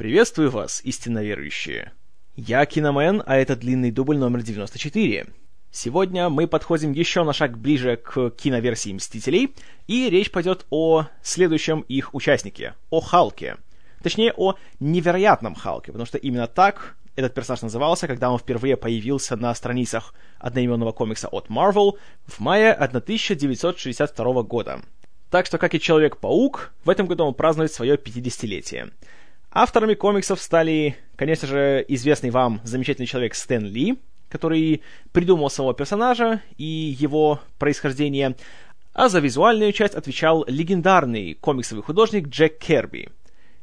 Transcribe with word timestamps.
Приветствую 0.00 0.50
вас, 0.50 0.80
истинно 0.82 1.22
верующие. 1.22 1.92
Я 2.34 2.64
Киномен, 2.64 3.22
а 3.26 3.36
это 3.36 3.54
длинный 3.54 3.90
дубль 3.90 4.16
номер 4.16 4.40
94. 4.40 5.26
Сегодня 5.70 6.30
мы 6.30 6.46
подходим 6.46 6.92
еще 6.92 7.22
на 7.22 7.34
шаг 7.34 7.58
ближе 7.58 7.98
к 7.98 8.30
киноверсии 8.30 8.94
«Мстителей», 8.94 9.54
и 9.88 10.08
речь 10.08 10.30
пойдет 10.30 10.64
о 10.70 11.04
следующем 11.20 11.80
их 11.82 12.14
участнике, 12.14 12.76
о 12.88 13.02
Халке. 13.02 13.58
Точнее, 14.02 14.32
о 14.38 14.54
невероятном 14.78 15.54
Халке, 15.54 15.92
потому 15.92 16.06
что 16.06 16.16
именно 16.16 16.46
так 16.46 16.96
этот 17.14 17.34
персонаж 17.34 17.60
назывался, 17.60 18.06
когда 18.06 18.30
он 18.30 18.38
впервые 18.38 18.78
появился 18.78 19.36
на 19.36 19.54
страницах 19.54 20.14
одноименного 20.38 20.92
комикса 20.92 21.28
от 21.28 21.48
Marvel 21.48 21.98
в 22.24 22.40
мае 22.40 22.72
1962 22.72 24.42
года. 24.44 24.80
Так 25.28 25.44
что, 25.44 25.58
как 25.58 25.74
и 25.74 25.80
Человек-паук, 25.80 26.72
в 26.84 26.88
этом 26.88 27.06
году 27.06 27.24
он 27.24 27.34
празднует 27.34 27.70
свое 27.70 27.96
50-летие. 27.96 28.92
Авторами 29.52 29.94
комиксов 29.94 30.40
стали, 30.40 30.96
конечно 31.16 31.48
же, 31.48 31.84
известный 31.88 32.30
вам 32.30 32.60
замечательный 32.62 33.06
человек 33.06 33.34
Стэн 33.34 33.64
Ли, 33.64 33.98
который 34.28 34.82
придумал 35.12 35.50
самого 35.50 35.74
персонажа 35.74 36.40
и 36.56 36.64
его 36.64 37.40
происхождение, 37.58 38.36
а 38.92 39.08
за 39.08 39.18
визуальную 39.18 39.72
часть 39.72 39.94
отвечал 39.94 40.44
легендарный 40.46 41.34
комиксовый 41.34 41.82
художник 41.82 42.28
Джек 42.28 42.58
Керби. 42.58 43.08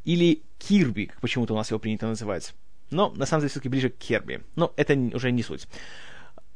Или 0.04 0.42
Кирби, 0.58 1.06
как 1.06 1.22
почему-то 1.22 1.54
у 1.54 1.58
нас 1.58 1.70
его 1.70 1.80
принято 1.80 2.08
называть. 2.08 2.54
Но, 2.92 3.10
на 3.16 3.26
самом 3.26 3.42
деле, 3.42 3.50
все-таки 3.50 3.70
ближе 3.70 3.90
к 3.90 3.98
Керби. 3.98 4.42
Но 4.56 4.74
это 4.76 4.94
уже 5.14 5.32
не 5.32 5.44
суть. 5.44 5.68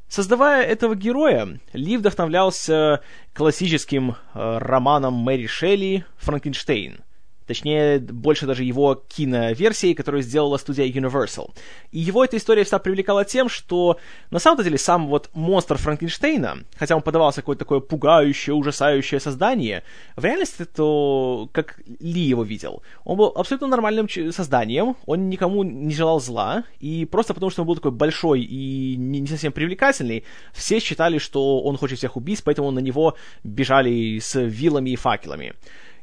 Создавая 0.09 0.63
этого 0.65 0.95
героя, 0.95 1.59
Ли 1.71 1.95
вдохновлялся 1.95 3.01
классическим 3.33 4.11
э, 4.33 4.57
романом 4.57 5.13
Мэри 5.13 5.47
Шелли 5.47 6.05
«Франкенштейн», 6.17 6.99
Точнее, 7.47 7.99
больше 7.99 8.45
даже 8.45 8.63
его 8.63 8.95
киноверсии, 8.95 9.93
которую 9.93 10.23
сделала 10.23 10.57
студия 10.57 10.87
Universal. 10.87 11.51
И 11.91 11.99
его 11.99 12.23
эта 12.23 12.37
история 12.37 12.63
всегда 12.63 12.79
привлекала 12.79 13.25
тем, 13.25 13.49
что 13.49 13.97
на 14.29 14.39
самом 14.39 14.63
деле 14.63 14.77
сам 14.77 15.07
вот 15.07 15.29
монстр 15.33 15.77
Франкенштейна, 15.77 16.59
хотя 16.77 16.95
он 16.95 17.01
подавался 17.01 17.41
какое-то 17.41 17.59
такое 17.59 17.79
пугающее, 17.79 18.53
ужасающее 18.53 19.19
создание, 19.19 19.83
в 20.15 20.23
реальности 20.23 20.65
то, 20.65 21.49
как 21.51 21.79
Ли 21.99 22.21
его 22.21 22.43
видел, 22.43 22.83
он 23.03 23.17
был 23.17 23.33
абсолютно 23.35 23.67
нормальным 23.67 24.07
созданием, 24.09 24.95
он 25.05 25.29
никому 25.29 25.63
не 25.63 25.93
желал 25.93 26.19
зла, 26.19 26.63
и 26.79 27.05
просто 27.05 27.33
потому, 27.33 27.49
что 27.49 27.61
он 27.61 27.67
был 27.67 27.75
такой 27.75 27.91
большой 27.91 28.41
и 28.41 28.95
не 28.97 29.27
совсем 29.27 29.51
привлекательный, 29.51 30.23
все 30.53 30.79
считали, 30.79 31.17
что 31.17 31.61
он 31.61 31.77
хочет 31.77 31.97
всех 31.97 32.17
убить, 32.17 32.43
поэтому 32.43 32.71
на 32.71 32.79
него 32.79 33.15
бежали 33.43 34.19
с 34.19 34.39
вилами 34.39 34.91
и 34.91 34.95
факелами. 34.95 35.53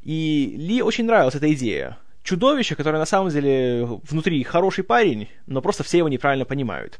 И 0.09 0.55
Ли 0.56 0.81
очень 0.81 1.05
нравилась 1.05 1.34
эта 1.34 1.53
идея. 1.53 1.98
Чудовище, 2.23 2.75
которое 2.75 2.97
на 2.97 3.05
самом 3.05 3.28
деле 3.28 3.84
внутри 4.09 4.42
хороший 4.42 4.83
парень, 4.83 5.28
но 5.47 5.61
просто 5.61 5.84
все 5.84 5.98
его 5.98 6.09
неправильно 6.09 6.47
понимают. 6.47 6.98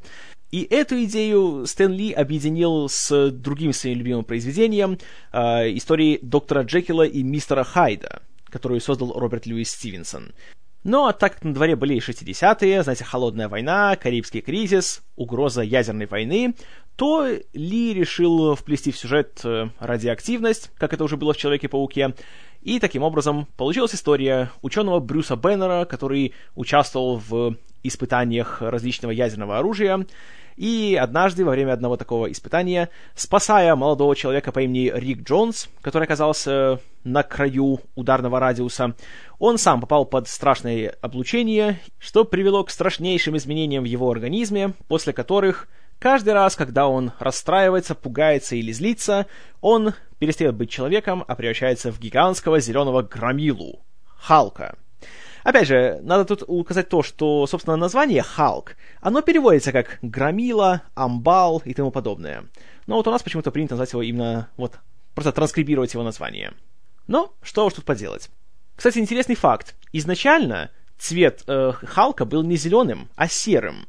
И 0.51 0.61
эту 0.69 1.03
идею 1.05 1.65
Стэн 1.65 1.91
Ли 1.91 2.11
объединил 2.11 2.87
с 2.87 3.31
другим 3.31 3.73
своим 3.73 3.97
любимым 3.97 4.25
произведением, 4.25 4.99
э, 5.31 5.75
историей 5.75 6.19
доктора 6.21 6.61
Джекила 6.61 7.01
и 7.01 7.23
мистера 7.23 7.63
Хайда, 7.63 8.21
которую 8.47 8.79
создал 8.79 9.13
Роберт 9.19 9.47
Льюис 9.47 9.71
Стивенсон. 9.71 10.31
Ну 10.83 11.07
а 11.07 11.13
так 11.13 11.33
как 11.33 11.43
на 11.43 11.53
дворе 11.55 11.75
были 11.75 11.97
60-е, 11.97 12.83
знаете, 12.83 13.05
холодная 13.05 13.49
война, 13.49 13.95
Карибский 13.95 14.41
кризис, 14.41 15.01
угроза 15.15 15.63
ядерной 15.63 16.05
войны, 16.05 16.53
то 16.99 17.25
Ли 17.53 17.93
решил 17.93 18.55
вплести 18.55 18.91
в 18.91 18.97
сюжет 18.97 19.39
э, 19.45 19.69
радиоактивность, 19.79 20.69
как 20.77 20.93
это 20.93 21.05
уже 21.05 21.15
было 21.15 21.31
в 21.31 21.37
Человеке-пауке, 21.37 22.13
и 22.61 22.77
таким 22.77 23.03
образом 23.03 23.47
получилась 23.55 23.95
история 23.95 24.51
ученого 24.61 24.99
Брюса 24.99 25.37
Беннера, 25.37 25.85
который 25.85 26.33
участвовал 26.55 27.15
в 27.25 27.55
испытаниях 27.83 28.61
различного 28.61 29.11
ядерного 29.11 29.59
оружия, 29.59 30.05
и 30.57 30.99
однажды 31.01 31.45
во 31.45 31.51
время 31.51 31.71
одного 31.71 31.95
такого 31.95 32.29
испытания, 32.29 32.89
спасая 33.15 33.73
молодого 33.77 34.13
человека 34.13 34.51
по 34.51 34.59
имени 34.59 34.91
Рик 34.93 35.21
Джонс, 35.21 35.69
который 35.79 36.03
оказался 36.03 36.81
на 37.05 37.23
краю 37.23 37.79
ударного 37.95 38.41
радиуса, 38.41 38.93
он 39.37 39.57
сам 39.57 39.79
попал 39.79 40.03
под 40.03 40.27
страшное 40.27 40.93
облучение, 40.99 41.79
что 41.97 42.25
привело 42.25 42.65
к 42.65 42.69
страшнейшим 42.69 43.37
изменениям 43.37 43.83
в 43.83 43.87
его 43.87 44.11
организме, 44.11 44.73
после 44.89 45.13
которых 45.13 45.69
Каждый 45.99 46.33
раз, 46.33 46.55
когда 46.55 46.87
он 46.87 47.11
расстраивается, 47.19 47.93
пугается 47.93 48.55
или 48.55 48.71
злится, 48.71 49.27
он 49.59 49.93
перестает 50.17 50.55
быть 50.55 50.69
человеком, 50.69 51.25
а 51.27 51.35
превращается 51.35 51.91
в 51.91 51.99
гигантского 51.99 52.61
зеленого 52.61 53.01
громилу— 53.01 53.81
Халка. 54.17 54.77
Опять 55.43 55.67
же, 55.67 55.99
надо 56.01 56.23
тут 56.23 56.43
указать 56.47 56.87
то, 56.89 57.03
что, 57.03 57.45
собственно, 57.47 57.75
название 57.75 58.21
Халк, 58.21 58.75
оно 59.01 59.21
переводится 59.21 59.73
как 59.73 59.99
громила, 60.01 60.83
амбал 60.95 61.61
и 61.65 61.73
тому 61.73 61.91
подобное. 61.91 62.45
Но 62.87 62.95
вот 62.95 63.07
у 63.07 63.11
нас 63.11 63.23
почему-то 63.23 63.51
принято 63.51 63.73
назвать 63.73 63.91
его 63.91 64.01
именно, 64.01 64.49
вот, 64.55 64.79
просто 65.15 65.33
транскрибировать 65.33 65.93
его 65.93 66.03
название. 66.03 66.53
Но 67.07 67.33
что 67.41 67.65
уж 67.65 67.73
тут 67.73 67.85
поделать. 67.85 68.29
Кстати, 68.75 68.99
интересный 68.99 69.35
факт. 69.35 69.75
Изначально 69.91 70.71
цвет 70.97 71.43
э, 71.47 71.73
Халка 71.73 72.25
был 72.25 72.43
не 72.43 72.55
зеленым, 72.55 73.09
а 73.15 73.27
серым 73.27 73.87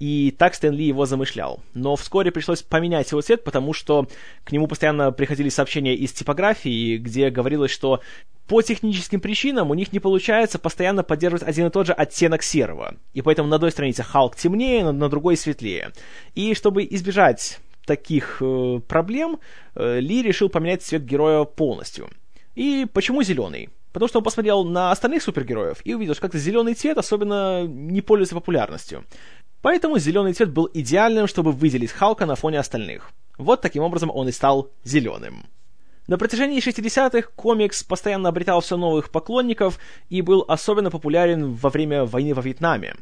и 0.00 0.34
так 0.36 0.54
Стэн 0.54 0.74
Ли 0.74 0.86
его 0.86 1.04
замышлял. 1.04 1.62
Но 1.74 1.94
вскоре 1.94 2.32
пришлось 2.32 2.62
поменять 2.62 3.10
его 3.10 3.20
цвет, 3.20 3.44
потому 3.44 3.74
что 3.74 4.08
к 4.44 4.50
нему 4.50 4.66
постоянно 4.66 5.12
приходили 5.12 5.50
сообщения 5.50 5.94
из 5.94 6.12
типографии, 6.12 6.96
где 6.96 7.28
говорилось, 7.28 7.70
что 7.70 8.00
по 8.48 8.62
техническим 8.62 9.20
причинам 9.20 9.70
у 9.70 9.74
них 9.74 9.92
не 9.92 10.00
получается 10.00 10.58
постоянно 10.58 11.02
поддерживать 11.02 11.46
один 11.46 11.66
и 11.66 11.70
тот 11.70 11.86
же 11.86 11.92
оттенок 11.92 12.42
серого. 12.42 12.96
И 13.12 13.20
поэтому 13.20 13.48
на 13.48 13.56
одной 13.56 13.72
странице 13.72 14.02
Халк 14.02 14.36
темнее, 14.36 14.90
на, 14.90 15.10
другой 15.10 15.36
светлее. 15.36 15.92
И 16.34 16.54
чтобы 16.54 16.88
избежать 16.90 17.60
таких 17.84 18.38
э, 18.40 18.80
проблем, 18.88 19.38
э, 19.74 20.00
Ли 20.00 20.22
решил 20.22 20.48
поменять 20.48 20.82
цвет 20.82 21.04
героя 21.04 21.44
полностью. 21.44 22.08
И 22.54 22.86
почему 22.90 23.22
зеленый? 23.22 23.68
Потому 23.92 24.08
что 24.08 24.18
он 24.18 24.24
посмотрел 24.24 24.64
на 24.64 24.92
остальных 24.92 25.22
супергероев 25.22 25.80
и 25.84 25.94
увидел, 25.94 26.14
что 26.14 26.22
как-то 26.22 26.38
зеленый 26.38 26.74
цвет 26.74 26.96
особенно 26.96 27.66
не 27.66 28.00
пользуется 28.00 28.36
популярностью. 28.36 29.04
Поэтому 29.62 29.98
зеленый 29.98 30.32
цвет 30.32 30.50
был 30.50 30.68
идеальным, 30.72 31.26
чтобы 31.26 31.52
выделить 31.52 31.92
Халка 31.92 32.26
на 32.26 32.34
фоне 32.34 32.58
остальных. 32.58 33.10
Вот 33.36 33.60
таким 33.60 33.82
образом 33.82 34.10
он 34.12 34.28
и 34.28 34.32
стал 34.32 34.70
зеленым. 34.84 35.46
На 36.06 36.18
протяжении 36.18 36.60
60-х 36.60 37.28
комикс 37.36 37.84
постоянно 37.84 38.30
обретал 38.30 38.60
все 38.60 38.76
новых 38.76 39.10
поклонников 39.10 39.78
и 40.08 40.22
был 40.22 40.44
особенно 40.48 40.90
популярен 40.90 41.54
во 41.54 41.70
время 41.70 42.04
войны 42.04 42.34
во 42.34 42.42
Вьетнаме. 42.42 42.96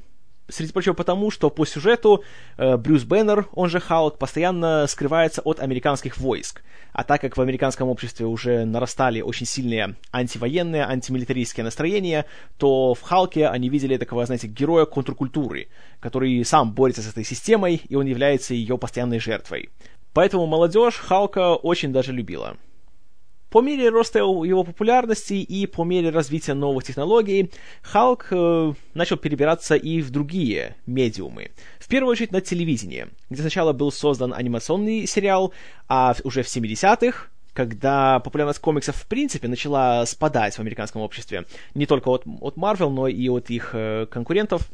Среди 0.48 0.72
прочего 0.72 0.94
потому, 0.94 1.30
что 1.30 1.50
по 1.50 1.66
сюжету 1.66 2.24
э, 2.56 2.78
Брюс 2.78 3.04
Беннер, 3.04 3.46
он 3.52 3.68
же 3.68 3.80
Халк, 3.80 4.18
постоянно 4.18 4.86
скрывается 4.86 5.42
от 5.42 5.60
американских 5.60 6.16
войск. 6.16 6.62
А 6.92 7.04
так 7.04 7.20
как 7.20 7.36
в 7.36 7.40
американском 7.40 7.88
обществе 7.88 8.24
уже 8.24 8.64
нарастали 8.64 9.20
очень 9.20 9.44
сильные 9.44 9.96
антивоенные, 10.10 10.84
антимилитаристские 10.84 11.64
настроения, 11.64 12.24
то 12.56 12.94
в 12.94 13.02
Халке 13.02 13.46
они 13.46 13.68
видели 13.68 13.98
такого, 13.98 14.24
знаете, 14.24 14.48
героя 14.48 14.86
контркультуры, 14.86 15.68
который 16.00 16.42
сам 16.44 16.72
борется 16.72 17.02
с 17.02 17.08
этой 17.08 17.24
системой, 17.24 17.82
и 17.86 17.94
он 17.94 18.06
является 18.06 18.54
ее 18.54 18.78
постоянной 18.78 19.18
жертвой. 19.18 19.68
Поэтому 20.14 20.46
молодежь 20.46 20.96
Халка 20.96 21.54
очень 21.56 21.92
даже 21.92 22.12
любила. 22.12 22.56
По 23.50 23.62
мере 23.62 23.88
роста 23.88 24.18
его 24.18 24.62
популярности 24.62 25.34
и 25.34 25.66
по 25.66 25.84
мере 25.84 26.10
развития 26.10 26.54
новых 26.54 26.84
технологий, 26.84 27.50
Халк 27.82 28.26
э, 28.30 28.74
начал 28.92 29.16
перебираться 29.16 29.74
и 29.74 30.02
в 30.02 30.10
другие 30.10 30.76
медиумы. 30.86 31.52
В 31.78 31.88
первую 31.88 32.12
очередь 32.12 32.32
на 32.32 32.42
телевидение, 32.42 33.08
где 33.30 33.40
сначала 33.40 33.72
был 33.72 33.90
создан 33.90 34.34
анимационный 34.34 35.06
сериал, 35.06 35.52
а 35.88 36.14
уже 36.24 36.42
в 36.42 36.46
70-х 36.46 37.28
когда 37.54 38.20
популярность 38.20 38.60
комиксов 38.60 38.94
в 38.94 39.06
принципе 39.08 39.48
начала 39.48 40.06
спадать 40.06 40.54
в 40.54 40.60
американском 40.60 41.02
обществе, 41.02 41.44
не 41.74 41.86
только 41.86 42.08
от, 42.08 42.22
от 42.40 42.54
Marvel, 42.54 42.88
но 42.90 43.08
и 43.08 43.28
от 43.28 43.50
их 43.50 43.70
э, 43.72 44.06
конкурентов, 44.08 44.70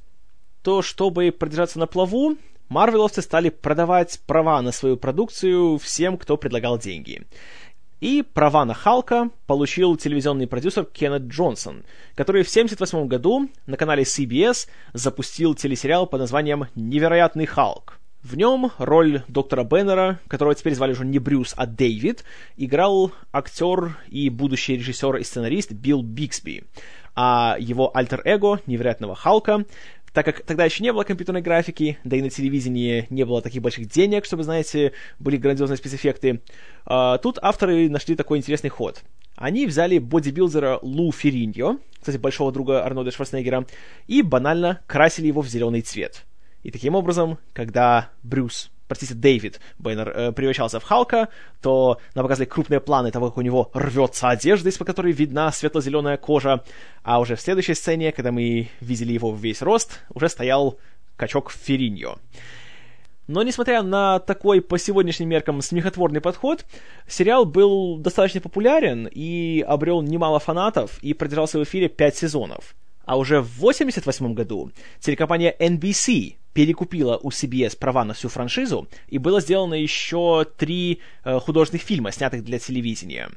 то 0.63 0.83
чтобы 0.83 1.33
продержаться 1.33 1.79
на 1.79 1.87
плаву, 1.87 2.37
марвеловцы 2.69 3.23
стали 3.23 3.49
продавать 3.49 4.21
права 4.27 4.61
на 4.61 4.71
свою 4.71 4.99
продукцию 4.99 5.79
всем, 5.79 6.19
кто 6.19 6.37
предлагал 6.37 6.79
деньги. 6.79 7.23
И 8.01 8.23
права 8.23 8.65
на 8.65 8.75
Халка 8.75 9.31
получил 9.47 9.97
телевизионный 9.97 10.47
продюсер 10.47 10.85
Кеннет 10.85 11.23
Джонсон, 11.23 11.85
который 12.15 12.43
в 12.43 12.51
1978 12.51 13.07
году 13.09 13.49
на 13.67 13.77
канале 13.77 14.03
CBS 14.03 14.69
запустил 14.93 15.55
телесериал 15.55 16.07
под 16.07 16.21
названием 16.21 16.67
«Невероятный 16.75 17.47
Халк». 17.47 17.99
В 18.23 18.37
нем 18.37 18.71
роль 18.79 19.23
доктора 19.29 19.65
Беннера, 19.65 20.19
которого 20.29 20.55
теперь 20.55 20.75
звали 20.75 20.93
уже 20.93 21.05
не 21.05 21.19
Брюс, 21.19 21.53
а 21.59 21.67
Дэвид, 21.67 22.25
играл 22.57 23.13
актер 23.33 23.99
и 24.09 24.31
будущий 24.31 24.77
режиссер 24.79 25.17
и 25.17 25.25
сценарист 25.25 25.73
Билл 25.73 26.03
Биксби, 26.03 26.65
а 27.15 27.57
его 27.59 27.95
альтер-эго, 27.95 28.61
невероятного 28.67 29.15
Халка, 29.15 29.67
так 30.15 30.25
как 30.25 30.43
тогда 30.43 30.65
еще 30.65 30.83
не 30.83 30.93
было 30.93 31.03
компьютерной 31.03 31.43
графики, 31.43 31.99
да 32.05 32.17
и 32.17 32.23
на 32.23 32.31
телевидении 32.31 33.07
не 33.11 33.25
было 33.25 33.43
таких 33.43 33.61
больших 33.61 33.89
денег, 33.89 34.25
чтобы, 34.25 34.45
знаете, 34.45 34.93
были 35.19 35.37
грандиозные 35.37 35.77
спецэффекты, 35.77 36.41
а, 36.87 37.19
тут 37.19 37.39
авторы 37.43 37.91
нашли 37.91 38.15
такой 38.15 38.39
интересный 38.39 38.71
ход. 38.71 39.03
они 39.37 39.67
взяли 39.67 39.99
бодибилдера 39.99 40.79
Лу 40.83 41.11
Фериньо, 41.11 41.81
кстати, 41.99 42.17
большого 42.17 42.53
друга 42.53 42.85
Арнольда 42.85 43.11
Шварценеггера, 43.11 43.67
и 44.07 44.23
банально 44.23 44.81
красили 44.87 45.27
его 45.27 45.43
в 45.43 45.49
зеленый 45.49 45.83
цвет. 45.83 46.25
И 46.63 46.71
таким 46.71 46.95
образом, 46.95 47.39
когда 47.53 48.11
Брюс 48.23 48.71
простите, 48.89 49.15
Дэвид 49.15 49.61
Бэннер 49.79 50.09
э, 50.09 50.33
превращался 50.33 50.81
в 50.81 50.85
Халка, 50.85 51.29
то 51.61 51.99
нам 52.15 52.25
показали 52.25 52.47
крупные 52.47 52.81
планы 52.81 53.11
того, 53.11 53.29
как 53.29 53.39
у 53.39 53.43
него 53.43 53.71
рвется 53.75 54.29
одежда, 54.29 54.69
из-под 54.69 54.87
которой 54.87 55.13
видна 55.13 55.51
светло-зеленая 55.53 56.17
кожа, 56.17 56.63
а 57.03 57.21
уже 57.21 57.37
в 57.37 57.41
следующей 57.41 57.75
сцене, 57.75 58.13
когда 58.13 58.33
мы 58.33 58.69
видели 58.81 59.13
его 59.13 59.31
в 59.31 59.41
весь 59.41 59.63
рост, 59.63 60.01
уже 60.11 60.29
стоял 60.29 60.79
качок 61.17 61.51
Фериньо. 61.51 62.19
Но, 63.27 63.43
несмотря 63.43 63.83
на 63.83 64.19
такой 64.19 64.61
по 64.61 64.79
сегодняшним 64.79 65.31
меркам 65.31 65.63
смехотворный 65.63 66.21
подход, 66.21 66.67
сериал 67.09 67.47
был 67.47 67.97
достаточно 67.97 68.43
популярен 68.43 69.09
и 69.11 69.65
обрел 69.67 70.03
немало 70.03 70.39
фанатов 70.39 71.03
и 71.03 71.15
продержался 71.15 71.59
в 71.59 71.63
эфире 71.63 71.89
пять 71.89 72.17
сезонов. 72.17 72.75
А 73.07 73.17
уже 73.17 73.41
в 73.41 73.59
1988 73.59 74.35
году 74.35 74.71
телекомпания 75.01 75.55
NBC 75.59 76.37
перекупила 76.55 77.19
у 77.21 77.31
CBS 77.31 77.77
права 77.77 78.05
на 78.05 78.15
всю 78.15 78.29
франшизу, 78.29 78.89
и 79.09 79.19
было 79.19 79.41
сделано 79.41 79.75
еще 79.75 80.47
три 80.57 81.01
э, 81.25 81.39
художественных 81.41 81.83
фильма, 81.83 82.13
снятых 82.13 82.45
для 82.45 82.59
телевидения. 82.59 83.29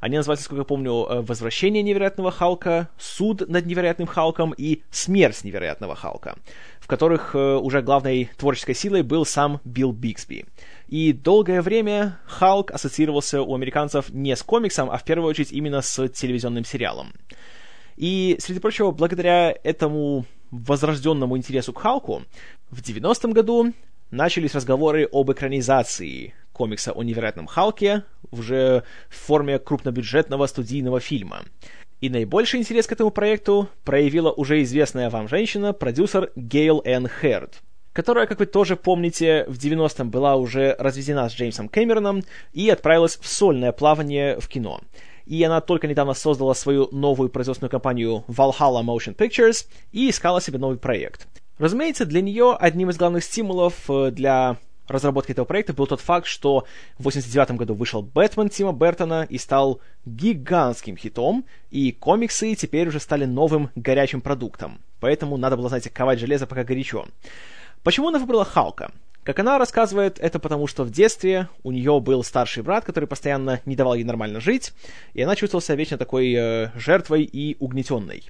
Они 0.00 0.16
называются, 0.16 0.44
сколько 0.44 0.62
я 0.62 0.64
помню, 0.64 0.92
э, 0.92 1.20
«Возвращение 1.22 1.82
невероятного 1.82 2.30
Халка», 2.30 2.90
«Суд 2.98 3.48
над 3.48 3.64
невероятным 3.64 4.08
Халком» 4.08 4.52
и 4.58 4.82
«Смерть 4.90 5.44
невероятного 5.44 5.94
Халка», 5.94 6.36
в 6.80 6.88
которых 6.88 7.34
э, 7.34 7.56
уже 7.56 7.80
главной 7.80 8.28
творческой 8.36 8.74
силой 8.74 9.02
был 9.02 9.24
сам 9.24 9.60
Билл 9.64 9.92
Биксби. 9.92 10.44
И 10.88 11.12
долгое 11.12 11.62
время 11.62 12.18
Халк 12.26 12.72
ассоциировался 12.72 13.40
у 13.40 13.54
американцев 13.54 14.10
не 14.10 14.34
с 14.34 14.42
комиксом, 14.42 14.90
а 14.90 14.98
в 14.98 15.04
первую 15.04 15.30
очередь 15.30 15.52
именно 15.52 15.80
с 15.80 16.08
телевизионным 16.08 16.64
сериалом. 16.64 17.12
И, 17.96 18.36
среди 18.40 18.58
прочего, 18.58 18.90
благодаря 18.90 19.54
этому 19.62 20.26
возрожденному 20.66 21.36
интересу 21.36 21.72
к 21.72 21.80
Халку, 21.80 22.22
в 22.70 22.80
90-м 22.80 23.32
году 23.32 23.72
начались 24.10 24.54
разговоры 24.54 25.08
об 25.10 25.30
экранизации 25.32 26.34
комикса 26.52 26.92
о 26.92 27.02
невероятном 27.02 27.46
Халке 27.46 28.04
уже 28.30 28.84
в 29.08 29.16
форме 29.16 29.58
крупнобюджетного 29.58 30.46
студийного 30.46 31.00
фильма. 31.00 31.42
И 32.00 32.10
наибольший 32.10 32.60
интерес 32.60 32.86
к 32.86 32.92
этому 32.92 33.10
проекту 33.10 33.68
проявила 33.84 34.30
уже 34.30 34.62
известная 34.62 35.10
вам 35.10 35.28
женщина, 35.28 35.72
продюсер 35.72 36.30
Гейл 36.36 36.82
Энн 36.84 37.08
Херд, 37.08 37.62
которая, 37.92 38.26
как 38.26 38.38
вы 38.38 38.46
тоже 38.46 38.76
помните, 38.76 39.44
в 39.48 39.56
90-м 39.56 40.10
была 40.10 40.36
уже 40.36 40.76
разведена 40.78 41.28
с 41.28 41.34
Джеймсом 41.34 41.68
Кэмероном 41.68 42.22
и 42.52 42.68
отправилась 42.68 43.16
в 43.16 43.26
сольное 43.26 43.72
плавание 43.72 44.38
в 44.38 44.48
кино 44.48 44.80
и 45.26 45.42
она 45.42 45.60
только 45.60 45.86
недавно 45.86 46.14
создала 46.14 46.54
свою 46.54 46.88
новую 46.92 47.28
производственную 47.28 47.70
компанию 47.70 48.24
Valhalla 48.28 48.82
Motion 48.82 49.14
Pictures 49.14 49.66
и 49.92 50.10
искала 50.10 50.40
себе 50.40 50.58
новый 50.58 50.78
проект. 50.78 51.26
Разумеется, 51.58 52.04
для 52.04 52.20
нее 52.20 52.56
одним 52.58 52.90
из 52.90 52.96
главных 52.96 53.24
стимулов 53.24 53.88
э, 53.88 54.10
для 54.10 54.56
разработки 54.88 55.32
этого 55.32 55.44
проекта 55.44 55.72
был 55.72 55.86
тот 55.86 56.00
факт, 56.00 56.26
что 56.26 56.64
в 56.98 57.04
89 57.04 57.52
году 57.52 57.74
вышел 57.74 58.02
Бэтмен 58.02 58.48
Тима 58.48 58.72
Бертона 58.72 59.26
и 59.28 59.38
стал 59.38 59.80
гигантским 60.04 60.96
хитом, 60.96 61.44
и 61.70 61.92
комиксы 61.92 62.54
теперь 62.54 62.88
уже 62.88 63.00
стали 63.00 63.24
новым 63.24 63.70
горячим 63.74 64.20
продуктом. 64.20 64.80
Поэтому 65.00 65.36
надо 65.36 65.56
было, 65.56 65.68
знаете, 65.68 65.90
ковать 65.90 66.18
железо 66.18 66.46
пока 66.46 66.64
горячо. 66.64 67.06
Почему 67.82 68.08
она 68.08 68.18
выбрала 68.18 68.44
Халка? 68.44 68.90
Как 69.24 69.38
она 69.38 69.56
рассказывает, 69.58 70.18
это 70.20 70.38
потому, 70.38 70.66
что 70.66 70.84
в 70.84 70.90
детстве 70.90 71.48
у 71.62 71.72
нее 71.72 71.98
был 71.98 72.22
старший 72.22 72.62
брат, 72.62 72.84
который 72.84 73.06
постоянно 73.06 73.60
не 73.64 73.74
давал 73.74 73.94
ей 73.94 74.04
нормально 74.04 74.38
жить, 74.38 74.72
и 75.14 75.22
она 75.22 75.34
чувствовала 75.34 75.62
себя 75.62 75.76
вечно 75.76 75.96
такой 75.96 76.34
э, 76.34 76.70
жертвой 76.74 77.22
и 77.22 77.56
угнетенной. 77.58 78.24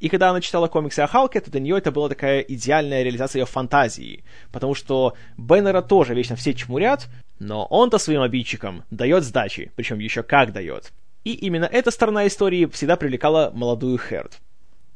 И 0.00 0.08
когда 0.08 0.30
она 0.30 0.40
читала 0.40 0.68
комиксы 0.68 1.00
о 1.00 1.06
Халке, 1.06 1.40
то 1.42 1.50
для 1.50 1.60
нее 1.60 1.76
это 1.76 1.90
была 1.90 2.08
такая 2.08 2.40
идеальная 2.40 3.02
реализация 3.02 3.40
ее 3.40 3.46
фантазии, 3.46 4.24
потому 4.50 4.74
что 4.74 5.14
Беннера 5.36 5.82
тоже 5.82 6.14
вечно 6.14 6.34
все 6.34 6.54
чмурят, 6.54 7.08
но 7.38 7.66
он-то 7.66 7.98
своим 7.98 8.22
обидчикам 8.22 8.84
дает 8.90 9.24
сдачи, 9.24 9.70
причем 9.76 9.98
еще 9.98 10.22
как 10.22 10.54
дает. 10.54 10.92
И 11.24 11.34
именно 11.34 11.66
эта 11.66 11.90
сторона 11.90 12.26
истории 12.26 12.64
всегда 12.66 12.96
привлекала 12.96 13.50
молодую 13.54 13.98
Херд. 13.98 14.38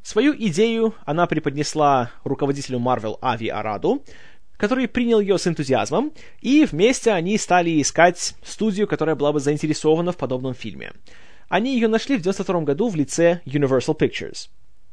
Свою 0.02 0.34
идею 0.34 0.94
она 1.04 1.26
преподнесла 1.26 2.10
руководителю 2.24 2.78
Marvel 2.78 3.18
Ави 3.20 3.48
Араду, 3.48 4.02
который 4.62 4.86
принял 4.86 5.18
ее 5.18 5.38
с 5.38 5.48
энтузиазмом, 5.48 6.12
и 6.40 6.64
вместе 6.64 7.10
они 7.10 7.36
стали 7.36 7.82
искать 7.82 8.36
студию, 8.44 8.86
которая 8.86 9.16
была 9.16 9.32
бы 9.32 9.40
заинтересована 9.40 10.12
в 10.12 10.16
подобном 10.16 10.54
фильме. 10.54 10.92
Они 11.48 11.74
ее 11.74 11.88
нашли 11.88 12.16
в 12.16 12.20
1992 12.20 12.60
году 12.60 12.88
в 12.88 12.94
лице 12.94 13.40
Universal 13.44 13.98
Pictures. 13.98 14.50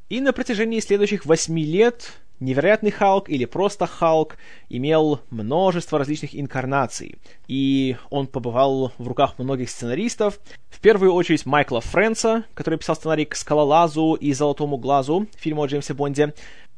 И 0.09 0.21
на 0.21 0.33
протяжении 0.33 0.79
следующих 0.79 1.27
восьми 1.27 1.63
лет 1.63 2.13
Невероятный 2.39 2.89
Халк 2.89 3.29
или 3.29 3.43
просто 3.43 3.85
Халк 3.85 4.37
имел 4.69 5.19
множество 5.29 5.99
различных 5.99 6.39
инкарнаций, 6.39 7.17
и 7.47 7.97
он 8.09 8.27
побывал 8.27 8.93
в 8.97 9.07
руках 9.07 9.37
многих 9.37 9.69
сценаристов, 9.69 10.39
в 10.69 10.79
первую 10.79 11.13
очередь 11.13 11.45
Майкла 11.45 11.81
Фрэнса, 11.81 12.45
который 12.53 12.79
писал 12.79 12.95
сценарий 12.95 13.25
к 13.25 13.35
«Скалолазу» 13.35 14.13
и 14.13 14.31
«Золотому 14.31 14.77
глазу» 14.77 15.27
фильма 15.37 15.65
о 15.65 15.67
Джеймсе 15.67 15.93
Бонде, 15.93 16.33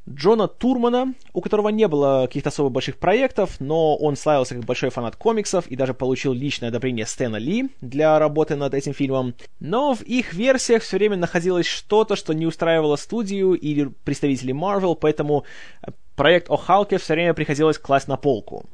Джона 0.09 0.47
Турмана, 0.47 1.13
у 1.33 1.41
которого 1.41 1.69
не 1.69 1.87
было 1.87 2.23
каких-то 2.25 2.49
особо 2.49 2.69
больших 2.69 2.97
проектов, 2.97 3.57
но 3.59 3.95
он 3.95 4.15
славился 4.15 4.55
как 4.55 4.65
большой 4.65 4.89
фанат 4.89 5.15
комиксов 5.15 5.67
и 5.67 5.75
даже 5.75 5.93
получил 5.93 6.33
личное 6.33 6.69
одобрение 6.69 7.05
Стэна 7.05 7.37
Ли 7.37 7.69
для 7.81 8.17
работы 8.17 8.55
над 8.55 8.73
этим 8.73 8.93
фильмом. 8.93 9.35
Но 9.59 9.93
в 9.93 10.01
их 10.01 10.33
версиях 10.33 10.81
все 10.81 10.97
время 10.97 11.17
находилось 11.17 11.67
что-то, 11.67 12.15
что 12.15 12.33
не 12.33 12.45
устраивало 12.45 12.95
студию 12.95 13.53
или 13.53 13.91
представителей 14.03 14.53
Marvel, 14.53 14.97
поэтому 14.99 15.45
э, 15.81 15.91
проект 16.15 16.49
о 16.49 16.57
Халке 16.57 16.97
все 16.97 17.13
время 17.13 17.33
приходилось 17.33 17.77
класть 17.77 18.07
на 18.07 18.17
полку. 18.17 18.65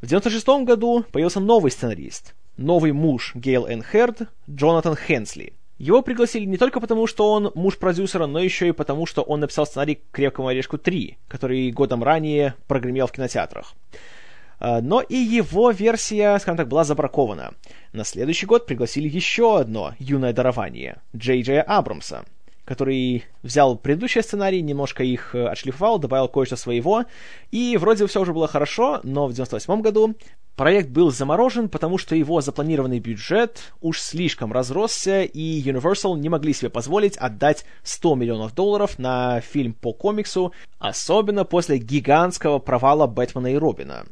В 0.00 0.06
96 0.06 0.46
году 0.64 1.04
появился 1.10 1.40
новый 1.40 1.70
сценарист, 1.72 2.34
новый 2.56 2.92
муж 2.92 3.32
Гейл 3.34 3.66
Энн 3.66 3.82
Херд, 3.82 4.28
Джонатан 4.48 4.96
Хенсли– 4.96 5.54
его 5.82 6.00
пригласили 6.00 6.44
не 6.44 6.58
только 6.58 6.78
потому, 6.78 7.08
что 7.08 7.32
он 7.32 7.50
муж 7.56 7.76
продюсера, 7.76 8.26
но 8.26 8.38
еще 8.38 8.68
и 8.68 8.72
потому, 8.72 9.04
что 9.04 9.22
он 9.22 9.40
написал 9.40 9.66
сценарий 9.66 9.96
к 9.96 10.12
«Крепкому 10.12 10.46
орешку 10.46 10.76
3», 10.76 11.16
который 11.26 11.72
годом 11.72 12.04
ранее 12.04 12.54
прогремел 12.68 13.08
в 13.08 13.12
кинотеатрах. 13.12 13.74
А, 14.60 14.80
но 14.80 15.00
и 15.00 15.16
его 15.16 15.72
версия, 15.72 16.38
скажем 16.38 16.56
так, 16.56 16.68
была 16.68 16.84
забракована. 16.84 17.54
На 17.92 18.04
следующий 18.04 18.46
год 18.46 18.64
пригласили 18.64 19.08
еще 19.08 19.58
одно 19.58 19.94
юное 19.98 20.32
дарование— 20.32 20.98
Джей 21.16 21.42
Джея 21.42 21.62
Абрамса, 21.62 22.24
который 22.64 23.24
взял 23.42 23.76
предыдущий 23.76 24.22
сценарий, 24.22 24.62
немножко 24.62 25.02
их 25.02 25.34
э, 25.34 25.46
отшлифовал, 25.46 25.98
добавил 25.98 26.28
кое-что 26.28 26.56
своего, 26.56 27.04
и 27.50 27.76
вроде 27.76 28.06
все 28.06 28.20
уже 28.20 28.32
было 28.32 28.46
хорошо, 28.46 29.00
но 29.02 29.26
в 29.26 29.32
98 29.32 29.80
году 29.80 30.14
проект 30.54 30.90
был 30.90 31.10
заморожен, 31.10 31.68
потому 31.68 31.98
что 31.98 32.14
его 32.14 32.40
запланированный 32.40 33.00
бюджет 33.00 33.72
уж 33.80 34.00
слишком 34.00 34.52
разросся, 34.52 35.22
и 35.22 35.62
Universal 35.62 36.18
не 36.18 36.28
могли 36.28 36.52
себе 36.52 36.70
позволить 36.70 37.16
отдать 37.16 37.64
100 37.82 38.14
миллионов 38.14 38.54
долларов 38.54 38.98
на 38.98 39.40
фильм 39.40 39.74
по 39.74 39.92
комиксу, 39.92 40.52
особенно 40.78 41.44
после 41.44 41.78
гигантского 41.78 42.58
провала 42.58 43.06
Бэтмена 43.06 43.52
и 43.52 43.56
Робина. 43.56 44.04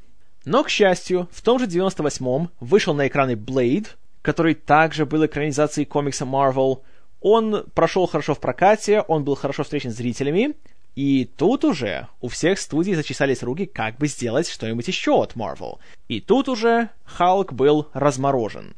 Но, 0.45 0.65
к 0.65 0.71
счастью, 0.71 1.29
в 1.31 1.43
том 1.43 1.59
же 1.59 1.67
98-м 1.67 2.51
вышел 2.61 2.95
на 2.95 3.07
экраны 3.07 3.33
Blade, 3.33 3.89
который 4.23 4.55
также 4.55 5.07
был 5.07 5.25
экранизацией 5.25 5.87
комикса 5.87 6.25
Marvel, 6.25 6.81
он 7.21 7.65
прошел 7.75 8.07
хорошо 8.07 8.35
в 8.35 8.41
прокате, 8.41 9.01
он 9.03 9.25
был 9.25 9.35
хорошо 9.35 9.63
встречен 9.63 9.91
зрителями, 9.91 10.55
и 10.97 11.25
тут 11.37 11.65
уже 11.65 12.09
у 12.21 12.29
всех 12.29 12.59
студий 12.59 12.95
зачесались 12.95 13.43
руки, 13.43 13.67
как 13.67 13.97
бы 13.99 14.07
сделать 14.07 14.49
что-нибудь 14.49 14.89
еще 14.89 15.23
от 15.23 15.35
Marvel. 15.35 15.79
И 16.09 16.21
тут 16.21 16.49
уже 16.49 16.91
Халк 17.05 17.53
был 17.53 17.89
разморожен. 17.93 18.75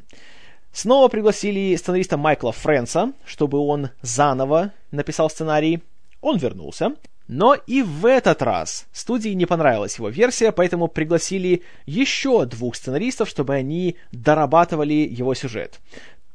Снова 0.72 1.08
пригласили 1.08 1.76
сценариста 1.76 2.16
Майкла 2.16 2.52
Фрэнса, 2.52 3.12
чтобы 3.25 3.58
он 3.58 3.90
заново 4.00 4.72
написал 4.90 5.30
сценарий. 5.30 5.82
Он 6.20 6.38
вернулся. 6.38 6.94
Но 7.28 7.54
и 7.54 7.82
в 7.82 8.04
этот 8.04 8.42
раз 8.42 8.87
студии 8.92 9.30
не 9.30 9.46
понравилась 9.46 9.96
его 9.96 10.08
версия, 10.08 10.52
поэтому 10.52 10.88
пригласили 10.88 11.62
еще 11.87 12.44
двух 12.46 12.76
сценаристов, 12.76 13.28
чтобы 13.28 13.54
они 13.54 13.96
дорабатывали 14.11 14.92
его 14.92 15.34
сюжет. 15.34 15.80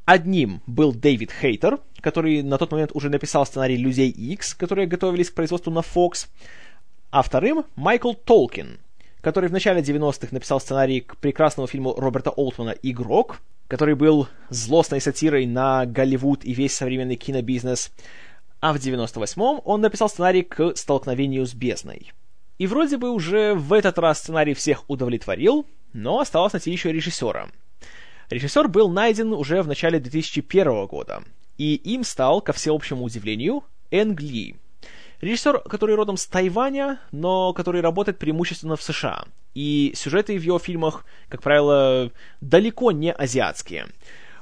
Одним 0.07 0.61
был 0.67 0.93
Дэвид 0.93 1.33
Хейтер, 1.33 1.81
который 1.99 2.41
на 2.41 2.57
тот 2.57 2.71
момент 2.71 2.91
уже 2.93 3.09
написал 3.09 3.45
сценарий 3.45 3.75
«Людей 3.75 4.09
X», 4.09 4.53
которые 4.53 4.87
готовились 4.87 5.29
к 5.29 5.33
производству 5.33 5.69
на 5.69 5.79
Fox, 5.79 6.29
а 7.11 7.21
вторым— 7.21 7.65
Майкл 7.75 8.13
Толкин, 8.13 8.79
который 9.19 9.49
в 9.49 9.51
начале 9.51 9.81
90-х 9.81 10.29
написал 10.31 10.61
сценарий 10.61 11.01
к 11.01 11.17
прекрасному 11.17 11.67
фильму 11.67 11.93
Роберта 11.93 12.29
Олтмана 12.29 12.73
«Игрок», 12.83 13.41
который 13.67 13.95
был 13.95 14.29
злостной 14.49 15.01
сатирой 15.01 15.45
на 15.45 15.85
Голливуд 15.85 16.45
и 16.45 16.53
весь 16.53 16.73
современный 16.73 17.17
кинобизнес, 17.17 17.91
а 18.61 18.71
в 18.71 18.77
98-м 18.77 19.59
он 19.65 19.81
написал 19.81 20.07
сценарий 20.07 20.43
к 20.43 20.73
«Столкновению 20.77 21.45
с 21.45 21.53
бездной». 21.53 22.13
И 22.59 22.67
вроде 22.67 22.95
бы 22.95 23.09
уже 23.09 23.55
в 23.55 23.73
этот 23.73 23.97
раз 23.99 24.19
сценарий 24.19 24.53
всех 24.53 24.89
удовлетворил, 24.89 25.65
но 25.91 26.21
осталось 26.21 26.53
найти 26.53 26.71
еще 26.71 26.93
режиссера— 26.93 27.49
Режиссер 28.29 28.67
был 28.67 28.89
найден 28.89 29.31
уже 29.31 29.62
в 29.62 29.67
начале 29.67 30.00
2001 30.00 30.86
года. 30.88 31.24
и 31.57 31.74
им 31.74 32.03
стал, 32.03 32.41
ко 32.41 32.53
всеобщему 32.53 33.03
удивлению, 33.03 33.63
Энг 33.89 34.22
Ли. 34.22 34.57
Режиссер, 35.22 35.62
который 35.62 35.96
родом 35.96 36.15
с 36.15 36.27
Тайваня, 36.27 37.00
но 37.12 37.51
который 37.53 37.81
работает 37.81 38.19
преимущественно 38.19 38.75
в 38.75 38.84
США. 38.84 39.25
И 39.55 39.91
сюжеты 39.96 40.38
в 40.38 40.43
его 40.43 40.60
фильмах, 40.60 41.03
как 41.29 41.41
правило, 41.41 42.12
далеко 42.41 42.91
не 42.91 43.12
азиатские. 43.12 43.88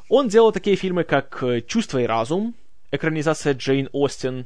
Он 0.09 0.27
делал 0.27 0.51
такие 0.51 0.75
фильмы, 0.75 1.05
как 1.05 1.41
«Чувство 1.67 1.99
и 1.99 2.05
разум», 2.05 2.53
экранизация 2.91 3.53
Джейн 3.53 3.87
Остин, 3.93 4.45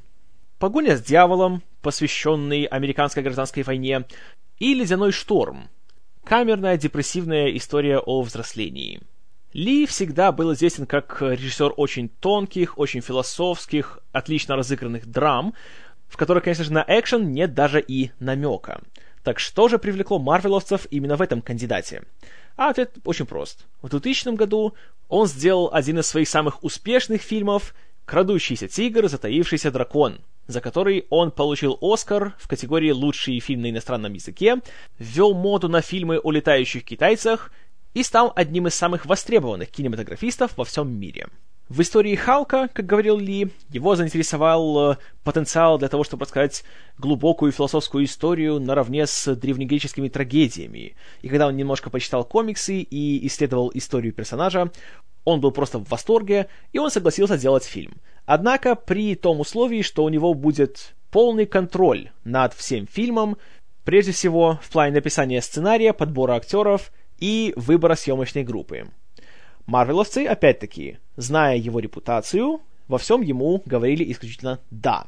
«Погоня 0.60 0.96
с 0.96 1.02
дьяволом», 1.02 1.64
посвященный 1.82 2.66
американской 2.66 3.24
гражданской 3.24 3.64
войне, 3.64 4.06
и 4.60 4.76
«Ледяной 4.76 5.12
шторм», 5.12 5.70
камерная 6.24 6.78
депрессивная 6.78 7.50
история 7.58 7.98
о 7.98 8.22
взрослении. 8.22 9.02
Ли 9.54 9.88
всегда 9.88 10.32
был 10.32 10.54
известен 10.54 10.86
как 10.86 11.22
режиссер 11.22 11.74
очень 11.76 12.10
тонких, 12.10 12.78
очень 12.78 13.02
философских, 13.02 14.00
отлично 14.12 14.56
разыгранных 14.56 15.08
драм, 15.08 15.56
в 16.08 16.18
которых, 16.18 16.44
конечно 16.44 16.64
же, 16.64 16.72
на 16.72 16.86
экшен 16.88 17.32
нет 17.32 17.56
даже 17.56 17.82
и 17.82 18.12
намека. 18.20 18.82
Так 19.24 19.40
что 19.40 19.68
же 19.68 19.80
привлекло 19.80 20.20
марвеловцев 20.20 20.86
именно 20.92 21.16
в 21.16 21.22
этом 21.22 21.42
кандидате? 21.42 22.04
А 22.58 22.70
ответ 22.70 22.98
очень 23.06 23.26
прост. 23.26 23.66
В 23.82 23.90
2000 23.90 24.36
году 24.36 24.76
он 25.08 25.28
сделал 25.28 25.70
один 25.74 26.00
из 26.00 26.08
своих 26.08 26.30
самых 26.30 26.64
успешных 26.64 27.22
фильмов 27.22 27.74
«Крадущийся 28.06 28.68
тигр, 28.68 29.08
затаившийся 29.08 29.72
дракон», 29.72 30.20
за 30.46 30.62
который 30.62 31.06
он 31.10 31.32
получил 31.32 31.78
Оскар 31.82 32.36
в 32.38 32.48
категории 32.48 32.92
«Лучший 32.92 33.40
фильм 33.40 33.62
на 33.62 33.70
иностранном 33.72 34.14
языке», 34.14 34.58
ввел 35.00 35.34
моду 35.34 35.70
на 35.70 35.82
фильмы 35.82 36.20
о 36.20 36.32
летающих 36.32 36.84
китайцах 36.84 37.52
и 37.94 38.04
стал 38.04 38.32
одним 38.36 38.68
из 38.68 38.76
самых 38.76 39.06
востребованных 39.06 39.70
кинематографистов 39.70 40.58
во 40.58 40.66
всем 40.66 40.92
мире. 40.92 41.28
В 41.70 41.82
истории 41.82 42.16
Халка, 42.16 42.68
как 42.74 42.88
говорил 42.88 43.20
Ли, 43.20 43.52
его 43.70 43.96
заинтересовал 43.96 44.94
э, 44.94 44.98
потенциал 45.24 45.78
для 45.78 45.88
того, 45.88 46.04
чтобы 46.04 46.26
рассказать 46.26 46.64
глубокую 46.98 47.52
философскую 47.52 48.06
историю 48.06 48.60
наравне 48.60 49.06
с 49.06 49.36
древнегреческими 49.36 50.10
трагедиями. 50.10 50.96
И 51.22 51.30
когда 51.30 51.46
он 51.46 51.56
немножко 51.56 51.92
почитал 51.92 52.26
комиксы 52.26 52.82
и 52.82 53.28
исследовал 53.28 53.70
историю 53.76 54.14
персонажа, 54.14 54.72
он 55.26 55.42
был 55.42 55.52
просто 55.52 55.78
в 55.78 55.88
восторге, 55.90 56.48
и 56.74 56.80
он 56.80 56.90
согласился 56.90 57.38
делать 57.38 57.66
фильм. 57.66 57.98
Однако 58.26 58.74
при 58.74 59.14
том 59.14 59.40
условии, 59.40 59.84
что 59.84 60.04
у 60.04 60.10
него 60.10 60.34
будет 60.34 60.96
полный 61.12 61.46
контроль 61.46 62.10
над 62.24 62.56
всем 62.56 62.88
фильмом, 62.88 63.38
прежде 63.84 64.12
всего 64.12 64.60
в 64.64 64.70
плане 64.72 64.94
написания 64.94 65.40
сценария, 65.40 65.94
подбора 65.94 66.34
актеров 66.34 66.92
и 67.20 67.54
выбора 67.56 67.96
съемочной 67.96 68.44
группы. 68.44 68.88
Марвеловцы, 69.66 70.26
опять-таки, 70.26 70.98
зная 71.16 71.58
его 71.58 71.80
репутацию, 71.80 72.62
во 72.88 72.98
всем 72.98 73.22
ему 73.22 73.62
говорили 73.66 74.12
исключительно 74.12 74.60
«да». 74.72 75.06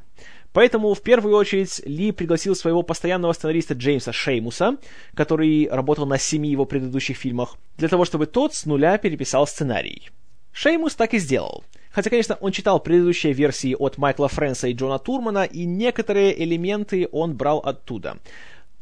Поэтому 0.53 0.93
в 0.93 1.01
первую 1.01 1.35
очередь 1.35 1.81
Ли 1.85 2.11
пригласил 2.11 2.55
своего 2.55 2.83
постоянного 2.83 3.33
сценариста 3.33 3.73
Джеймса 3.73 4.11
Шеймуса, 4.11 4.77
который 5.15 5.69
работал 5.69 6.05
на 6.05 6.17
семи 6.17 6.49
его 6.49 6.65
предыдущих 6.65 7.17
фильмах, 7.17 7.57
для 7.77 7.87
того, 7.87 8.03
чтобы 8.03 8.25
тот 8.25 8.53
с 8.53 8.65
нуля 8.65 8.97
переписал 8.97 9.47
сценарий. 9.47 10.09
Шеймус 10.51 10.95
так 10.95 11.13
и 11.13 11.19
сделал. 11.19 11.63
Хотя, 11.91 12.09
конечно, 12.09 12.37
он 12.39 12.51
читал 12.51 12.79
предыдущие 12.79 13.33
версии 13.33 13.75
от 13.77 13.97
Майкла 13.97 14.27
Фрэнса 14.27 14.67
и 14.67 14.73
Джона 14.73 14.99
Турмана, 14.99 15.43
и 15.43 15.65
некоторые 15.65 16.41
элементы 16.43 17.07
он 17.11 17.35
брал 17.35 17.59
оттуда. 17.59 18.17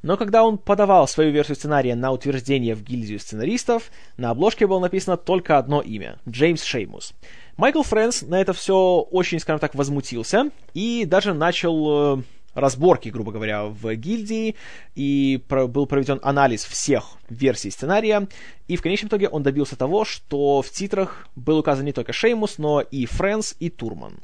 Но 0.02 0.18
когда 0.18 0.44
он 0.44 0.58
подавал 0.58 1.08
свою 1.08 1.32
версию 1.32 1.56
сценария 1.56 1.96
на 1.96 2.12
утверждение 2.12 2.76
в 2.76 2.84
гильдию 2.84 3.20
сценаристов, 3.20 3.92
на 4.18 4.30
обложке 4.30 4.66
было 4.66 4.80
написано 4.80 5.18
только 5.18 5.58
одно 5.58 5.82
имя— 5.82 6.20
Джеймс 6.30 6.64
Шеймус. 6.64 7.14
Майкл 7.58 7.84
Фрэнс 7.84 8.22
на 8.22 8.40
это 8.40 8.54
все 8.54 9.00
очень, 9.12 9.40
скажем 9.40 9.60
так, 9.60 9.76
возмутился 9.76 10.52
и 10.74 11.04
даже 11.06 11.34
начал 11.34 12.20
э, 12.20 12.24
разборки, 12.54 13.10
грубо 13.10 13.34
говоря, 13.34 13.66
в 13.66 13.94
гильдии, 13.96 14.56
и 14.96 15.44
про, 15.48 15.68
был 15.68 15.86
проведен 15.86 16.20
анализ 16.24 16.64
всех 16.64 17.18
версий 17.30 17.70
сценария, 17.70 18.28
и 18.68 18.78
в 18.78 18.82
конечном 18.82 19.10
итоге 19.10 19.28
он 19.28 19.44
добился 19.44 19.76
того, 19.76 20.06
что 20.06 20.62
в 20.62 20.70
титрах 20.70 21.28
был 21.36 21.60
указан 21.60 21.86
не 21.86 21.92
только 21.92 22.14
Шеймус, 22.14 22.58
но 22.58 22.80
и 22.80 23.06
Франс, 23.06 23.56
и 23.60 23.70
Турман. 23.70 24.20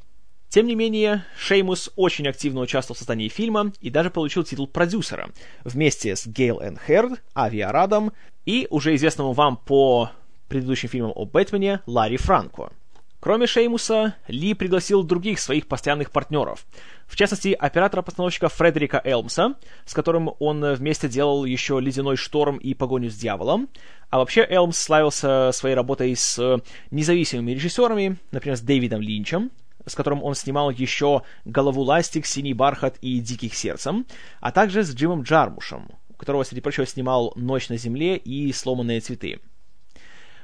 Тем 0.55 0.67
не 0.67 0.75
менее, 0.75 1.25
Шеймус 1.38 1.91
очень 1.97 2.29
активно 2.29 2.62
участвовал 2.62 2.95
в 2.95 3.00
создании 3.00 3.27
фильма 3.27 3.74
и 3.81 3.89
даже 3.89 4.09
получил 4.09 4.45
титул 4.45 4.67
продюсера 4.67 5.31
вместе 5.65 6.15
с 6.15 6.25
Гейл 6.25 6.62
Энн 6.62 6.79
Херд, 6.88 7.21
Ави 7.33 7.59
Арадом 7.59 8.13
и 8.45 8.65
уже 8.69 8.95
известному 8.95 9.33
вам 9.33 9.57
по 9.57 10.12
предыдущим 10.47 10.88
фильмам 10.88 11.12
о 11.13 11.25
Бэтмене 11.25 11.81
Ларри 11.85 12.15
Франко. 12.15 12.71
Кроме 13.19 13.47
Шеймуса, 13.47 14.15
Ли 14.29 14.53
пригласил 14.53 15.03
других 15.03 15.41
своих 15.41 15.67
постоянных 15.67 16.09
партнеров. 16.12 16.65
В 17.05 17.17
частности, 17.17 17.50
оператора-постановщика 17.50 18.47
Фредерика 18.47 19.01
Элмса, 19.03 19.55
с 19.83 19.93
которым 19.93 20.31
он 20.39 20.63
вместе 20.75 21.09
делал 21.09 21.43
еще 21.43 21.81
«Ледяной 21.81 22.15
шторм» 22.15 22.59
и 22.59 22.74
«Погоню 22.74 23.09
с 23.09 23.15
дьяволом». 23.15 23.67
А 24.09 24.19
вообще 24.19 24.47
Элмс 24.50 24.77
славился 24.77 25.51
своей 25.51 25.75
работой 25.75 26.15
с 26.15 26.62
независимыми 26.91 27.51
режиссерами, 27.51 28.15
например, 28.31 28.55
с 28.55 28.62
Дэвидом 28.62 29.01
Линчем, 29.01 29.51
с 29.86 29.96
которым 29.96 30.24
он 30.24 30.36
снимал 30.36 30.70
еще 30.70 31.24
«Голову 31.46 31.82
ластик», 31.82 32.25
«Синий 32.25 32.54
бархат» 32.54 32.98
и 33.01 33.20
«Диких 33.20 33.56
сердцем», 33.56 34.06
а 34.39 34.51
также 34.51 34.84
с 34.84 34.94
Джимом 34.94 35.24
Джармушем, 35.24 35.89
у 36.10 36.13
которого, 36.13 36.44
среди 36.44 36.62
прочего, 36.62 36.86
снимал 36.86 37.34
«Ночь 37.36 37.70
на 37.70 37.77
земле» 37.77 38.18
и 38.18 38.51
«Сломанные 38.51 39.00
цветы». 39.01 39.39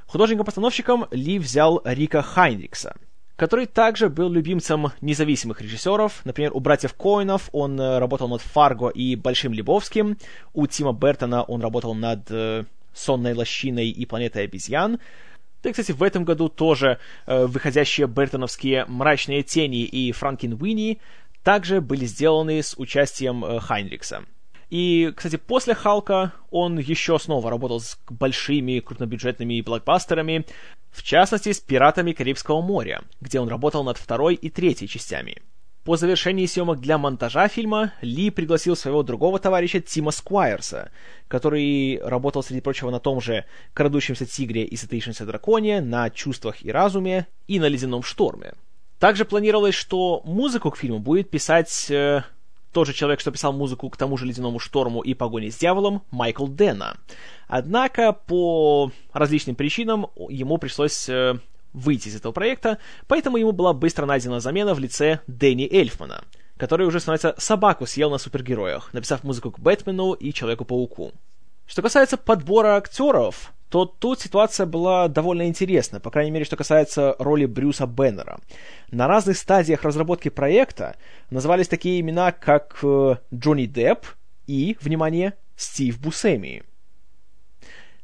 Художником-постановщиком 0.06 1.06
Ли 1.10 1.38
взял 1.38 1.80
Рика 1.84 2.20
Хайнрикса, 2.20 2.96
который 3.36 3.66
также 3.66 4.10
был 4.10 4.30
любимцем 4.30 4.92
независимых 5.00 5.62
режиссеров. 5.62 6.20
Например, 6.24 6.52
у 6.54 6.60
братьев 6.60 6.92
Коинов 6.94 7.48
он 7.52 7.80
э, 7.80 7.98
работал 7.98 8.28
над 8.28 8.42
«Фарго» 8.42 8.88
и 8.88 9.16
«Большим 9.16 9.52
Лебовским», 9.52 10.18
у 10.52 10.66
Тима 10.66 10.92
Бертона 10.92 11.42
он 11.42 11.62
работал 11.62 11.94
над 11.94 12.30
э, 12.30 12.64
«Сонной 12.92 13.32
лощиной» 13.32 13.88
и 13.88 14.04
«Планетой 14.04 14.44
обезьян», 14.44 14.98
да 15.62 15.70
кстати, 15.70 15.92
в 15.92 16.02
этом 16.02 16.24
году 16.24 16.48
тоже 16.48 16.98
э, 17.26 17.46
выходящие 17.46 18.06
бертоновские 18.06 18.84
«Мрачные 18.86 19.42
тени» 19.42 19.84
и 19.84 20.12
«Франкин 20.12 20.54
Уинни» 20.60 21.00
также 21.42 21.80
были 21.80 22.04
сделаны 22.04 22.62
с 22.62 22.74
участием 22.76 23.44
э, 23.44 23.60
Хайнрикса. 23.60 24.24
И, 24.70 25.12
кстати, 25.14 25.36
после 25.36 25.74
Халка 25.74 26.32
он 26.50 26.78
еще 26.78 27.18
снова 27.18 27.50
работал 27.50 27.78
с 27.78 27.98
большими 28.08 28.80
крупнобюджетными 28.80 29.60
блокбастерами, 29.60 30.46
в 30.90 31.02
частности, 31.02 31.52
с 31.52 31.60
«Пиратами 31.60 32.12
Карибского 32.12 32.62
моря», 32.62 33.02
где 33.20 33.38
он 33.38 33.48
работал 33.48 33.84
над 33.84 33.98
второй 33.98 34.34
и 34.34 34.48
третьей 34.48 34.88
частями. 34.88 35.42
По 35.84 35.96
завершении 35.96 36.46
съемок 36.46 36.78
для 36.78 36.96
монтажа 36.96 37.48
фильма 37.48 37.92
Ли 38.02 38.30
пригласил 38.30 38.76
своего 38.76 39.02
другого 39.02 39.40
товарища 39.40 39.80
Тима 39.80 40.12
Сквайрса, 40.12 40.92
который 41.26 42.00
работал, 42.04 42.44
среди 42.44 42.60
прочего, 42.60 42.90
на 42.90 43.00
том 43.00 43.20
же 43.20 43.46
«Крадущемся 43.74 44.24
тигре» 44.24 44.62
и 44.62 44.76
«Сатаившемся 44.76 45.26
драконе», 45.26 45.80
на 45.80 46.08
«Чувствах 46.10 46.64
и 46.64 46.70
разуме» 46.70 47.26
и 47.48 47.58
на 47.58 47.66
«Ледяном 47.66 48.04
шторме». 48.04 48.54
Также 49.00 49.24
планировалось, 49.24 49.74
что 49.74 50.22
музыку 50.24 50.70
к 50.70 50.76
фильму 50.76 51.00
будет 51.00 51.30
писать 51.30 51.90
э, 51.90 52.22
тот 52.72 52.86
же 52.86 52.92
человек, 52.92 53.18
что 53.18 53.32
писал 53.32 53.52
музыку 53.52 53.90
к 53.90 53.96
тому 53.96 54.16
же 54.16 54.24
«Ледяному 54.24 54.60
шторму» 54.60 55.00
и 55.00 55.14
«Погоне 55.14 55.50
с 55.50 55.56
дьяволом» 55.56 56.02
Майкл 56.12 56.46
Дэна. 56.46 56.96
Однако 57.48 58.12
по 58.12 58.92
различным 59.12 59.56
причинам 59.56 60.06
ему 60.28 60.58
пришлось 60.58 61.08
э, 61.08 61.40
выйти 61.72 62.08
из 62.08 62.16
этого 62.16 62.32
проекта, 62.32 62.78
поэтому 63.06 63.36
ему 63.36 63.52
была 63.52 63.72
быстро 63.72 64.06
найдена 64.06 64.40
замена 64.40 64.74
в 64.74 64.78
лице 64.78 65.20
Дэнни 65.26 65.68
Эльфмана, 65.70 66.24
который 66.56 66.86
уже 66.86 67.00
становится 67.00 67.34
собаку 67.38 67.86
съел 67.86 68.10
на 68.10 68.18
супергероях, 68.18 68.92
написав 68.92 69.24
музыку 69.24 69.50
к 69.50 69.58
Бэтмену 69.58 70.12
и 70.12 70.32
Человеку-пауку. 70.32 71.12
Что 71.66 71.82
касается 71.82 72.16
подбора 72.16 72.76
актеров, 72.76 73.52
то 73.68 73.86
тут 73.86 74.20
ситуация 74.20 74.66
была 74.66 75.08
довольно 75.08 75.48
интересна, 75.48 75.98
по 75.98 76.10
крайней 76.10 76.30
мере, 76.30 76.44
что 76.44 76.56
касается 76.56 77.16
роли 77.18 77.46
Брюса 77.46 77.86
Беннера. 77.86 78.38
На 78.90 79.08
разных 79.08 79.38
стадиях 79.38 79.82
разработки 79.82 80.28
проекта 80.28 80.96
назывались 81.30 81.68
такие 81.68 82.00
имена, 82.00 82.32
как 82.32 82.78
э, 82.82 83.16
Джонни 83.32 83.64
Депп 83.64 84.06
и, 84.46 84.76
внимание, 84.82 85.34
Стив 85.56 85.98
Бусеми. 85.98 86.64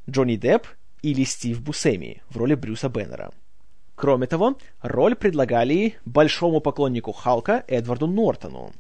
Джонни 0.09 0.37
Депп 0.37 0.67
или 1.03 1.25
Стив 1.25 1.61
Бусеми 1.61 2.23
в 2.31 2.39
роли 2.39 2.55
Брюса 2.55 2.89
Беннера– 2.89 3.33
Кроме 3.99 4.29
того, 4.29 4.57
роль 4.81 5.17
предлагали 5.17 5.97
большому 6.05 6.61
поклоннику 6.61 7.11
Халка 7.11 7.65
Эдварду 7.67 8.07
Нортону. 8.07 8.71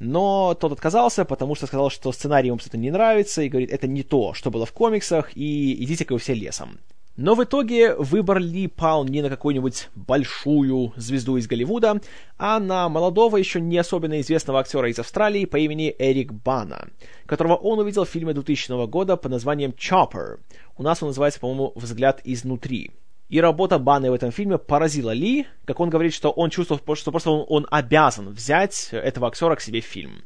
Но 0.00 0.52
тот 0.52 0.72
отказался, 0.72 1.24
потому 1.24 1.54
что 1.54 1.66
сказал, 1.66 1.88
что 1.88 2.12
сценарий 2.12 2.48
ему 2.48 2.58
что-то 2.58 2.76
не 2.76 2.90
нравится, 2.90 3.40
и 3.40 3.48
говорит, 3.48 3.70
это 3.70 3.86
не 3.86 4.02
то, 4.02 4.34
что 4.34 4.50
было 4.50 4.66
в 4.66 4.72
комиксах, 4.72 5.34
и 5.34 5.82
идите-ка 5.82 6.12
вы 6.12 6.18
все 6.18 6.34
лесом. 6.34 6.78
Но 7.16 7.34
в 7.34 7.42
итоге 7.42 7.94
выбор 7.94 8.38
Ли 8.38 8.66
пал 8.66 9.06
не 9.06 9.22
на 9.22 9.30
какую-нибудь 9.30 9.88
большую 9.94 10.92
звезду 10.96 11.38
из 11.38 11.46
Голливуда, 11.46 12.02
а 12.36 12.60
на 12.60 12.90
молодого, 12.90 13.38
еще 13.38 13.62
не 13.62 13.78
особенно 13.78 14.20
известного 14.20 14.60
актера 14.60 14.90
из 14.90 14.98
Австралии 14.98 15.46
по 15.46 15.56
имени 15.56 15.96
Эрик 15.98 16.34
Бана, 16.34 16.88
которого 17.24 17.54
он 17.54 17.78
увидел 17.78 18.04
в 18.04 18.10
фильме 18.10 18.34
2000 18.34 18.86
года 18.88 19.16
под 19.16 19.32
названием 19.32 19.70
«Chopper». 19.70 20.38
У 20.76 20.82
нас 20.82 21.02
он 21.02 21.08
называется, 21.08 21.40
по-моему, 21.40 21.72
«Взгляд 21.76 22.20
изнутри». 22.24 22.90
И 23.28 23.40
работа 23.40 23.78
Баны 23.78 24.10
в 24.10 24.14
этом 24.14 24.30
фильме 24.30 24.56
поразила 24.56 25.10
Ли, 25.10 25.46
как 25.64 25.80
он 25.80 25.90
говорит, 25.90 26.14
что 26.14 26.30
он 26.30 26.50
чувствовал, 26.50 26.80
что 26.94 27.10
просто 27.10 27.30
он, 27.30 27.44
он 27.48 27.66
обязан 27.70 28.30
взять 28.30 28.90
этого 28.92 29.26
актера 29.26 29.56
к 29.56 29.60
себе 29.60 29.80
в 29.80 29.84
фильм. 29.84 30.22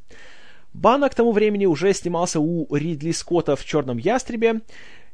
Бана 0.75 1.09
к 1.09 1.14
тому 1.14 1.33
времени 1.33 1.66
уже 1.66 1.95
снимался 1.95 2.40
у 2.40 2.73
Ридли 2.75 3.12
Скотта 3.12 3.57
в 3.57 3.64
«Черном 3.64 3.99
ястребе», 3.99 4.61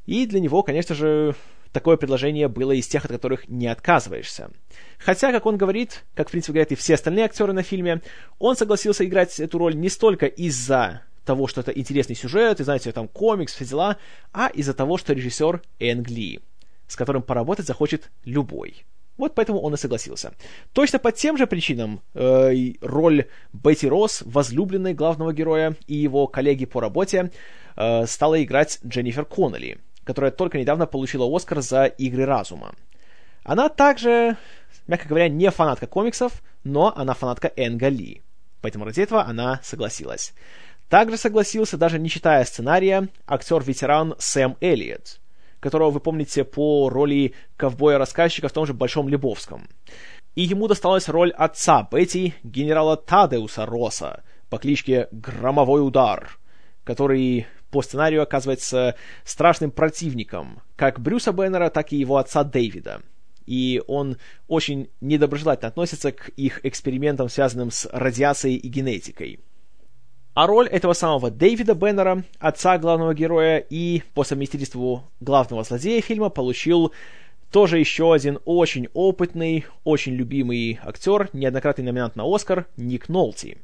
и 0.05 0.26
для 0.26 0.40
него, 0.40 0.62
конечно 0.62 0.95
же, 0.95 1.35
такое 1.73 1.97
предложение 1.97 2.49
было 2.49 2.73
из 2.73 2.87
тех, 2.87 3.05
от 3.05 3.11
которых 3.11 3.49
не 3.49 3.66
отказываешься. 3.66 4.50
Хотя, 4.99 5.33
как 5.33 5.47
он 5.47 5.57
говорит, 5.57 6.05
как, 6.14 6.28
в 6.28 6.31
принципе, 6.33 6.52
говорят 6.55 6.73
и 6.73 6.76
все 6.76 6.95
остальные 6.95 7.25
актеры 7.25 7.52
на 7.52 7.62
фильме, 7.62 8.02
он 8.38 8.57
согласился 8.57 9.05
играть 9.05 9.38
эту 9.40 9.59
роль 9.59 9.76
не 9.76 9.88
столько 9.88 10.26
из-за 10.26 11.02
того, 11.25 11.47
что 11.49 11.61
это 11.61 11.73
интересный 11.73 12.16
сюжет, 12.16 12.61
и, 12.61 12.64
знаете, 12.64 12.93
там 12.93 13.09
комикс, 13.09 13.55
все 13.55 13.64
дела, 13.64 13.97
а 14.33 14.49
из-за 14.49 14.75
того, 14.75 14.97
что 14.97 15.12
режиссер 15.12 15.62
Энг 15.81 16.09
Ли, 16.09 16.40
с 16.87 16.97
которым 16.97 17.23
поработать 17.23 17.66
захочет 17.66 18.11
любой. 18.25 18.85
Вот 19.16 19.35
поэтому 19.35 19.61
он 19.61 19.75
и 19.75 19.76
согласился. 19.76 20.33
Точно 20.73 20.99
по 20.99 21.11
тем 21.11 21.38
же 21.38 21.47
причинам 21.47 22.02
э, 22.14 22.73
роль 22.83 23.26
Бетти 23.52 23.88
Росс, 23.88 24.23
возлюбленной 24.25 24.93
главного 24.93 25.33
героя 25.33 25.75
и 25.87 25.95
его 25.95 26.26
коллеги 26.26 26.66
по 26.66 26.81
работе, 26.81 27.31
э, 27.76 28.07
стала 28.07 28.43
играть 28.43 28.78
Дженнифер 28.85 29.25
Коннелли, 29.25 29.78
которая 30.05 30.31
только 30.31 30.59
недавно 30.59 30.87
получила 30.87 31.35
Оскар 31.35 31.62
за 31.62 31.87
«Игры 31.87 32.26
разума». 32.26 32.75
Она 33.43 33.69
также, 33.69 34.37
мягко 34.87 35.09
говоря, 35.09 35.28
не 35.28 35.50
фанатка 35.50 35.87
комиксов, 35.87 36.43
но 36.64 36.93
она 36.95 37.14
фанатка 37.14 37.50
Энга 37.57 37.88
Ли. 37.88 38.23
Поэтому 38.61 38.85
ради 38.85 39.00
этого 39.00 39.25
она 39.25 39.61
согласилась. 39.62 40.35
Также 40.88 41.16
согласился, 41.16 41.76
даже 41.76 41.99
не 41.99 42.09
читая 42.09 42.45
сценария, 42.45 43.09
актер-ветеран 43.26 44.14
Сэм 44.19 44.57
Эллиотт, 44.61 45.21
которого 45.60 45.90
вы 45.90 46.00
помните 46.00 46.44
по 46.44 46.88
роли 46.88 47.34
ковбоя-рассказчика 47.56 48.48
в 48.48 48.52
том 48.52 48.66
же 48.66 48.75
Большом 48.75 49.08
Лебовском. 49.08 49.68
И 50.34 50.42
ему 50.42 50.68
досталась 50.68 51.08
роль 51.08 51.30
отца 51.30 51.88
Бетти, 51.90 52.34
генерала 52.42 52.96
Тадеуса 52.96 53.64
Росса, 53.64 54.22
по 54.50 54.58
кличке 54.58 55.08
Громовой 55.10 55.86
Удар, 55.86 56.38
который 56.84 57.46
по 57.70 57.82
сценарию 57.82 58.22
оказывается 58.22 58.94
страшным 59.25 59.70
противником 59.70 60.62
как 60.76 61.00
Брюса 61.00 61.32
Беннера, 61.32 61.70
так 61.70 61.92
и 61.92 61.96
его 61.96 62.18
отца 62.18 62.44
Дэвида. 62.44 63.02
И 63.46 63.82
он 63.86 64.18
очень 64.48 64.90
недоброжелательно 65.00 65.68
относится 65.68 66.12
к 66.12 66.28
их 66.30 66.64
экспериментам, 66.64 67.28
связанным 67.28 67.70
с 67.70 67.88
радиацией 67.92 68.56
и 68.56 68.68
генетикой. 68.68 69.40
А 70.37 70.47
роль 70.47 70.69
этого 70.69 70.93
самого 70.93 71.31
Дэвида 71.31 71.75
Беннера, 71.75 72.23
отца 72.38 72.76
главного 72.76 73.14
героя 73.14 73.57
и 73.57 74.02
по 74.12 74.23
совместительству 74.23 75.05
главного 75.19 75.64
злодея 75.64 76.02
фильма, 76.02 76.28
получил 76.28 76.93
тоже 77.50 77.78
еще 77.78 78.12
один 78.12 78.38
очень 78.45 78.88
опытный, 78.93 79.64
очень 79.85 80.12
любимый 80.12 80.78
актер, 80.85 81.31
неоднократный 81.33 81.87
номинант 81.87 82.16
на 82.16 82.25
Оскар, 82.26 82.66
Ник 82.76 83.09
Нолти. 83.09 83.57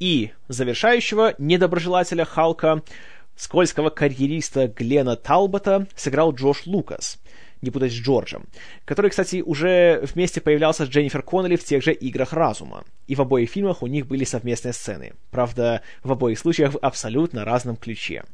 И 0.00 0.32
завершающего 0.48 1.34
недоброжелателя 1.38 2.26
Халка, 2.26 2.82
скользкого 3.34 3.88
карьериста 3.88 4.68
Глена 4.68 5.16
Талбота, 5.16 5.86
сыграл 5.96 6.34
Джош 6.34 6.66
Лукас– 6.66 7.18
не 7.62 7.70
путать 7.70 7.92
с 7.92 7.96
Джорджем, 7.96 8.46
который, 8.84 9.10
кстати, 9.10 9.42
уже 9.42 10.00
вместе 10.14 10.40
появлялся 10.40 10.86
с 10.86 10.88
Дженнифер 10.88 11.22
Коннелли 11.22 11.56
в 11.56 11.64
тех 11.64 11.82
же 11.82 11.92
«Играх 11.92 12.32
разума». 12.32 12.84
И 13.06 13.14
в 13.14 13.20
обоих 13.20 13.50
фильмах 13.50 13.82
у 13.82 13.86
них 13.86 14.06
были 14.06 14.24
совместные 14.24 14.72
сцены. 14.72 15.12
Правда, 15.30 15.82
в 16.02 16.12
обоих 16.12 16.38
случаях 16.38 16.74
в 16.74 16.78
абсолютно 16.78 17.44
разном 17.44 17.76
ключе. 17.76 18.24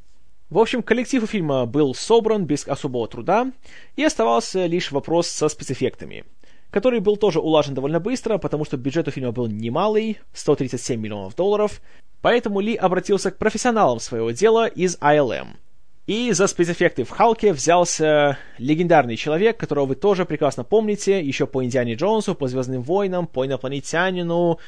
В 0.48 0.58
общем, 0.58 0.82
коллектив 0.82 1.24
у 1.24 1.26
фильма 1.26 1.66
был 1.66 1.92
собран 1.94 2.44
без 2.44 2.68
особого 2.68 3.08
труда, 3.08 3.50
и 3.96 4.04
оставался 4.04 4.66
лишь 4.66 4.92
вопрос 4.92 5.26
со 5.26 5.48
спецэффектами, 5.48 6.24
который 6.70 7.00
был 7.00 7.16
тоже 7.16 7.40
улажен 7.40 7.74
довольно 7.74 7.98
быстро, 7.98 8.38
потому 8.38 8.64
что 8.64 8.76
бюджет 8.76 9.08
у 9.08 9.10
фильма 9.10 9.32
был 9.32 9.48
немалый, 9.48 10.18
137 10.34 11.00
миллионов 11.00 11.34
долларов, 11.34 11.80
поэтому 12.20 12.60
Ли 12.60 12.76
обратился 12.76 13.32
к 13.32 13.38
профессионалам 13.38 13.98
своего 13.98 14.30
дела 14.30 14.68
из 14.68 14.96
ILM– 14.98 15.48
и 16.06 16.32
за 16.32 16.46
спецэффекты 16.46 17.04
в 17.04 17.10
Халке 17.10 17.52
взялся 17.52 18.38
легендарный 18.58 19.16
человек, 19.16 19.56
которого 19.56 19.86
вы 19.86 19.94
тоже 19.96 20.24
прекрасно 20.24 20.62
помните, 20.62 21.20
еще 21.20 21.46
по 21.46 21.64
Индиане 21.64 21.94
Джонсу, 21.94 22.34
по 22.34 22.46
Звездным 22.46 22.82
войнам, 22.82 23.26
по 23.26 23.44
Инопланетянину, 23.44 24.58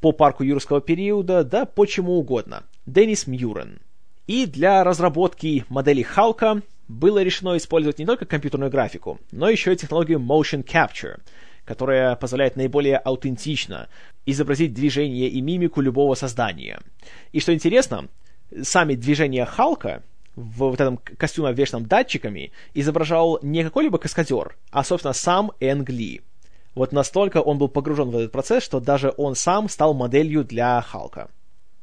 по 0.00 0.12
Парку 0.12 0.42
Юрского 0.42 0.80
периода, 0.80 1.44
да 1.44 1.66
почему 1.66 2.14
угодно. 2.14 2.64
Деннис 2.86 3.26
Мьюрен. 3.26 3.78
И 4.26 4.46
для 4.46 4.82
разработки 4.84 5.64
модели 5.68 6.02
Халка 6.02 6.62
было 6.88 7.22
решено 7.22 7.56
использовать 7.56 7.98
не 7.98 8.06
только 8.06 8.24
компьютерную 8.24 8.70
графику, 8.70 9.20
но 9.32 9.50
еще 9.50 9.72
и 9.72 9.76
технологию 9.76 10.18
Motion 10.18 10.64
Capture, 10.64 11.20
которая 11.64 12.16
позволяет 12.16 12.56
наиболее 12.56 12.96
аутентично 12.96 13.88
изобразить 14.24 14.72
движение 14.72 15.28
и 15.28 15.40
мимику 15.42 15.80
любого 15.80 16.14
создания. 16.14 16.80
И 17.32 17.40
что 17.40 17.52
интересно, 17.52 18.08
сами 18.62 18.94
движения 18.94 19.44
Халка 19.44 20.02
в 20.36 20.58
вот 20.58 20.80
этом 20.80 20.98
костюме, 20.98 21.48
обвешанном 21.48 21.86
датчиками, 21.86 22.52
изображал 22.74 23.38
не 23.42 23.64
какой-либо 23.64 23.98
каскадер, 23.98 24.56
а, 24.70 24.84
собственно, 24.84 25.14
сам 25.14 25.52
Энг 25.60 25.88
Ли. 25.90 26.20
Вот 26.74 26.92
настолько 26.92 27.38
он 27.38 27.58
был 27.58 27.68
погружен 27.68 28.10
в 28.10 28.16
этот 28.16 28.32
процесс, 28.32 28.62
что 28.62 28.80
даже 28.80 29.12
он 29.16 29.34
сам 29.34 29.68
стал 29.68 29.94
моделью 29.94 30.44
для 30.44 30.80
Халка. 30.82 31.30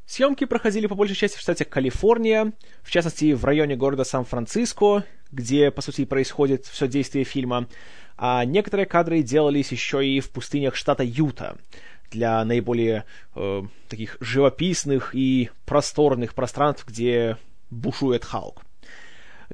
Съемки 0.06 0.46
проходили 0.46 0.86
по 0.86 0.96
большей 0.96 1.16
части 1.16 1.38
в 1.38 1.42
штате 1.42 1.66
Калифорния, 1.66 2.54
в 2.84 2.92
частности 2.92 3.34
в 3.34 3.44
районе 3.46 3.76
города 3.76 4.04
Сан-Франциско, 4.04 5.04
где, 5.32 5.72
по 5.72 5.82
сути, 5.82 6.06
происходит 6.06 6.66
все 6.66 6.88
действие 6.88 7.26
фильма, 7.26 7.68
а 8.18 8.46
некоторые 8.46 8.86
кадры 8.86 9.24
делались 9.24 9.72
еще 9.72 10.06
и 10.06 10.20
в 10.20 10.30
пустынях 10.30 10.76
штата 10.76 11.04
Юта, 11.04 11.58
для 12.12 12.46
наиболее 12.46 13.06
э, 13.36 13.64
таких 13.90 14.18
живописных 14.20 15.16
и 15.16 15.50
просторных 15.66 16.36
пространств, 16.36 16.86
где 16.88 17.38
бушует 17.74 18.24
Халк. 18.24 18.64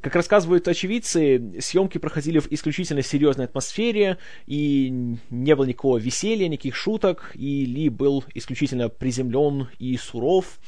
Как 0.02 0.16
рассказывают 0.16 0.68
очевидцы, 0.68 1.60
съемки 1.60 1.98
проходили 1.98 2.40
в 2.40 2.50
исключительно 2.52 3.02
серьезной 3.02 3.46
атмосфере, 3.46 4.18
и 4.46 5.18
не 5.30 5.56
было 5.56 5.66
никакого 5.66 5.98
веселья, 5.98 6.48
никаких 6.48 6.76
шуток, 6.76 7.32
и 7.36 7.66
Ли 7.66 7.90
был 7.90 8.24
исключительно 8.34 8.88
приземлен 8.88 9.68
и 9.78 9.98
суров, 9.98 10.60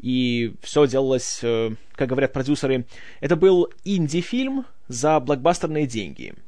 и 0.00 0.54
все 0.60 0.86
делалось, 0.86 1.40
э, 1.42 1.70
как 1.94 2.08
говорят 2.08 2.32
продюсеры, 2.34 2.84
это 3.20 3.36
был 3.36 3.70
инди-фильм 3.84 4.66
за 4.88 5.18
блокбастерные 5.18 5.86
деньги– 5.86 6.34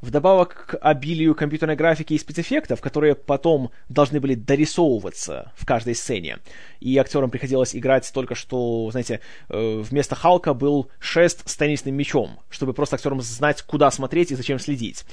Вдобавок 0.00 0.66
к 0.66 0.76
обилию 0.76 1.34
компьютерной 1.34 1.74
графики 1.74 2.14
и 2.14 2.18
спецэффектов, 2.18 2.80
которые 2.80 3.16
потом 3.16 3.70
должны 3.88 4.20
были 4.20 4.34
дорисовываться 4.34 5.52
в 5.56 5.66
каждой 5.66 5.96
сцене, 5.96 6.38
и 6.78 6.96
актерам 6.98 7.30
приходилось 7.30 7.74
играть 7.74 8.10
только 8.12 8.36
что, 8.36 8.88
знаете, 8.92 9.20
э, 9.48 9.82
вместо 9.82 10.14
Халка 10.14 10.54
был 10.54 10.90
шест 11.00 11.48
с 11.48 11.56
теннисным 11.56 11.96
мячом, 11.96 12.38
чтобы 12.48 12.74
просто 12.74 12.96
актерам 12.96 13.20
знать, 13.20 13.62
куда 13.62 13.90
смотреть 13.90 14.30
и 14.30 14.36
зачем 14.36 14.58
следить 14.58 15.04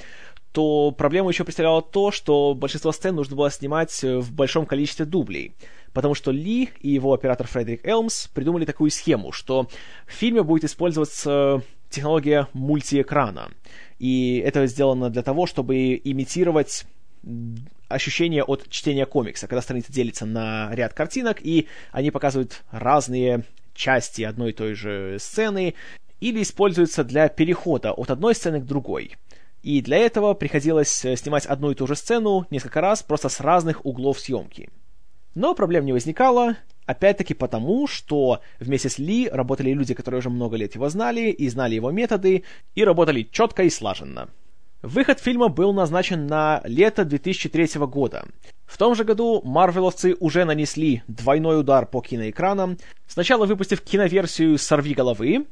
то 0.56 0.90
проблему 0.90 1.28
еще 1.28 1.44
представляло 1.44 1.82
то, 1.82 2.10
что 2.10 2.54
большинство 2.54 2.90
сцен 2.90 3.14
нужно 3.14 3.36
было 3.36 3.50
снимать 3.50 4.02
в 4.02 4.32
большом 4.32 4.64
количестве 4.64 5.04
дублей. 5.04 5.54
Потому 5.92 6.14
что 6.14 6.30
Ли 6.30 6.70
и 6.80 6.88
его 6.88 7.12
оператор 7.12 7.46
Фредерик 7.46 7.84
Элмс 7.84 8.28
придумали 8.28 8.64
такую 8.64 8.90
схему, 8.90 9.32
что 9.32 9.68
в 10.06 10.12
фильме 10.12 10.42
будет 10.42 10.64
использоваться 10.64 11.62
технология 11.90 12.48
мультиэкрана. 12.54 13.50
И 13.98 14.42
это 14.44 14.66
сделано 14.66 15.10
для 15.10 15.22
того, 15.22 15.46
чтобы 15.46 16.00
имитировать 16.02 16.84
ощущение 17.88 18.42
от 18.42 18.68
чтения 18.68 19.06
комикса, 19.06 19.46
когда 19.46 19.62
страница 19.62 19.92
делится 19.92 20.26
на 20.26 20.74
ряд 20.74 20.92
картинок, 20.92 21.38
и 21.40 21.68
они 21.92 22.10
показывают 22.10 22.62
разные 22.70 23.44
части 23.74 24.22
одной 24.22 24.50
и 24.50 24.54
той 24.54 24.74
же 24.74 25.18
сцены, 25.20 25.74
или 26.20 26.42
используются 26.42 27.04
для 27.04 27.28
перехода 27.28 27.92
от 27.92 28.10
одной 28.10 28.34
сцены 28.34 28.60
к 28.60 28.64
другой. 28.64 29.16
И 29.62 29.82
для 29.82 29.98
этого 29.98 30.34
приходилось 30.34 31.04
э, 31.04 31.16
снимать 31.16 31.46
одну 31.46 31.72
и 31.72 31.74
ту 31.74 31.86
же 31.86 31.96
сцену 31.96 32.46
несколько 32.50 32.80
раз, 32.80 33.02
просто 33.02 33.28
с 33.28 33.40
разных 33.40 33.84
углов 33.84 34.20
съемки. 34.20 34.70
Но 35.34 35.54
проблем 35.54 35.84
не 35.84 35.92
возникало, 35.92 36.56
опять-таки 36.86 37.34
потому, 37.34 37.86
что 37.86 38.40
вместе 38.58 38.88
с 38.88 38.98
Ли 38.98 39.28
работали 39.28 39.72
люди, 39.72 39.94
которые 39.94 40.20
уже 40.20 40.30
много 40.30 40.56
лет 40.56 40.74
его 40.74 40.88
знали 40.88 41.30
и 41.30 41.48
знали 41.48 41.74
его 41.74 41.90
методы, 41.90 42.44
и 42.74 42.84
работали 42.84 43.28
четко 43.30 43.64
и 43.64 43.70
слаженно. 43.70 44.28
Выход 44.82 45.18
фильма 45.18 45.48
был 45.48 45.72
назначен 45.72 46.26
на 46.26 46.60
лето 46.64 47.04
2003 47.04 47.80
года. 47.86 48.24
В 48.66 48.78
том 48.78 48.94
же 48.94 49.04
году 49.04 49.42
марвеловцы 49.44 50.14
уже 50.20 50.44
нанесли 50.44 51.02
двойной 51.08 51.60
удар 51.60 51.86
по 51.86 52.00
киноэкранам, 52.00 52.78
сначала 53.06 53.46
выпустив 53.46 53.80
киноверсию 53.80 54.58
«Сорви 54.58 54.94
головы», 54.94 55.46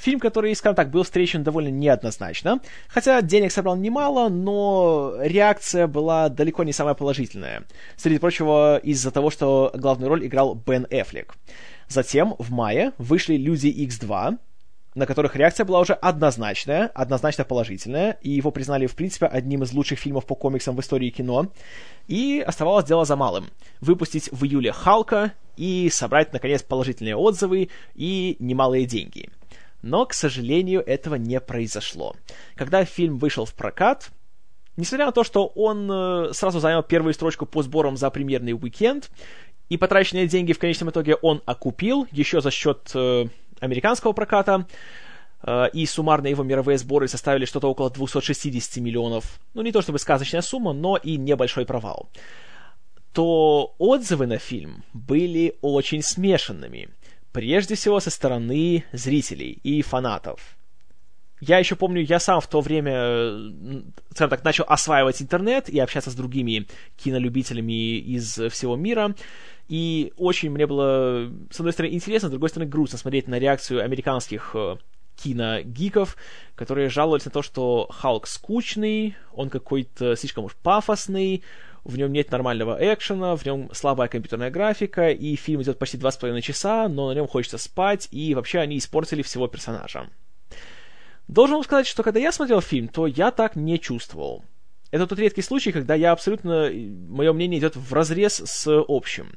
Фильм, 0.00 0.18
который, 0.18 0.54
скажем 0.54 0.76
так, 0.76 0.90
был 0.90 1.02
встречен 1.02 1.42
довольно 1.42 1.68
неоднозначно, 1.68 2.60
хотя 2.88 3.20
денег 3.20 3.52
собрал 3.52 3.76
немало, 3.76 4.30
но 4.30 5.14
реакция 5.20 5.86
была 5.86 6.30
далеко 6.30 6.64
не 6.64 6.72
самая 6.72 6.94
положительная. 6.94 7.64
Среди 7.96 8.18
прочего, 8.18 8.78
из-за 8.78 9.10
того, 9.10 9.28
что 9.28 9.70
главную 9.74 10.08
роль 10.08 10.26
играл 10.26 10.54
Бен 10.54 10.86
Эффлек. 10.88 11.34
Затем, 11.88 12.34
в 12.38 12.50
мае, 12.50 12.92
вышли 12.96 13.34
«Люди 13.34 13.66
X2», 13.66 14.38
на 14.94 15.06
которых 15.06 15.36
реакция 15.36 15.66
была 15.66 15.80
уже 15.80 15.92
однозначная, 15.92 16.86
однозначно 16.94 17.44
положительная, 17.44 18.16
и 18.22 18.30
его 18.30 18.50
признали, 18.50 18.86
в 18.86 18.94
принципе, 18.94 19.26
одним 19.26 19.64
из 19.64 19.72
лучших 19.74 19.98
фильмов 19.98 20.24
по 20.24 20.34
комиксам 20.34 20.76
в 20.76 20.80
истории 20.80 21.10
кино. 21.10 21.48
И 22.08 22.42
оставалось 22.44 22.86
дело 22.86 23.04
за 23.04 23.16
малым— 23.16 23.50
выпустить 23.82 24.30
в 24.32 24.46
июле 24.46 24.72
«Халка» 24.72 25.34
и 25.58 25.90
собрать, 25.90 26.32
наконец, 26.32 26.62
положительные 26.62 27.16
отзывы 27.16 27.68
и 27.94 28.36
немалые 28.38 28.86
деньги. 28.86 29.28
Но, 29.82 30.06
к 30.06 30.12
сожалению, 30.12 30.82
этого 30.86 31.14
не 31.14 31.40
произошло. 31.40 32.14
Когда 32.54 32.84
фильм 32.84 33.18
вышел 33.18 33.44
в 33.44 33.54
прокат, 33.54 34.10
несмотря 34.76 35.06
на 35.06 35.12
то, 35.12 35.24
что 35.24 35.46
он 35.46 35.90
э, 35.90 36.32
сразу 36.32 36.60
занял 36.60 36.82
первую 36.82 37.14
строчку 37.14 37.46
по 37.46 37.62
сборам 37.62 37.96
за 37.96 38.10
премьерный 38.10 38.52
уикенд, 38.52 39.10
и 39.68 39.76
потраченные 39.76 40.26
деньги 40.26 40.52
в 40.52 40.58
конечном 40.58 40.90
итоге 40.90 41.14
он 41.14 41.42
окупил 41.46 42.06
еще 42.10 42.40
за 42.40 42.50
счет 42.50 42.90
э, 42.94 43.26
американского 43.60 44.12
проката, 44.12 44.66
э, 45.42 45.70
и 45.72 45.86
суммарные 45.86 46.32
его 46.32 46.42
мировые 46.42 46.76
сборы 46.76 47.08
составили 47.08 47.44
что-то 47.44 47.68
около 47.68 47.88
260 47.88 48.82
миллионов. 48.82 49.40
Ну, 49.54 49.62
не 49.62 49.72
то 49.72 49.80
чтобы 49.80 49.98
сказочная 49.98 50.42
сумма, 50.42 50.72
но 50.72 50.96
и 50.96 51.16
небольшой 51.16 51.64
провал. 51.64 52.10
То 53.12 53.74
отзывы 53.78 54.26
на 54.26 54.38
фильм 54.38 54.84
были 54.92 55.56
очень 55.62 56.02
смешанными. 56.02 56.90
Прежде 57.32 57.74
всего 57.74 58.00
со 58.00 58.10
стороны 58.10 58.84
зрителей 58.92 59.58
и 59.62 59.82
фанатов. 59.82 60.56
Я 61.40 61.58
еще 61.58 61.74
помню, 61.74 62.02
я 62.02 62.20
сам 62.20 62.40
в 62.40 62.46
то 62.48 62.60
время, 62.60 62.92
э, 62.94 63.82
скажем 64.10 64.30
так, 64.30 64.44
начал 64.44 64.64
осваивать 64.68 65.22
интернет 65.22 65.70
и 65.70 65.78
общаться 65.78 66.10
с 66.10 66.14
другими 66.14 66.66
кинолюбителями 66.96 67.96
из 67.98 68.38
всего 68.50 68.76
мира. 68.76 69.14
И 69.68 70.12
очень 70.16 70.50
мне 70.50 70.66
было, 70.66 71.30
с 71.50 71.58
одной 71.60 71.72
стороны, 71.72 71.94
интересно, 71.94 72.28
с 72.28 72.32
другой 72.32 72.50
стороны, 72.50 72.68
грустно 72.68 72.98
смотреть 72.98 73.26
на 73.26 73.38
реакцию 73.38 73.82
американских 73.82 74.50
э, 74.54 74.76
киногиков, 75.16 76.16
которые 76.54 76.88
жаловались 76.88 77.24
на 77.24 77.30
то, 77.30 77.42
что 77.42 77.88
Халк 77.90 78.26
скучный, 78.26 79.16
он 79.32 79.48
какой-то 79.48 80.16
слишком 80.16 80.44
уж 80.44 80.54
пафосный, 80.56 81.42
в 81.84 81.96
нем 81.96 82.12
нет 82.12 82.30
нормального 82.30 82.76
экшена, 82.80 83.36
в 83.36 83.44
нем 83.44 83.70
слабая 83.72 84.08
компьютерная 84.08 84.50
графика, 84.50 85.10
и 85.10 85.36
фильм 85.36 85.62
идет 85.62 85.78
почти 85.78 85.96
два 85.96 86.10
с 86.10 86.16
половиной 86.16 86.42
часа, 86.42 86.88
но 86.88 87.08
на 87.08 87.14
нем 87.14 87.26
хочется 87.26 87.58
спать, 87.58 88.08
и 88.10 88.34
вообще 88.34 88.58
они 88.58 88.78
испортили 88.78 89.22
всего 89.22 89.48
персонажа. 89.48 90.08
Должен 91.28 91.56
вам 91.56 91.64
сказать, 91.64 91.86
что 91.86 92.02
когда 92.02 92.18
я 92.18 92.32
смотрел 92.32 92.60
фильм, 92.60 92.88
то 92.88 93.06
я 93.06 93.30
так 93.30 93.56
не 93.56 93.78
чувствовал. 93.78 94.44
Это 94.90 95.06
тот 95.06 95.18
редкий 95.18 95.42
случай, 95.42 95.70
когда 95.70 95.94
я 95.94 96.12
абсолютно, 96.12 96.70
мое 96.72 97.32
мнение 97.32 97.60
идет 97.60 97.76
в 97.76 97.92
разрез 97.94 98.42
с 98.44 98.66
общим. 98.88 99.32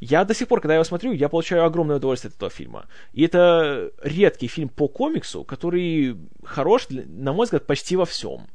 Я 0.00 0.24
до 0.24 0.34
сих 0.34 0.48
пор, 0.48 0.60
когда 0.60 0.74
я 0.74 0.76
его 0.76 0.84
смотрю, 0.84 1.12
я 1.12 1.28
получаю 1.28 1.64
огромное 1.64 1.96
удовольствие 1.96 2.28
от 2.28 2.36
этого 2.36 2.50
фильма. 2.50 2.86
И 3.12 3.24
это 3.24 3.90
редкий 4.02 4.46
фильм 4.46 4.68
по 4.68 4.86
комиксу, 4.86 5.44
который 5.44 6.16
хорош, 6.44 6.86
на 6.90 7.32
мой 7.32 7.44
взгляд, 7.44 7.66
почти 7.66 7.96
во 7.96 8.04
всем. 8.04 8.46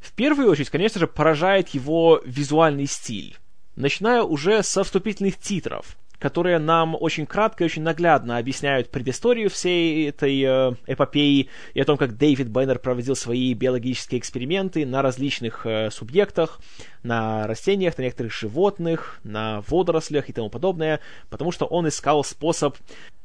В 0.00 0.12
первую 0.12 0.50
очередь, 0.50 0.70
конечно 0.70 1.00
же, 1.00 1.06
поражает 1.06 1.68
его 1.70 2.20
визуальный 2.24 2.86
стиль. 2.86 3.36
Начиная 3.74 4.22
уже 4.22 4.62
со 4.62 4.84
вступительных 4.84 5.38
титров 5.38 5.96
которые 6.18 6.58
нам 6.58 6.96
очень 6.98 7.26
кратко 7.26 7.64
и 7.64 7.66
очень 7.66 7.82
наглядно 7.82 8.38
объясняют 8.38 8.90
предысторию 8.90 9.50
всей 9.50 10.08
этой 10.08 10.40
э, 10.40 10.72
эпопеи 10.86 11.48
и 11.74 11.80
о 11.80 11.84
том, 11.84 11.96
как 11.96 12.16
Дэвид 12.16 12.48
Беннер 12.48 12.78
проводил 12.78 13.14
свои 13.16 13.52
биологические 13.54 14.18
эксперименты 14.18 14.86
на 14.86 15.02
различных 15.02 15.66
э, 15.66 15.90
субъектах, 15.90 16.60
на 17.02 17.46
растениях, 17.46 17.98
на 17.98 18.02
некоторых 18.02 18.32
животных, 18.32 19.20
на 19.24 19.62
водорослях 19.68 20.28
и 20.28 20.32
тому 20.32 20.48
подобное, 20.48 21.00
потому 21.28 21.52
что 21.52 21.66
он 21.66 21.88
искал 21.88 22.24
способ 22.24 22.76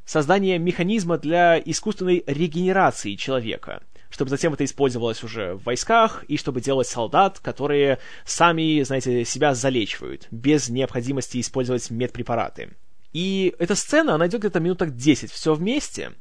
создания 0.04 0.58
механизма 0.58 1.16
для 1.16 1.58
искусственной 1.58 2.24
регенерации 2.26 3.14
человека— 3.14 3.82
чтобы 4.12 4.30
затем 4.30 4.52
это 4.52 4.64
использовалось 4.64 5.24
уже 5.24 5.54
в 5.54 5.64
войсках, 5.64 6.22
и 6.28 6.36
чтобы 6.36 6.60
делать 6.60 6.86
солдат, 6.86 7.38
которые 7.40 7.98
сами, 8.24 8.82
знаете, 8.82 9.24
себя 9.24 9.54
залечивают, 9.54 10.28
без 10.30 10.68
необходимости 10.68 11.40
использовать 11.40 11.90
медпрепараты. 11.90 12.72
И 13.12 13.54
эта 13.58 13.74
сцена, 13.74 14.14
она 14.14 14.26
идет 14.26 14.42
где-то 14.42 14.60
минуток 14.60 14.94
10, 14.94 15.30
все 15.32 15.54
вместе. 15.54 16.12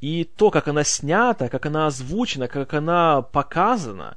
И 0.00 0.24
то, 0.24 0.50
как 0.50 0.68
она 0.68 0.84
снята, 0.84 1.48
как 1.48 1.66
она 1.66 1.86
озвучена, 1.86 2.48
как 2.48 2.74
она 2.74 3.22
показана, 3.22 4.16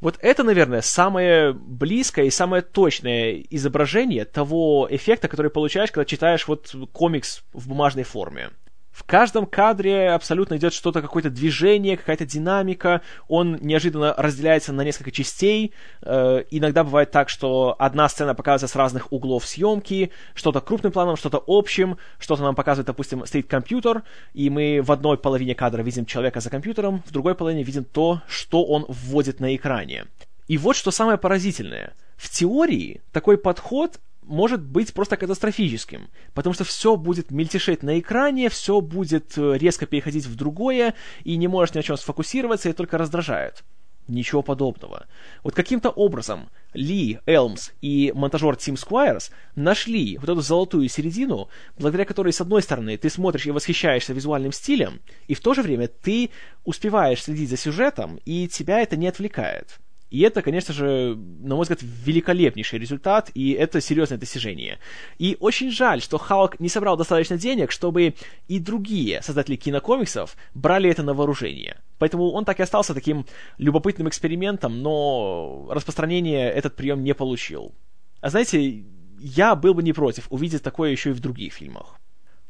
вот 0.00 0.16
это, 0.20 0.42
наверное, 0.44 0.80
самое 0.80 1.52
близкое 1.52 2.26
и 2.26 2.30
самое 2.30 2.62
точное 2.62 3.44
изображение 3.50 4.24
того 4.24 4.88
эффекта, 4.90 5.28
который 5.28 5.50
получаешь, 5.50 5.90
когда 5.90 6.04
читаешь 6.04 6.48
вот 6.48 6.74
комикс 6.92 7.42
в 7.52 7.68
бумажной 7.68 8.04
форме. 8.04 8.50
В 8.90 9.04
каждом 9.04 9.46
кадре 9.46 10.10
абсолютно 10.10 10.56
идет 10.56 10.74
что-то, 10.74 11.00
какое-то 11.00 11.30
движение, 11.30 11.96
какая-то 11.96 12.26
динамика. 12.26 13.02
Он 13.28 13.56
неожиданно 13.60 14.14
разделяется 14.16 14.72
на 14.72 14.82
несколько 14.82 15.12
частей. 15.12 15.72
Э, 16.02 16.42
иногда 16.50 16.82
бывает 16.82 17.10
так, 17.10 17.28
что 17.28 17.76
одна 17.78 18.08
сцена 18.08 18.34
показывается 18.34 18.72
с 18.72 18.76
разных 18.76 19.12
углов 19.12 19.46
съемки, 19.46 20.10
что-то 20.34 20.60
крупным 20.60 20.92
планом, 20.92 21.16
что-то 21.16 21.42
общим, 21.46 21.98
что-то 22.18 22.42
нам 22.42 22.54
показывает, 22.54 22.88
допустим, 22.88 23.24
стоит 23.26 23.46
компьютер, 23.46 24.02
и 24.34 24.50
мы 24.50 24.80
в 24.82 24.90
одной 24.90 25.16
половине 25.16 25.54
кадра 25.54 25.82
видим 25.82 26.04
человека 26.04 26.40
за 26.40 26.50
компьютером, 26.50 27.02
в 27.06 27.12
другой 27.12 27.34
половине 27.34 27.62
видим 27.62 27.84
то, 27.84 28.22
что 28.26 28.64
он 28.64 28.86
вводит 28.88 29.40
на 29.40 29.54
экране. 29.54 30.06
И 30.48 30.58
вот 30.58 30.74
что 30.74 30.90
самое 30.90 31.16
поразительное. 31.16 31.94
В 32.16 32.28
теории 32.28 33.02
такой 33.12 33.38
подход 33.38 34.00
может 34.30 34.62
быть 34.62 34.94
просто 34.94 35.16
катастрофическим, 35.16 36.08
потому 36.34 36.54
что 36.54 36.64
все 36.64 36.96
будет 36.96 37.30
мельтешить 37.30 37.82
на 37.82 37.98
экране, 37.98 38.48
все 38.48 38.80
будет 38.80 39.36
э, 39.36 39.58
резко 39.58 39.86
переходить 39.86 40.26
в 40.26 40.36
другое, 40.36 40.94
и 41.24 41.36
не 41.36 41.48
можешь 41.48 41.74
ни 41.74 41.78
на 41.78 41.82
чем 41.82 41.96
сфокусироваться, 41.96 42.68
и 42.68 42.72
только 42.72 42.96
раздражает. 42.96 43.64
Ничего 44.08 44.42
подобного. 44.42 45.06
Вот 45.44 45.54
каким-то 45.54 45.90
образом 45.90 46.48
Ли, 46.74 47.20
Элмс 47.26 47.70
и 47.80 48.12
монтажер 48.14 48.56
Тим 48.56 48.76
Сквайрс 48.76 49.30
нашли 49.54 50.16
вот 50.18 50.28
эту 50.28 50.40
золотую 50.40 50.88
середину, 50.88 51.48
благодаря 51.76 52.04
которой, 52.04 52.32
с 52.32 52.40
одной 52.40 52.62
стороны, 52.62 52.96
ты 52.96 53.10
смотришь 53.10 53.46
и 53.46 53.50
восхищаешься 53.50 54.12
визуальным 54.12 54.52
стилем, 54.52 55.00
и 55.28 55.34
в 55.34 55.40
то 55.40 55.54
же 55.54 55.62
время 55.62 55.88
ты 55.88 56.30
успеваешь 56.64 57.22
следить 57.22 57.50
за 57.50 57.56
сюжетом, 57.56 58.18
и 58.24 58.48
тебя 58.48 58.80
это 58.80 58.96
не 58.96 59.06
отвлекает. 59.06 59.78
И 60.10 60.20
это, 60.22 60.42
конечно 60.42 60.74
же, 60.74 61.16
на 61.16 61.54
мой 61.54 61.62
взгляд, 61.62 61.80
великолепнейший 61.82 62.78
результат, 62.78 63.30
и 63.34 63.52
это 63.52 63.80
серьезное 63.80 64.18
достижение. 64.18 64.78
И 65.18 65.36
очень 65.38 65.70
жаль, 65.70 66.02
что 66.02 66.18
Халк 66.18 66.58
не 66.58 66.68
собрал 66.68 66.96
достаточно 66.96 67.38
денег, 67.38 67.70
чтобы 67.70 68.14
и 68.48 68.58
другие 68.58 69.22
создатели 69.22 69.56
кинокомиксов 69.56 70.36
брали 70.54 70.90
это 70.90 71.04
на 71.04 71.14
вооружение. 71.14 71.76
Поэтому 71.98 72.30
он 72.30 72.44
так 72.44 72.58
и 72.58 72.62
остался 72.62 72.92
таким 72.92 73.24
любопытным 73.58 74.08
экспериментом, 74.08 74.82
но 74.82 75.68
распространение 75.70 76.50
этот 76.50 76.74
прием 76.74 77.04
не 77.04 77.14
получил. 77.14 77.72
А 78.20 78.30
знаете, 78.30 78.84
я 79.20 79.54
был 79.54 79.74
бы 79.74 79.82
не 79.82 79.92
против 79.92 80.26
увидеть 80.30 80.62
такое 80.62 80.90
еще 80.90 81.10
и 81.10 81.12
в 81.12 81.20
других 81.20 81.52
фильмах. 81.52 82.00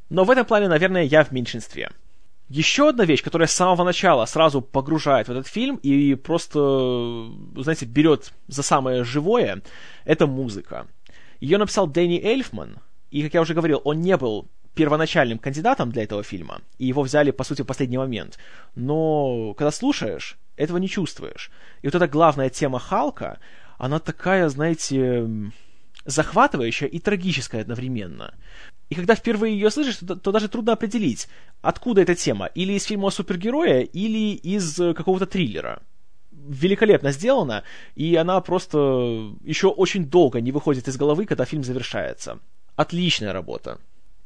Но 0.08 0.24
в 0.24 0.30
этом 0.30 0.46
плане, 0.46 0.68
наверное, 0.68 1.02
я 1.02 1.24
в 1.24 1.30
меньшинстве. 1.30 1.90
Еще 2.50 2.88
одна 2.88 3.04
вещь, 3.04 3.22
которая 3.22 3.46
с 3.46 3.52
самого 3.52 3.84
начала 3.84 4.24
сразу 4.24 4.60
погружает 4.60 5.28
в 5.28 5.30
этот 5.30 5.46
фильм 5.46 5.76
и 5.76 6.16
просто, 6.16 7.30
знаете, 7.56 7.86
берет 7.86 8.32
за 8.48 8.64
самое 8.64 9.04
живое, 9.04 9.62
это 10.04 10.26
музыка. 10.26 10.88
Ее 11.38 11.58
написал 11.58 11.86
Дэнни 11.86 12.20
Эльфман, 12.20 12.78
и, 13.12 13.22
как 13.22 13.34
я 13.34 13.40
уже 13.42 13.54
говорил, 13.54 13.80
он 13.84 14.00
не 14.00 14.16
был 14.16 14.48
первоначальным 14.74 15.38
кандидатом 15.38 15.92
для 15.92 16.02
этого 16.02 16.24
фильма, 16.24 16.60
и 16.78 16.86
его 16.86 17.02
взяли, 17.02 17.30
по 17.30 17.44
сути, 17.44 17.62
в 17.62 17.66
последний 17.66 17.98
момент. 17.98 18.36
Но 18.74 19.54
когда 19.54 19.70
слушаешь, 19.70 20.36
этого 20.56 20.78
не 20.78 20.88
чувствуешь. 20.88 21.52
И 21.82 21.86
вот 21.86 21.94
эта 21.94 22.08
главная 22.08 22.50
тема 22.50 22.80
Халка, 22.80 23.38
она 23.78 24.00
такая, 24.00 24.48
знаете, 24.48 25.52
захватывающая 26.04 26.88
и 26.88 26.98
трагическая 26.98 27.60
одновременно. 27.60 28.34
И 28.88 28.96
когда 28.96 29.14
впервые 29.14 29.54
ее 29.54 29.70
слышишь, 29.70 29.98
то, 29.98 30.16
то 30.16 30.32
даже 30.32 30.48
трудно 30.48 30.72
определить, 30.72 31.28
откуда 31.62 32.02
эта 32.02 32.14
тема. 32.14 32.46
Или 32.46 32.74
из 32.74 32.84
фильма 32.84 33.08
о 33.08 33.10
супергерое, 33.10 33.80
или 33.82 34.34
из 34.34 34.78
э, 34.80 34.94
какого-то 34.94 35.26
триллера. 35.26 35.82
Великолепно 36.30 37.12
сделано, 37.12 37.64
и 37.94 38.16
она 38.16 38.40
просто 38.40 38.78
еще 39.44 39.68
очень 39.68 40.06
долго 40.06 40.40
не 40.40 40.52
выходит 40.52 40.88
из 40.88 40.96
головы, 40.96 41.26
когда 41.26 41.44
фильм 41.44 41.62
завершается. 41.62 42.38
Отличная 42.76 43.32
работа. 43.32 43.78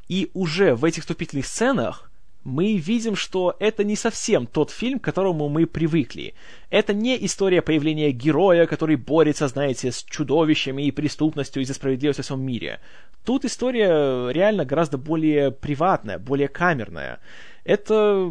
И 0.09 0.31
уже 0.35 0.75
в 0.75 0.85
этих 0.85 1.03
вступительных 1.03 1.47
сценах 1.47 2.11
мы 2.45 2.77
видим, 2.77 3.17
что 3.17 3.57
это 3.59 3.85
не 3.85 3.97
совсем 3.97 4.47
тот 4.47 4.71
фильм, 4.71 4.99
к 4.99 5.05
которому 5.05 5.49
мы 5.49 5.67
привыкли. 5.67 6.35
Это 6.71 6.93
не 6.93 7.25
история 7.25 7.63
появления 7.63 8.13
героя, 8.13 8.67
который 8.67 8.97
борется, 8.97 9.49
знаете, 9.49 9.91
с 9.91 10.05
чудовищами 10.05 10.83
и 10.83 10.91
преступностью 10.91 11.63
и 11.63 11.65
за 11.65 11.73
справедливость 11.75 12.19
во 12.19 12.23
всем 12.23 12.43
мире. 12.43 12.81
Тут 13.25 13.45
история 13.45 14.31
реально 14.31 14.65
гораздо 14.65 14.99
более 14.99 15.51
приватная, 15.51 16.19
более 16.19 16.49
камерная. 16.49 17.21
Это 17.65 18.31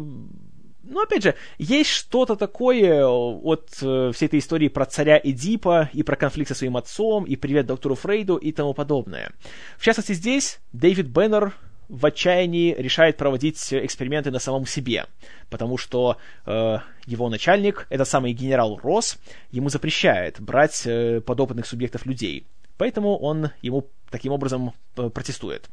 ну, 0.86 1.02
опять 1.02 1.22
же, 1.22 1.34
есть 1.58 1.90
что-то 1.90 2.36
такое 2.36 3.06
от 3.06 3.70
э, 3.80 4.12
всей 4.12 4.26
этой 4.26 4.38
истории 4.38 4.68
про 4.68 4.84
царя 4.84 5.18
Эдипа 5.22 5.88
и 5.92 6.02
про 6.02 6.16
конфликт 6.16 6.48
со 6.48 6.54
своим 6.54 6.76
отцом, 6.76 7.24
и 7.24 7.36
привет 7.36 7.66
доктору 7.66 7.94
Фрейду 7.94 8.36
и 8.36 8.52
тому 8.52 8.74
подобное. 8.74 9.32
В 9.78 9.84
частности, 9.84 10.12
здесь 10.12 10.60
Дэвид 10.72 11.06
Беннер 11.06 11.54
в 11.88 12.04
отчаянии 12.06 12.74
решает 12.74 13.16
проводить 13.16 13.72
эксперименты 13.72 14.30
на 14.30 14.38
самом 14.38 14.66
себе, 14.66 15.06
потому 15.50 15.78
что 15.78 16.18
э, 16.46 16.78
его 17.06 17.28
начальник, 17.28 17.86
это 17.90 18.04
самый 18.04 18.32
генерал 18.32 18.78
Росс, 18.82 19.18
ему 19.50 19.68
запрещает 19.68 20.40
брать 20.40 20.82
э, 20.86 21.20
подопытных 21.20 21.66
субъектов 21.66 22.06
людей. 22.06 22.46
Поэтому 22.76 23.16
он 23.16 23.50
ему 23.62 23.88
таким 24.14 24.32
образом 24.32 24.72
э, 24.96 25.10
протестует. 25.10 25.68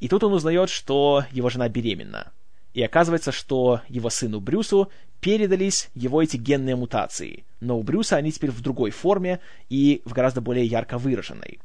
И 0.00 0.08
тут 0.08 0.24
он 0.24 0.32
узнает, 0.32 0.68
что 0.68 1.24
его 1.30 1.48
жена 1.48 1.68
беременна. 1.68 2.32
И 2.74 2.82
оказывается, 2.82 3.32
что 3.32 3.80
его 3.88 4.10
сыну 4.10 4.40
Брюсу 4.40 4.90
передались 5.20 5.88
его 5.94 6.22
эти 6.22 6.36
генные 6.36 6.76
мутации, 6.76 7.44
но 7.60 7.76
у 7.76 7.82
Брюса 7.82 8.16
они 8.16 8.30
теперь 8.30 8.50
в 8.50 8.60
другой 8.60 8.90
форме 8.90 9.40
и 9.68 10.00
в 10.04 10.12
гораздо 10.12 10.40
более 10.40 10.64
ярко 10.64 10.96
выраженной. 10.96 11.58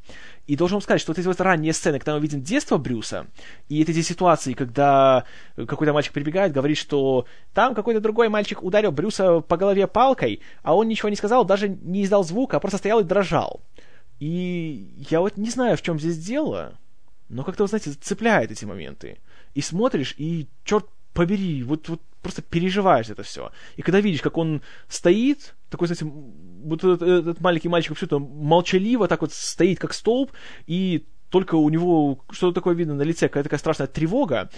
И 0.47 0.55
должен 0.55 0.75
вам 0.75 0.81
сказать, 0.81 1.01
что 1.01 1.11
вот 1.11 1.19
эти 1.19 1.27
вот 1.27 1.39
ранние 1.39 1.73
сцены, 1.73 1.99
когда 1.99 2.15
мы 2.15 2.21
видим 2.21 2.41
детство 2.41 2.77
Брюса, 2.77 3.27
и 3.69 3.81
эти 3.81 4.01
ситуации, 4.01 4.53
когда 4.53 5.25
какой-то 5.55 5.93
мальчик 5.93 6.13
прибегает, 6.13 6.51
говорит, 6.51 6.77
что 6.77 7.25
там 7.53 7.75
какой-то 7.75 7.99
другой 7.99 8.29
мальчик 8.29 8.63
ударил 8.63 8.91
Брюса 8.91 9.41
по 9.41 9.57
голове 9.57 9.85
палкой, 9.85 10.41
а 10.63 10.75
он 10.75 10.87
ничего 10.87 11.09
не 11.09 11.15
сказал, 11.15 11.45
даже 11.45 11.69
не 11.69 12.03
издал 12.03 12.23
звука, 12.23 12.57
а 12.57 12.59
просто 12.59 12.79
стоял 12.79 13.01
и 13.01 13.03
дрожал. 13.03 13.61
И 14.23 15.05
я 15.09 15.19
вот 15.19 15.35
не 15.35 15.49
знаю, 15.49 15.75
в 15.75 15.81
чем 15.81 15.99
здесь 15.99 16.17
дело, 16.17 16.79
но 17.27 17.43
как-то, 17.43 17.65
вы 17.65 17.67
знаете, 17.67 17.91
цепляет 17.91 18.51
эти 18.51 18.63
моменты. 18.63 19.17
И 19.53 19.59
смотришь, 19.59 20.15
и 20.17 20.47
черт 20.63 20.85
побери, 21.13 21.61
вот, 21.61 21.89
вот 21.89 21.99
просто 22.21 22.41
переживаешь 22.41 23.09
это 23.09 23.23
все. 23.23 23.51
И 23.75 23.81
когда 23.81 23.99
видишь, 23.99 24.21
как 24.21 24.37
он 24.37 24.61
стоит, 24.87 25.55
такой, 25.69 25.89
знаете, 25.89 26.05
вот 26.05 26.85
этот, 26.85 27.01
этот 27.01 27.41
маленький 27.41 27.67
мальчик 27.67 27.91
вообще-то 27.91 28.19
молчаливо 28.19 29.09
так 29.09 29.19
вот 29.19 29.33
стоит, 29.33 29.77
как 29.77 29.93
столб, 29.93 30.31
и 30.67 31.05
только 31.29 31.55
у 31.55 31.67
него 31.67 32.23
что-то 32.31 32.53
такое 32.55 32.75
видно 32.75 32.93
на 32.93 33.01
лице, 33.01 33.27
какая-то 33.27 33.49
такая 33.49 33.59
страшная 33.59 33.87
тревога, 33.87 34.49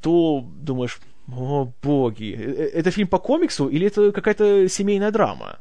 то 0.00 0.44
думаешь, 0.56 0.98
о 1.28 1.72
боги, 1.80 2.34
э, 2.36 2.42
э, 2.42 2.80
это 2.80 2.90
фильм 2.90 3.06
по 3.06 3.20
комиксу 3.20 3.68
или 3.68 3.86
это 3.86 4.10
какая-то 4.10 4.68
семейная 4.68 5.12
драма? 5.12 5.60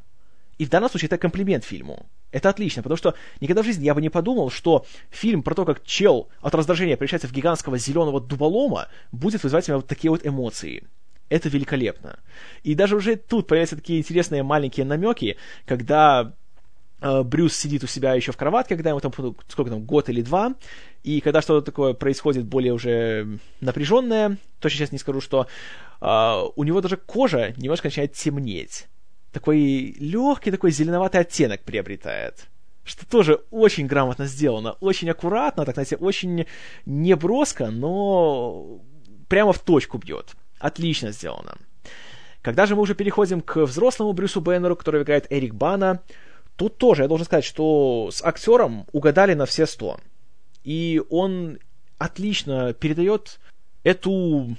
И 0.57 0.65
в 0.65 0.69
данном 0.69 0.89
случае 0.89 1.09
это 1.09 1.19
комплимент 1.19 1.63
фильму. 1.63 2.07
Это 2.31 2.49
отлично, 2.49 2.81
потому 2.81 2.97
что 2.97 3.13
никогда 3.41 3.61
в 3.61 3.65
жизни 3.65 3.85
я 3.85 3.93
бы 3.93 4.01
не 4.01 4.09
подумал, 4.09 4.49
что 4.49 4.85
фильм 5.09 5.43
про 5.43 5.53
то, 5.53 5.65
как 5.65 5.83
чел 5.83 6.29
от 6.41 6.55
раздражения 6.55 6.95
превращается 6.95 7.27
в 7.27 7.33
гигантского 7.33 7.77
зеленого 7.77 8.21
дуболома, 8.21 8.87
будет 9.11 9.43
вызывать 9.43 9.67
у 9.67 9.71
меня 9.71 9.77
вот 9.77 9.87
такие 9.87 10.09
вот 10.09 10.25
эмоции. 10.25 10.87
Это 11.29 11.49
великолепно. 11.49 12.19
И 12.63 12.73
даже 12.75 12.95
уже 12.95 13.15
тут 13.15 13.47
появляются 13.47 13.75
такие 13.75 13.99
интересные 13.99 14.43
маленькие 14.43 14.85
намеки, 14.85 15.37
когда 15.65 16.33
э, 17.01 17.23
Брюс 17.23 17.55
сидит 17.55 17.83
у 17.83 17.87
себя 17.87 18.13
еще 18.13 18.31
в 18.31 18.37
кроватке, 18.37 18.75
когда 18.75 18.91
ему 18.91 18.99
там, 18.99 19.13
сколько 19.47 19.71
там, 19.71 19.83
год 19.83 20.09
или 20.09 20.21
два, 20.21 20.55
и 21.03 21.19
когда 21.21 21.41
что-то 21.41 21.65
такое 21.65 21.93
происходит 21.93 22.45
более 22.45 22.73
уже 22.73 23.39
напряженное, 23.59 24.37
точно 24.59 24.79
сейчас 24.79 24.91
не 24.91 24.99
скажу, 24.99 25.19
что 25.19 25.47
э, 26.01 26.43
у 26.55 26.63
него 26.63 26.79
даже 26.79 26.97
кожа 26.97 27.53
немножко 27.57 27.87
начинает 27.87 28.13
темнеть. 28.13 28.87
Такой 29.31 29.95
легкий 29.99 30.51
такой 30.51 30.71
зеленоватый 30.71 31.21
оттенок 31.21 31.61
приобретает 31.61 32.47
что 32.83 33.05
тоже 33.05 33.41
очень 33.51 33.87
грамотно 33.87 34.25
сделано, 34.25 34.73
очень 34.79 35.09
аккуратно, 35.09 35.65
так 35.65 35.75
знаете, 35.75 35.97
очень 35.97 36.45
неброско, 36.85 37.69
но 37.69 38.79
прямо 39.27 39.53
в 39.53 39.59
точку 39.59 39.97
бьет. 39.97 40.35
Отлично 40.59 41.11
сделано. 41.11 41.57
Когда 42.41 42.65
же 42.65 42.75
мы 42.75 42.81
уже 42.81 42.95
переходим 42.95 43.41
к 43.41 43.65
взрослому 43.65 44.13
Брюсу 44.13 44.41
Бэннеру, 44.41 44.75
который 44.75 45.03
играет 45.03 45.27
Эрик 45.29 45.53
Бана, 45.53 46.01
тут 46.55 46.77
тоже 46.77 47.03
я 47.03 47.07
должен 47.07 47.25
сказать, 47.25 47.45
что 47.45 48.09
с 48.11 48.23
актером 48.23 48.87
угадали 48.91 49.35
на 49.35 49.45
все 49.45 49.67
сто. 49.67 49.99
И 50.63 51.01
он 51.09 51.59
отлично 51.97 52.73
передает 52.73 53.39
эту, 53.83 54.57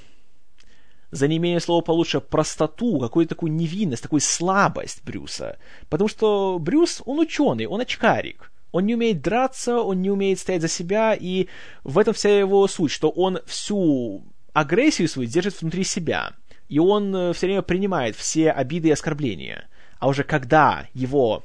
за 1.12 1.28
неимение 1.28 1.60
слова 1.60 1.82
получше, 1.82 2.20
простоту, 2.20 2.98
какую-то 2.98 3.34
такую 3.34 3.52
невинность, 3.52 4.02
такую 4.02 4.20
слабость 4.20 5.04
Брюса. 5.04 5.58
Потому 5.88 6.08
что 6.08 6.58
Брюс, 6.58 7.02
он 7.04 7.20
ученый, 7.20 7.66
он 7.66 7.80
очкарик. 7.80 8.50
Он 8.72 8.86
не 8.86 8.94
умеет 8.94 9.20
драться, 9.20 9.80
он 9.80 10.00
не 10.00 10.10
умеет 10.10 10.40
стоять 10.40 10.62
за 10.62 10.68
себя, 10.68 11.14
и 11.14 11.48
в 11.84 11.98
этом 11.98 12.14
вся 12.14 12.38
его 12.38 12.66
суть, 12.66 12.90
что 12.90 13.10
он 13.10 13.38
всю 13.44 14.24
агрессию 14.54 15.08
свою 15.08 15.28
держит 15.28 15.60
внутри 15.60 15.84
себя, 15.84 16.32
и 16.68 16.78
он 16.78 17.14
э, 17.14 17.32
все 17.34 17.46
время 17.46 17.60
принимает 17.60 18.16
все 18.16 18.50
обиды 18.50 18.88
и 18.88 18.92
оскорбления. 18.92 19.68
А 19.98 20.08
уже 20.08 20.24
когда 20.24 20.86
его 20.94 21.44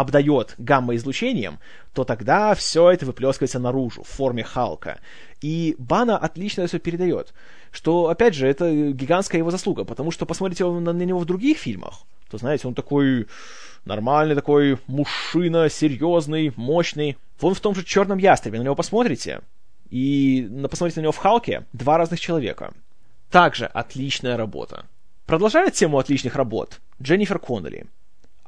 обдает 0.00 0.54
гамма-излучением, 0.58 1.58
то 1.92 2.04
тогда 2.04 2.54
все 2.54 2.90
это 2.90 3.06
выплескивается 3.06 3.58
наружу 3.58 4.02
в 4.02 4.08
форме 4.08 4.42
Халка. 4.42 5.00
И 5.40 5.74
Бана 5.78 6.18
отлично 6.18 6.66
все 6.66 6.78
передает. 6.78 7.32
Что, 7.70 8.08
опять 8.08 8.34
же, 8.34 8.48
это 8.48 8.92
гигантская 8.92 9.38
его 9.38 9.50
заслуга, 9.50 9.84
потому 9.84 10.10
что 10.10 10.26
посмотрите 10.26 10.64
на, 10.66 10.90
него 10.90 11.18
в 11.18 11.24
других 11.24 11.58
фильмах, 11.58 12.02
то, 12.30 12.38
знаете, 12.38 12.68
он 12.68 12.74
такой 12.74 13.26
нормальный 13.84 14.34
такой 14.34 14.78
мужчина, 14.86 15.68
серьезный, 15.68 16.52
мощный. 16.56 17.16
Вон 17.40 17.54
в 17.54 17.60
том 17.60 17.74
же 17.74 17.84
«Черном 17.84 18.18
ястребе» 18.18 18.58
на 18.58 18.64
него 18.64 18.74
посмотрите, 18.74 19.40
и 19.90 20.48
посмотрите 20.70 21.00
на 21.00 21.04
него 21.04 21.12
в 21.12 21.18
Халке, 21.18 21.64
два 21.72 21.98
разных 21.98 22.20
человека. 22.20 22.72
Также 23.30 23.66
отличная 23.66 24.36
работа. 24.36 24.86
Продолжает 25.26 25.74
тему 25.74 25.98
отличных 25.98 26.34
работ 26.34 26.80
Дженнифер 27.00 27.38
Коннелли. 27.38 27.86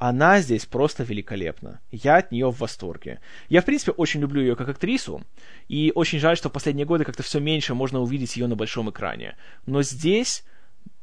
Она 0.05 0.41
здесь 0.41 0.65
просто 0.65 1.03
великолепна. 1.03 1.79
Я 1.89 2.17
от 2.17 2.33
нее 2.33 2.51
в 2.51 2.59
восторге. 2.59 3.21
Я, 3.47 3.61
в 3.61 3.65
принципе, 3.65 3.93
очень 3.93 4.19
люблю 4.19 4.41
ее 4.41 4.57
как 4.57 4.67
актрису, 4.67 5.21
и 5.69 5.93
очень 5.95 6.19
жаль, 6.19 6.35
что 6.35 6.49
в 6.49 6.51
последние 6.51 6.85
годы 6.85 7.05
как-то 7.05 7.23
все 7.23 7.39
меньше 7.39 7.73
можно 7.73 8.01
увидеть 8.01 8.35
ее 8.35 8.47
на 8.47 8.57
большом 8.57 8.89
экране. 8.89 9.37
Но 9.65 9.81
здесь, 9.81 10.43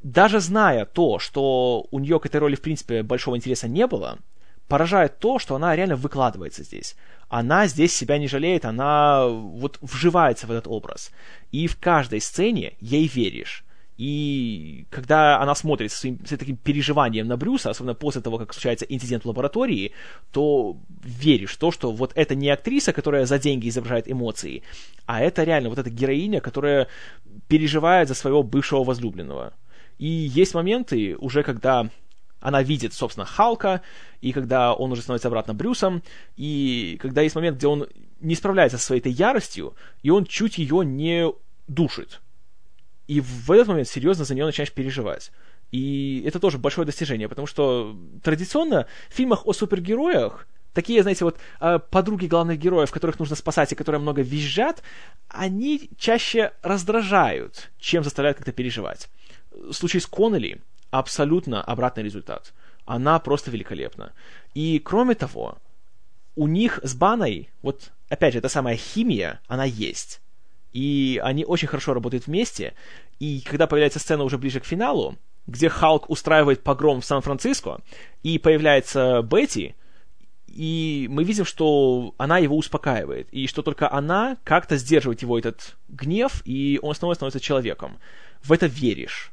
даже 0.02 0.40
зная 0.40 0.84
то, 0.84 1.18
что 1.18 1.86
у 1.90 1.98
нее 1.98 2.20
к 2.20 2.26
этой 2.26 2.40
роли, 2.40 2.56
в 2.56 2.60
принципе, 2.60 3.02
большого 3.02 3.36
интереса 3.36 3.68
не 3.68 3.86
было, 3.86 4.18
поражает 4.68 5.18
то, 5.18 5.38
что 5.38 5.54
она 5.54 5.74
реально 5.74 5.96
выкладывается 5.96 6.62
здесь 6.62 6.94
она 7.30 7.68
здесь 7.68 7.94
себя 7.94 8.18
не 8.18 8.26
жалеет, 8.26 8.64
она 8.64 9.24
вот 9.28 9.78
вживается 9.80 10.48
в 10.48 10.50
этот 10.50 10.66
образ. 10.66 11.12
И 11.52 11.68
в 11.68 11.78
каждой 11.78 12.20
сцене 12.20 12.74
ей 12.80 13.06
веришь. 13.06 13.64
И 14.00 14.86
когда 14.88 15.42
она 15.42 15.54
смотрит 15.54 15.92
с, 15.92 16.00
с 16.00 16.38
таким 16.38 16.56
переживанием 16.56 17.28
на 17.28 17.36
Брюса, 17.36 17.68
особенно 17.68 17.92
после 17.92 18.22
того, 18.22 18.38
как 18.38 18.54
случается 18.54 18.86
инцидент 18.86 19.24
в 19.24 19.28
лаборатории, 19.28 19.92
то 20.32 20.78
веришь 21.04 21.52
в 21.52 21.58
то, 21.58 21.70
что 21.70 21.92
вот 21.92 22.12
это 22.14 22.34
не 22.34 22.48
актриса, 22.48 22.94
которая 22.94 23.26
за 23.26 23.38
деньги 23.38 23.68
изображает 23.68 24.10
эмоции, 24.10 24.62
а 25.04 25.20
это 25.20 25.44
реально 25.44 25.68
вот 25.68 25.76
эта 25.76 25.90
героиня, 25.90 26.40
которая 26.40 26.88
переживает 27.46 28.08
за 28.08 28.14
своего 28.14 28.42
бывшего 28.42 28.84
возлюбленного. 28.84 29.52
И 29.98 30.06
есть 30.06 30.54
моменты, 30.54 31.14
уже 31.18 31.42
когда 31.42 31.90
она 32.40 32.62
видит, 32.62 32.94
собственно, 32.94 33.26
Халка, 33.26 33.82
и 34.22 34.32
когда 34.32 34.72
он 34.72 34.92
уже 34.92 35.02
становится 35.02 35.28
обратно 35.28 35.52
Брюсом, 35.52 36.02
и 36.38 36.96
когда 37.02 37.20
есть 37.20 37.34
момент, 37.34 37.58
где 37.58 37.66
он 37.66 37.86
не 38.22 38.34
справляется 38.34 38.78
со 38.78 38.86
своей 38.86 39.00
этой 39.00 39.12
яростью, 39.12 39.74
и 40.02 40.08
он 40.08 40.24
чуть 40.24 40.56
ее 40.56 40.86
не 40.86 41.30
душит. 41.68 42.22
И 43.10 43.20
в 43.20 43.50
этот 43.50 43.66
момент 43.66 43.88
серьезно 43.88 44.24
за 44.24 44.36
нее 44.36 44.46
начинаешь 44.46 44.72
переживать. 44.72 45.32
И 45.72 46.22
это 46.24 46.38
тоже 46.38 46.58
большое 46.58 46.86
достижение, 46.86 47.28
потому 47.28 47.48
что 47.48 47.96
традиционно 48.22 48.86
в 49.08 49.14
фильмах 49.14 49.48
о 49.48 49.52
супергероях 49.52 50.46
такие, 50.74 51.02
знаете, 51.02 51.24
вот 51.24 51.36
а, 51.58 51.80
подруги 51.80 52.26
главных 52.26 52.60
героев, 52.60 52.92
которых 52.92 53.18
нужно 53.18 53.34
спасать 53.34 53.72
и 53.72 53.74
которые 53.74 54.00
много 54.00 54.22
визжат, 54.22 54.84
они 55.28 55.90
чаще 55.98 56.52
раздражают, 56.62 57.72
чем 57.80 58.04
заставляют 58.04 58.38
как-то 58.38 58.52
переживать. 58.52 59.08
В 59.50 59.72
случае 59.72 60.02
с 60.02 60.06
Коннелли 60.06 60.60
абсолютно 60.92 61.64
обратный 61.64 62.04
результат. 62.04 62.52
Она 62.84 63.18
просто 63.18 63.50
великолепна. 63.50 64.12
И 64.54 64.78
кроме 64.78 65.16
того, 65.16 65.58
у 66.36 66.46
них 66.46 66.78
с 66.84 66.94
Баной, 66.94 67.50
вот 67.62 67.90
опять 68.08 68.34
же, 68.34 68.38
эта 68.38 68.48
самая 68.48 68.76
химия, 68.76 69.40
она 69.48 69.64
есть. 69.64 70.20
И 70.72 71.20
они 71.22 71.44
очень 71.44 71.68
хорошо 71.68 71.94
работают 71.94 72.26
вместе. 72.26 72.74
И 73.18 73.40
когда 73.40 73.66
появляется 73.66 73.98
сцена 73.98 74.24
уже 74.24 74.38
ближе 74.38 74.60
к 74.60 74.64
финалу, 74.64 75.16
где 75.46 75.68
Халк 75.68 76.08
устраивает 76.08 76.62
погром 76.62 77.00
в 77.00 77.04
Сан-Франциско, 77.04 77.80
и 78.22 78.38
появляется 78.38 79.22
Бетти, 79.22 79.74
и 80.46 81.06
мы 81.10 81.24
видим, 81.24 81.44
что 81.44 82.14
она 82.18 82.38
его 82.38 82.56
успокаивает, 82.56 83.28
и 83.30 83.46
что 83.46 83.62
только 83.62 83.90
она 83.90 84.36
как-то 84.44 84.76
сдерживает 84.76 85.22
его 85.22 85.38
этот 85.38 85.76
гнев, 85.88 86.42
и 86.44 86.78
он 86.82 86.94
снова 86.94 87.14
становится 87.14 87.40
человеком. 87.40 87.98
В 88.42 88.52
это 88.52 88.66
веришь 88.66 89.32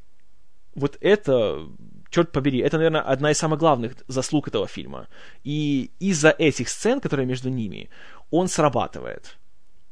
вот 0.77 0.97
это, 1.01 1.67
черт 2.09 2.31
побери, 2.31 2.59
это, 2.59 2.77
наверное, 2.77 3.01
одна 3.01 3.31
из 3.31 3.37
самых 3.37 3.59
главных 3.59 3.95
заслуг 4.07 4.47
этого 4.47 4.67
фильма. 4.67 5.07
И 5.43 5.89
из-за 5.99 6.29
этих 6.29 6.69
сцен, 6.69 6.99
которые 7.01 7.25
между 7.25 7.49
ними, 7.49 7.89
он 8.29 8.47
срабатывает. 8.47 9.37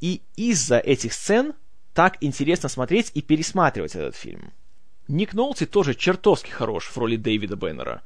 И 0.01 0.21
из-за 0.35 0.77
этих 0.77 1.13
сцен 1.13 1.53
так 1.93 2.17
интересно 2.21 2.69
смотреть 2.69 3.11
и 3.13 3.21
пересматривать 3.21 3.95
этот 3.95 4.15
фильм. 4.15 4.51
Ник 5.07 5.33
Нолти 5.33 5.65
тоже 5.65 5.93
чертовски 5.93 6.49
хорош 6.49 6.87
в 6.87 6.97
роли 6.97 7.15
Дэвида 7.15 7.55
Беннера. 7.55 8.01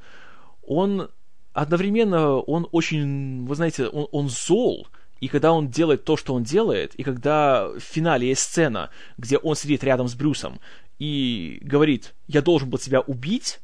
Он 0.68 1.10
одновременно, 1.54 2.36
он 2.36 2.68
очень, 2.72 3.46
вы 3.46 3.56
знаете, 3.56 3.88
он, 3.88 4.08
он 4.12 4.30
зол, 4.30 4.88
И 5.20 5.28
когда 5.28 5.52
он 5.52 5.70
делает 5.70 6.06
то, 6.06 6.16
что 6.16 6.34
он 6.34 6.44
делает, 6.44 6.96
и 6.96 7.04
когда 7.04 7.68
в 7.68 7.80
финале 7.80 8.30
есть 8.30 8.42
сцена, 8.42 8.90
где 9.18 9.38
он 9.38 9.56
сидит 9.56 9.84
рядом 9.84 10.08
с 10.08 10.16
Брюсом 10.16 10.60
и 10.98 11.60
говорит, 11.62 12.14
я 12.28 12.42
должен 12.42 12.70
был 12.70 12.78
тебя 12.78 13.02
убить, 13.02 13.60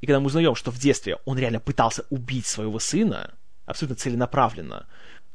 и 0.00 0.06
когда 0.06 0.20
мы 0.20 0.26
узнаем, 0.26 0.54
что 0.54 0.70
в 0.70 0.78
детстве 0.78 1.18
он 1.24 1.38
реально 1.38 1.60
пытался 1.60 2.04
убить 2.10 2.46
своего 2.46 2.78
сына, 2.78 3.34
абсолютно 3.64 3.96
целенаправленно, 3.96 4.86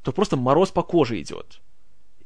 то 0.04 0.12
просто 0.12 0.38
мороз 0.38 0.72
по 0.72 0.84
коже 0.84 1.20
идет. 1.22 1.62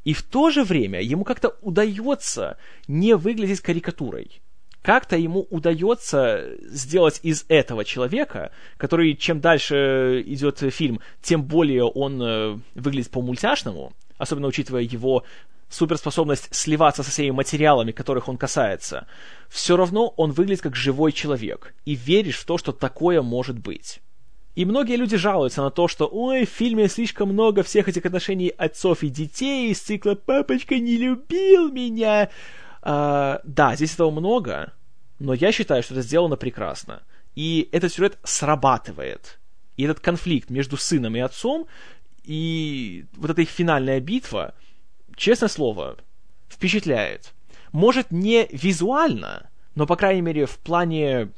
И 0.07 0.13
в 0.13 0.23
то 0.23 0.51
же 0.51 0.63
время 0.63 1.01
ему 1.01 1.25
как-то 1.25 1.57
удается 1.61 2.55
не 2.87 3.17
выглядеть 3.17 3.59
карикатурой. 3.59 4.41
Как-то 4.81 5.17
ему 5.17 5.45
удается 5.49 6.49
сделать 6.61 7.19
из 7.23 7.43
этого 7.49 7.83
человека, 7.83 8.51
который 8.77 9.15
чем 9.15 9.41
дальше 9.41 10.23
идет 10.25 10.59
фильм, 10.73 11.01
тем 11.21 11.43
более 11.43 11.83
он 11.83 12.21
э, 12.21 12.57
выглядит 12.73 13.11
по-мультяшному, 13.11 13.91
особенно 14.17 14.47
учитывая 14.47 14.83
его 14.83 15.25
суперспособность 15.67 16.55
сливаться 16.55 17.03
со 17.03 17.11
всеми 17.11 17.31
материалами, 17.31 17.91
которых 17.91 18.29
он 18.29 18.37
касается, 18.37 19.07
все 19.49 19.75
равно 19.75 20.13
он 20.15 20.31
выглядит 20.31 20.63
как 20.63 20.77
живой 20.77 21.11
человек, 21.11 21.75
и 21.83 21.95
веришь 21.95 22.37
в 22.37 22.45
то, 22.45 22.57
что 22.57 22.71
такое 22.71 23.21
может 23.21 23.59
быть. 23.59 23.99
И 24.57 24.65
многие 24.65 24.95
люди 24.95 25.17
жалуются 25.17 25.61
на 25.61 25.69
то, 25.69 25.87
что 25.87 26.09
«Ой, 26.11 26.47
в 26.47 26.49
фильме 26.49 26.87
слишком 26.87 27.29
много 27.29 27.61
всех 27.61 27.89
этих 27.89 28.07
отношений 28.07 28.49
отцов 28.49 29.03
и 29.03 29.09
детей 29.09 29.69
из 29.69 29.79
цикла 29.79 30.15
«Папочка 30.15 30.79
не 30.79 30.97
любил 30.97 31.71
меня». 31.71 32.31
А, 32.81 33.39
да, 33.43 33.75
здесь 33.75 33.93
этого 33.93 34.09
много, 34.09 34.73
но 35.19 35.35
я 35.35 35.51
считаю, 35.51 35.83
что 35.83 35.93
это 35.93 36.01
сделано 36.01 36.37
прекрасно. 36.37 37.03
И 37.35 37.69
этот 37.71 37.93
сюжет 37.93 38.17
срабатывает. 38.23 39.37
И 39.75 39.83
этот 39.83 39.99
конфликт 39.99 40.49
между 40.49 40.75
сыном 40.75 41.15
и 41.15 41.19
отцом, 41.19 41.67
и 42.23 43.05
вот 43.15 43.29
эта 43.29 43.43
их 43.43 43.49
финальная 43.49 43.99
битва, 43.99 44.55
честное 45.15 45.49
слово, 45.49 45.97
впечатляет. 46.49 47.35
Может, 47.73 48.09
не 48.09 48.47
визуально, 48.51 49.51
но, 49.75 49.85
по 49.85 49.95
крайней 49.95 50.21
мере, 50.21 50.47
в 50.47 50.57
плане 50.57 51.29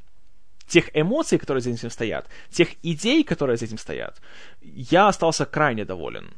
тех 0.69 0.89
эмоций, 0.93 1.37
которые 1.37 1.61
за 1.61 1.71
этим 1.71 1.89
стоят, 1.89 2.27
тех 2.49 2.69
идей, 2.83 3.23
которые 3.23 3.57
за 3.57 3.65
этим 3.65 3.77
стоят, 3.77 4.21
я 4.61 5.07
остался 5.07 5.45
крайне 5.45 5.83
доволен. 5.83 6.33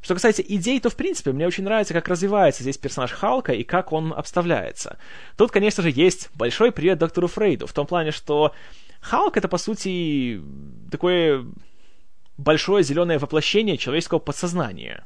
Что 0.00 0.14
касается 0.14 0.42
идей, 0.42 0.78
то, 0.80 0.90
в 0.90 0.96
принципе, 0.96 1.32
мне 1.32 1.46
очень 1.46 1.64
нравится, 1.64 1.92
как 1.92 2.08
развивается 2.08 2.62
здесь 2.62 2.78
персонаж 2.78 3.10
Халка 3.10 3.52
и 3.52 3.64
как 3.64 3.92
он 3.92 4.12
обставляется. 4.12 4.96
Тут, 5.36 5.50
конечно 5.50 5.82
же, 5.82 5.90
есть 5.90 6.30
большой 6.34 6.70
привет 6.70 6.98
доктору 6.98 7.26
Фрейду, 7.26 7.66
в 7.66 7.72
том 7.72 7.86
плане, 7.86 8.12
что 8.12 8.54
Халк— 9.00 9.36
это, 9.36 9.48
по 9.48 9.58
сути, 9.58 10.40
такое 10.90 11.44
большое 12.36 12.84
зеленое 12.84 13.18
воплощение 13.18 13.76
человеческого 13.76 14.20
подсознания. 14.20 15.04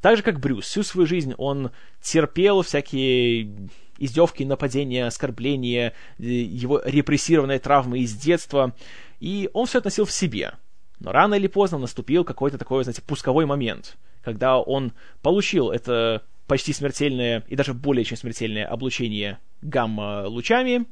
Так 0.00 0.16
же, 0.16 0.22
как 0.22 0.40
Брюс. 0.40 0.66
Всю 0.66 0.82
свою 0.82 1.06
жизнь 1.06 1.34
он 1.36 1.70
терпел 2.00 2.62
всякие 2.62 3.68
издевки, 4.04 4.42
нападения, 4.42 5.06
оскорбления, 5.06 5.94
э, 6.18 6.22
его 6.24 6.82
репрессированные 6.84 7.58
травмы 7.58 8.00
из 8.00 8.14
детства, 8.14 8.74
и 9.20 9.48
он 9.52 9.66
все 9.66 9.78
это 9.78 9.86
носил 9.86 10.04
в 10.04 10.12
себе. 10.12 10.54
Но 10.98 11.12
рано 11.12 11.34
или 11.34 11.46
поздно 11.46 11.78
наступил 11.78 12.24
какой-то 12.24 12.58
такой, 12.58 12.82
знаете, 12.84 13.02
пусковой 13.02 13.46
момент, 13.46 13.96
когда 14.22 14.58
он 14.58 14.92
получил 15.22 15.70
это 15.70 16.22
почти 16.46 16.72
смертельное 16.72 17.44
и 17.48 17.56
даже 17.56 17.74
более 17.74 18.04
чем 18.04 18.16
смертельное 18.16 18.66
облучение 18.66 19.38
гамма-лучами, 19.62 20.86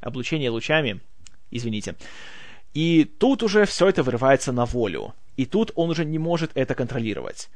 облучение 0.00 0.50
лучами, 0.50 1.00
извините. 1.50 1.96
И 2.74 3.04
тут 3.04 3.42
уже 3.42 3.64
все 3.64 3.88
это 3.88 4.02
вырывается 4.02 4.52
на 4.52 4.64
волю. 4.64 5.14
И 5.36 5.46
тут 5.46 5.72
он 5.74 5.90
уже 5.90 6.04
не 6.04 6.18
может 6.18 6.50
это 6.54 6.74
контролировать. 6.74 7.48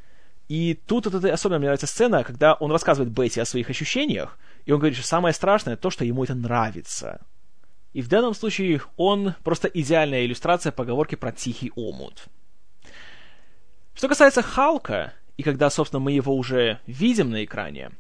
И 0.48 0.78
тут 0.87 1.07
вот 1.07 1.14
это 1.14 1.33
особенно 1.33 1.59
мне 1.59 1.66
нравится 1.66 1.87
сцена, 1.87 2.24
когда 2.24 2.55
он 2.55 2.70
рассказывает 2.70 3.12
Бетти 3.12 3.40
о 3.40 3.44
своих 3.44 3.70
ощущениях, 3.70 4.38
и 4.64 4.72
он 4.72 4.79
говорит, 4.79 4.96
что 4.96 5.07
самое 5.07 5.35
страшное 5.35 5.77
то, 5.77 5.90
что 5.90 6.05
ему 6.05 6.25
это 6.25 6.35
нравится. 6.35 7.20
И 7.92 8.01
в 8.01 8.09
данном 8.09 8.35
случае 8.35 8.81
он 8.96 9.35
просто 9.44 9.68
идеальная 9.68 10.25
иллюстрация 10.25 10.72
поговорки 10.72 11.14
про 11.14 11.33
тихий 11.33 11.72
омут. 11.75 12.25
Что 13.94 14.09
касается 14.09 14.42
Халка, 14.42 15.12
и 15.37 15.42
когда, 15.42 15.68
собственно, 15.68 16.01
мы 16.01 16.12
его 16.12 16.35
уже 16.35 16.81
видим 16.87 17.31
на 17.31 17.44
экране, 17.44 17.90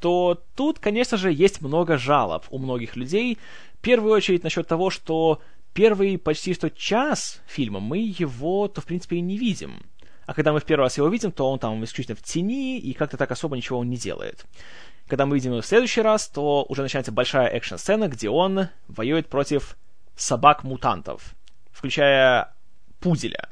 то 0.00 0.42
тут, 0.54 0.78
конечно 0.78 1.16
же, 1.16 1.32
есть 1.32 1.62
много 1.62 1.96
жалоб 1.96 2.44
у 2.50 2.58
многих 2.58 2.96
людей. 2.96 3.38
В 3.78 3.80
первую 3.80 4.12
очередь 4.12 4.42
насчет 4.42 4.68
того, 4.68 4.90
что 4.90 5.40
первый 5.72 6.18
почти 6.18 6.52
что 6.52 6.70
час 6.70 7.40
фильма 7.46 7.80
мы 7.80 7.98
его, 7.98 8.68
то 8.68 8.82
в 8.82 8.84
принципе 8.84 9.16
и 9.16 9.20
не 9.22 9.38
видим. 9.38 9.82
А 10.26 10.34
когда 10.34 10.52
мы 10.52 10.60
в 10.60 10.64
первый 10.64 10.84
раз 10.84 10.98
его 10.98 11.08
видим, 11.08 11.32
то 11.32 11.50
он 11.50 11.58
там 11.58 11.82
исключительно 11.84 12.16
в 12.16 12.22
тени 12.22 12.78
и 12.78 12.92
как-то 12.92 13.16
так 13.16 13.30
особо 13.30 13.56
ничего 13.56 13.78
он 13.78 13.88
не 13.88 13.96
делает. 13.96 14.44
Когда 15.06 15.26
мы 15.26 15.34
видим 15.36 15.52
его 15.52 15.60
в 15.60 15.66
следующий 15.66 16.00
раз, 16.00 16.28
то 16.28 16.64
уже 16.68 16.82
начинается 16.82 17.12
большая 17.12 17.48
экшн-сцена, 17.48 18.08
где 18.08 18.30
он 18.30 18.68
воюет 18.88 19.28
против 19.28 19.76
собак-мутантов, 20.16 21.34
включая 21.72 22.54
пуделя. 23.00 23.48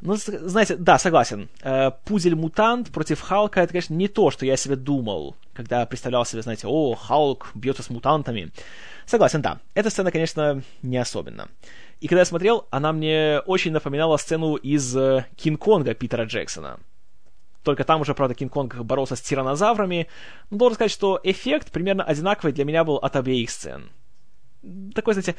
Ну, 0.00 0.14
знаете, 0.14 0.76
да, 0.76 0.96
согласен. 0.98 1.48
Э, 1.60 1.90
Пудель-мутант 2.04 2.92
против 2.92 3.20
Халка— 3.20 3.60
это, 3.62 3.72
конечно, 3.72 3.94
не 3.94 4.06
то, 4.06 4.30
что 4.30 4.46
я 4.46 4.56
себе 4.56 4.76
думал, 4.76 5.34
когда 5.54 5.84
представлял 5.86 6.24
себе, 6.24 6.42
знаете, 6.42 6.68
о, 6.68 6.94
Халк 6.94 7.50
бьется 7.54 7.82
с 7.82 7.90
мутантами. 7.90 8.52
Согласен, 9.06 9.42
да. 9.42 9.58
Эта 9.74 9.90
сцена, 9.90 10.12
конечно, 10.12 10.62
не 10.82 10.98
особенно. 10.98 11.48
И 12.00 12.06
когда 12.06 12.20
я 12.20 12.26
смотрел, 12.26 12.68
она 12.70 12.92
мне 12.92 13.40
очень 13.46 13.72
напоминала 13.72 14.18
сцену 14.18 14.54
из 14.54 14.96
э, 14.96 15.26
Кинг-Конга 15.36 15.94
Питера 15.94 16.26
Джексона. 16.26 16.78
Только 17.68 17.84
там 17.84 18.00
уже, 18.00 18.14
правда, 18.14 18.34
Кинг-Конг 18.34 18.76
боролся 18.76 19.14
с 19.14 19.20
тиранозаврами. 19.20 20.06
Но 20.48 20.56
должен 20.56 20.76
сказать, 20.76 20.90
что 20.90 21.20
эффект 21.22 21.70
примерно 21.70 22.02
одинаковый 22.02 22.54
для 22.54 22.64
меня 22.64 22.82
был 22.82 22.96
от 22.96 23.14
обеих 23.14 23.50
сцен. 23.50 23.90
Такой, 24.94 25.12
знаете, 25.12 25.34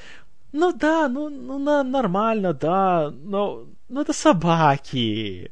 ну 0.52 0.72
да, 0.72 1.08
ну, 1.08 1.30
ну 1.30 1.58
на, 1.58 1.82
нормально, 1.82 2.54
да, 2.54 3.12
но, 3.24 3.65
но 3.88 4.02
это 4.02 4.13
собаки. 4.13 5.52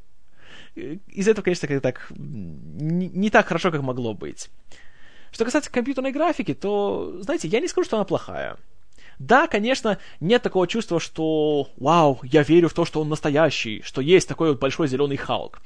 Из 0.75 1.27
этого, 1.27 1.43
конечно, 1.45 1.67
как 1.67 1.81
так 1.81 2.11
не, 2.11 3.07
не 3.07 3.31
так 3.31 3.47
хорошо, 3.47 3.71
как 3.71 3.81
могло 3.81 4.13
быть. 4.13 4.51
Что 5.31 5.45
касается 5.45 5.71
компьютерной 5.71 6.11
графики, 6.11 6.53
то, 6.53 7.17
знаете, 7.21 7.47
я 7.47 7.59
не 7.59 7.67
скажу, 7.67 7.85
что 7.85 7.97
она 7.97 8.05
плохая. 8.05 8.57
Да, 9.17 9.47
конечно, 9.47 9.97
нет 10.19 10.43
такого 10.43 10.67
чувства, 10.67 10.99
что 10.99 11.69
«Вау, 11.77 12.19
я 12.21 12.43
верю 12.43 12.69
в 12.69 12.75
то, 12.75 12.85
что 12.85 13.01
он 13.01 13.09
настоящий, 13.09 13.81
что 13.81 13.99
есть 13.99 14.29
такой 14.29 14.49
вот 14.49 14.59
большой 14.59 14.87
зеленый 14.87 15.17
Халк». 15.17 15.59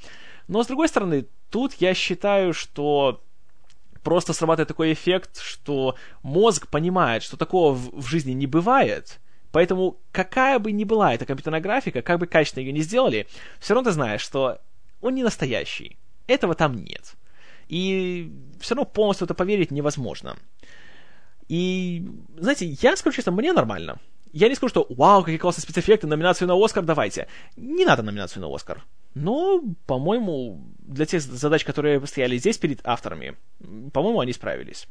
Но, 0.48 0.62
с 0.62 0.66
другой 0.66 0.88
стороны, 0.88 1.26
тут 1.50 1.74
я 1.74 1.94
считаю, 1.94 2.52
что 2.52 3.22
просто 4.02 4.32
срабатывает 4.32 4.68
такой 4.68 4.92
эффект, 4.92 5.38
что 5.40 5.96
мозг 6.22 6.68
понимает, 6.68 7.22
что 7.22 7.36
такого 7.36 7.72
в, 7.72 8.02
в 8.02 8.06
жизни 8.06 8.32
не 8.32 8.46
бывает, 8.46 9.20
поэтому 9.52 9.98
какая 10.10 10.58
бы 10.58 10.72
ни 10.72 10.84
была 10.84 11.14
эта 11.14 11.26
компьютерная 11.26 11.60
графика, 11.60 12.02
как 12.02 12.18
бы 12.18 12.26
качественно 12.26 12.64
ее 12.64 12.72
не 12.72 12.80
сделали, 12.80 13.26
все 13.60 13.74
равно 13.74 13.90
ты 13.90 13.94
знаешь, 13.94 14.20
что 14.20 14.58
он 15.00 15.14
не 15.14 15.22
настоящий. 15.22 15.96
Этого 16.26 16.54
там 16.54 16.76
нет. 16.76 17.14
И 17.68 18.32
все 18.60 18.74
равно 18.74 18.90
полностью 18.90 19.24
это 19.24 19.34
поверить 19.34 19.70
невозможно. 19.70 20.36
И, 21.48 22.08
знаете, 22.36 22.66
я 22.66 22.96
скажу 22.96 23.16
честно, 23.16 23.32
мне 23.32 23.52
нормально. 23.52 23.98
Я 24.32 24.48
не 24.48 24.54
скажу, 24.54 24.70
что 24.70 24.86
«Вау, 24.88 25.22
какие 25.22 25.38
классные 25.38 25.62
спецэффекты, 25.62 26.06
номинацию 26.06 26.48
на 26.48 26.54
Оскар 26.62 26.84
давайте». 26.84 27.28
Не 27.56 27.84
надо 27.84 28.02
номинацию 28.02 28.42
на 28.42 28.54
Оскар. 28.54 28.82
Но, 29.14 29.62
по-моему, 29.86 30.64
для 30.78 31.04
тех 31.04 31.20
задач, 31.20 31.64
которые 31.64 32.04
стояли 32.06 32.38
здесь 32.38 32.56
перед 32.56 32.80
авторами, 32.84 33.36
по-моему, 33.92 34.20
они 34.20 34.32
справились. 34.32 34.88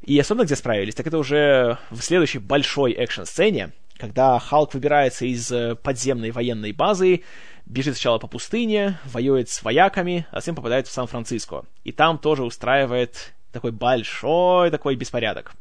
И 0.00 0.18
особенно 0.18 0.44
где 0.44 0.56
справились, 0.56 0.94
так 0.94 1.06
это 1.06 1.18
уже 1.18 1.78
в 1.90 2.00
следующей 2.00 2.38
большой 2.38 2.92
экшн-сцене, 2.92 3.72
когда 3.98 4.38
Халк 4.38 4.72
выбирается 4.72 5.26
из 5.26 5.50
э, 5.50 5.74
подземной 5.74 6.30
военной 6.30 6.72
базы, 6.72 7.24
бежит 7.66 7.94
сначала 7.96 8.18
по 8.18 8.28
пустыне, 8.28 8.98
воюет 9.04 9.50
с 9.50 9.62
вояками, 9.62 10.26
а 10.30 10.40
затем 10.40 10.54
попадает 10.54 10.86
в 10.86 10.92
Сан-Франциско. 10.92 11.64
И 11.84 11.92
там 11.92 12.18
тоже 12.18 12.44
устраивает 12.44 13.34
такой 13.52 13.72
большой 13.72 14.70
такой 14.70 14.94
беспорядок. 14.94 15.52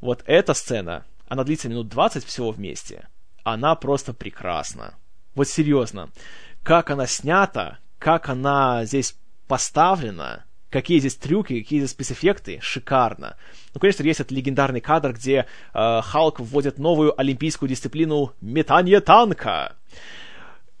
Вот 0.00 0.22
эта 0.26 0.54
сцена, 0.54 1.04
она 1.28 1.44
длится 1.44 1.68
минут 1.68 1.88
20 1.88 2.24
всего 2.24 2.50
вместе. 2.50 3.08
Она 3.44 3.74
просто 3.74 4.12
прекрасна. 4.12 4.94
Вот 5.34 5.48
серьезно. 5.48 6.10
Как 6.62 6.90
она 6.90 7.06
снята, 7.06 7.78
как 7.98 8.28
она 8.28 8.84
здесь 8.84 9.16
поставлена, 9.46 10.44
какие 10.70 10.98
здесь 10.98 11.16
трюки, 11.16 11.60
какие 11.60 11.80
здесь 11.80 11.90
спецэффекты, 11.90 12.58
шикарно. 12.60 13.36
Ну, 13.74 13.80
конечно, 13.80 14.02
есть 14.02 14.20
этот 14.20 14.32
легендарный 14.32 14.80
кадр, 14.80 15.12
где 15.12 15.46
э, 15.74 16.00
Халк 16.02 16.40
вводит 16.40 16.78
новую 16.78 17.18
олимпийскую 17.18 17.68
дисциплину 17.68 18.32
метание 18.40 19.00
танка. 19.00 19.76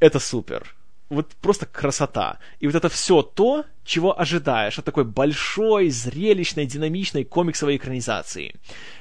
Это 0.00 0.18
супер 0.18 0.74
вот 1.08 1.34
просто 1.40 1.66
красота. 1.66 2.38
И 2.60 2.66
вот 2.66 2.74
это 2.74 2.88
все 2.88 3.22
то, 3.22 3.64
чего 3.84 4.18
ожидаешь 4.18 4.78
от 4.78 4.84
такой 4.84 5.04
большой, 5.04 5.90
зрелищной, 5.90 6.66
динамичной 6.66 7.24
комиксовой 7.24 7.76
экранизации. 7.76 8.54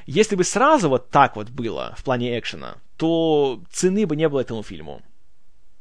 Если 0.05 0.35
бы 0.35 0.43
сразу 0.43 0.89
вот 0.89 1.09
так 1.09 1.35
вот 1.35 1.49
было 1.49 1.93
в 1.97 2.03
плане 2.03 2.37
экшена, 2.39 2.77
то 2.95 3.61
цены 3.71 4.05
бы 4.05 4.15
не 4.15 4.29
было 4.29 4.41
этому 4.41 4.63
фильму. 4.63 5.01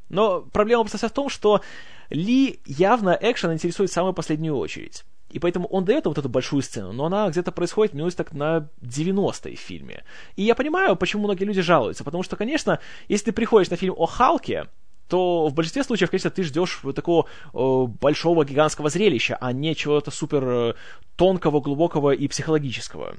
Но 0.09 0.43
проблема 0.43 0.85
просто 0.85 1.09
в 1.09 1.13
том, 1.13 1.29
что 1.29 1.63
Ли 2.11 2.61
явно 2.67 3.19
экшен 3.21 3.53
интересует 3.53 3.91
в 3.91 3.93
самую 3.93 4.15
последнюю 4.15 4.57
очередь. 4.57 5.05
И 5.29 5.39
поэтому 5.41 5.67
он 5.69 5.85
дает 5.85 6.07
вот 6.07 6.19
эту 6.19 6.29
большую 6.29 6.63
сцену, 6.63 6.93
но 6.93 7.07
она 7.07 7.29
где-то 7.29 7.51
происходит 7.51 7.95
минус 7.95 8.15
так 8.15 8.33
на 8.33 8.69
90-й 8.81 9.57
в 9.57 9.61
фильме. 9.61 10.05
И 10.37 10.43
я 10.45 10.55
понимаю, 10.55 10.95
почему 10.97 11.25
многие 11.25 11.45
люди 11.45 11.61
жалуются, 11.61 12.05
потому 12.05 12.23
что, 12.23 12.37
конечно, 12.37 12.79
если 13.09 13.27
ты 13.27 13.33
приходишь 13.33 13.71
на 13.71 13.77
фильм 13.77 13.95
о 13.97 14.07
Халке, 14.07 14.69
то 15.09 15.49
в 15.49 15.55
большинстве 15.55 15.85
случаев, 15.85 16.11
конечно, 16.11 16.31
ты 16.31 16.43
ждешь 16.43 16.81
такого 16.95 17.27
э, 17.55 17.87
большого 18.01 18.45
гигантского 18.45 18.91
зрелища, 18.91 19.37
а 19.41 19.53
не 19.53 19.75
чего-то 19.75 20.11
супер 20.11 20.45
э, 20.49 20.75
тонкого, 21.17 21.61
глубокого 21.61 22.11
и 22.11 22.27
психологического. 22.29 23.17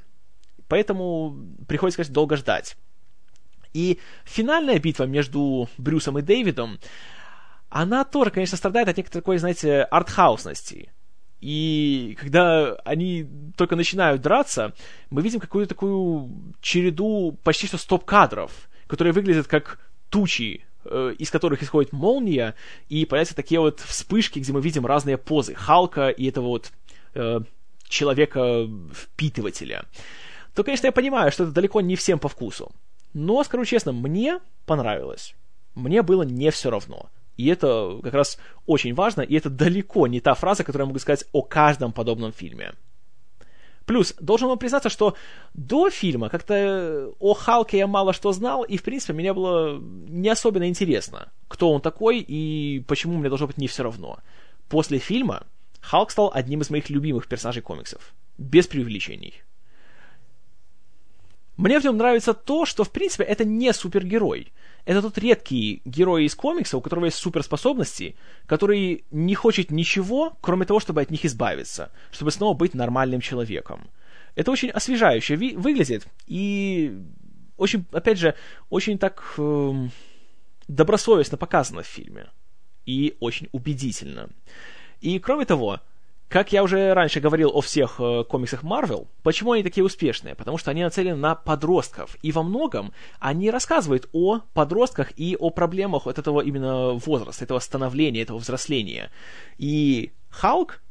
Поэтому 0.68 1.38
приходится, 1.68 1.98
конечно, 1.98 2.14
долго 2.14 2.36
ждать. 2.36 2.76
И 3.74 4.00
финальная 4.26 4.80
битва 4.80 5.06
между 5.06 5.70
Брюсом 5.78 6.20
и 6.20 6.22
Дэвидом, 6.22 6.80
она 7.70 8.04
тоже, 8.04 8.32
конечно, 8.32 8.58
страдает 8.58 8.90
от 8.90 8.98
некоторой 8.98 9.22
такой, 9.22 9.38
знаете, 9.38 9.84
артхаусности. 9.84 10.92
И 11.40 12.18
когда 12.20 12.74
они 12.84 13.28
только 13.56 13.76
начинают 13.76 14.22
драться, 14.22 14.74
мы 15.10 15.22
видим 15.22 15.40
какую-то 15.40 15.70
такую 15.70 16.54
череду 16.62 17.38
почти 17.44 17.68
что 17.68 17.78
стоп-кадров, 17.78 18.52
которые 18.88 19.14
выглядят 19.14 19.48
как 19.48 19.80
тучи, 20.10 20.67
из 21.18 21.30
которых 21.32 21.64
исходит 21.64 21.94
молния, 21.94 22.56
и 22.90 23.06
появляются 23.06 23.36
такие 23.36 23.60
вот 23.60 23.80
вспышки, 23.80 24.40
где 24.40 24.54
мы 24.54 24.62
видим 24.62 24.86
разные 24.86 25.18
позы 25.18 25.54
Халка 25.54 26.10
и 26.10 26.30
этого 26.30 26.46
вот 26.46 26.72
э, 27.14 27.40
человека-впитывателя. 27.88 29.86
То, 30.54 30.64
конечно, 30.64 30.88
я 30.88 30.92
понимаю, 30.92 31.32
что 31.32 31.44
это 31.44 31.52
далеко 31.52 31.82
не 31.82 31.96
всем 31.96 32.20
по 32.20 32.30
вкусу. 32.30 32.72
Но, 33.14 33.44
скажу 33.44 33.66
честно, 33.66 33.92
мне 33.92 34.40
понравилось. 34.66 35.36
Мне 35.76 36.02
было 36.02 36.24
не 36.24 36.50
все 36.52 36.70
равно. 36.70 37.10
И 37.36 37.48
это 37.48 38.00
как 38.04 38.14
раз 38.14 38.40
очень 38.66 38.96
важно, 38.96 39.22
и 39.22 39.36
это 39.36 39.50
далеко 39.50 40.08
не 40.08 40.20
та 40.20 40.34
фраза, 40.34 40.64
которую 40.64 40.86
я 40.86 40.90
могу 40.90 41.00
сказать 41.00 41.26
о 41.32 41.44
каждом 41.44 41.94
подобном 41.94 42.34
фильме. 42.34 42.74
Плюс, 43.88 44.14
должен 44.20 44.50
вам 44.50 44.60
признаться, 44.60 44.90
что 44.90 45.16
до 45.54 45.90
фильма 45.90 46.28
как-то 46.28 47.14
о 47.20 47.34
Халке 47.34 47.78
я 47.78 47.88
мало 47.88 48.12
что 48.12 48.34
знал, 48.34 48.64
и, 48.64 48.76
в 48.76 48.84
принципе, 48.84 49.14
мне 49.14 49.32
было 49.34 49.80
не 49.80 50.28
особенно 50.28 50.68
интересно, 50.68 51.32
кто 51.48 51.72
он 51.72 51.80
такой 51.80 52.20
и 52.20 52.84
почему 52.86 53.18
мне 53.18 53.30
должно 53.30 53.48
быть 53.48 53.58
не 53.58 53.70
все 53.70 53.84
равно. 53.84 54.20
После 54.68 54.98
фильма 54.98 55.48
Халк 55.80 56.12
стал 56.12 56.32
одним 56.34 56.60
из 56.60 56.70
моих 56.70 56.90
любимых 56.90 57.30
персонажей 57.30 57.64
комиксов. 57.64 58.14
Без 58.38 58.68
преувеличений. 58.68 59.42
Мне 61.56 61.80
в 61.80 61.84
нем 61.86 61.96
нравится 61.96 62.34
то, 62.34 62.66
что, 62.66 62.84
в 62.84 62.92
принципе, 62.92 63.24
это 63.24 63.46
не 63.46 63.72
супергерой. 63.72 64.52
Это 64.88 65.02
тот 65.02 65.18
редкий 65.18 65.82
герой 65.84 66.24
из 66.24 66.34
комикса, 66.34 66.78
у 66.78 66.82
которого 66.82 67.06
есть 67.06 67.18
суперспособности, 67.18 68.16
который 68.46 69.04
не 69.12 69.36
хочет 69.36 69.70
ничего, 69.70 70.38
кроме 70.40 70.66
того, 70.66 70.80
чтобы 70.80 71.02
от 71.02 71.12
них 71.12 71.26
избавиться, 71.26 71.92
чтобы 72.10 72.32
снова 72.32 72.54
быть 72.54 72.74
нормальным 72.74 73.20
человеком. 73.20 73.90
Это 74.36 74.50
очень 74.50 74.70
освежающе 74.70 75.36
ви- 75.36 75.58
выглядит, 75.58 76.08
и 76.26 77.02
очень, 77.58 77.86
опять 77.92 78.18
же, 78.18 78.34
очень 78.70 78.98
так 78.98 79.34
э, 79.38 79.88
добросовестно 80.70 81.38
показано 81.38 81.82
в 81.82 81.88
фильме. 81.88 82.30
И 82.86 83.18
очень 83.20 83.50
убедительно. 83.52 84.30
И 85.02 85.20
кроме 85.20 85.44
того, 85.44 85.82
как 86.30 86.52
я 86.52 86.62
уже 86.64 86.94
раньше 86.94 87.22
говорил 87.22 87.52
о 87.54 87.62
всех 87.62 88.00
э, 88.00 88.24
комиксах 88.26 88.64
Marvel, 88.64 89.08
почему 89.24 89.54
они 89.54 89.64
такие 89.64 89.84
успешные? 89.84 90.36
Потому 90.36 90.58
что 90.58 90.72
они 90.72 90.84
нацелены 90.84 91.16
на 91.16 91.36
подростков. 91.36 92.18
И 92.22 92.34
во 92.34 92.44
многом 92.44 92.92
они 93.20 93.50
рассказывают 93.50 94.10
о 94.12 94.42
подростках 94.54 95.12
и 95.16 95.38
о 95.40 95.50
проблемах 95.52 96.06
вот 96.06 96.20
этого 96.20 96.42
именно 96.42 96.94
возраста, 96.94 97.46
этого 97.46 97.60
становления, 97.60 98.24
этого 98.24 98.40
взросления. 98.40 99.10
И 99.58 100.12
Халк, 100.30 100.82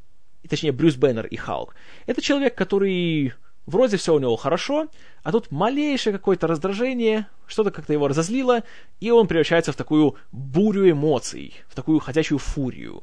точнее 0.48 0.72
Брюс 0.72 0.96
Беннер 0.96 1.26
и 1.26 1.36
Халк, 1.36 1.74
это 2.06 2.22
человек, 2.22 2.54
который 2.54 3.34
вроде 3.66 3.98
все 3.98 4.14
у 4.14 4.18
него 4.18 4.36
хорошо, 4.36 4.88
а 5.22 5.32
тут 5.32 5.50
малейшее 5.50 6.14
какое-то 6.14 6.46
раздражение, 6.46 7.26
что-то 7.46 7.70
как-то 7.70 7.92
его 7.92 8.08
разозлило, 8.08 8.62
и 9.00 9.10
он 9.10 9.26
превращается 9.26 9.72
в 9.72 9.76
такую 9.76 10.16
бурю 10.32 10.90
эмоций, 10.90 11.52
в 11.68 11.74
такую 11.74 11.98
ходячую 11.98 12.38
фурию. 12.38 13.02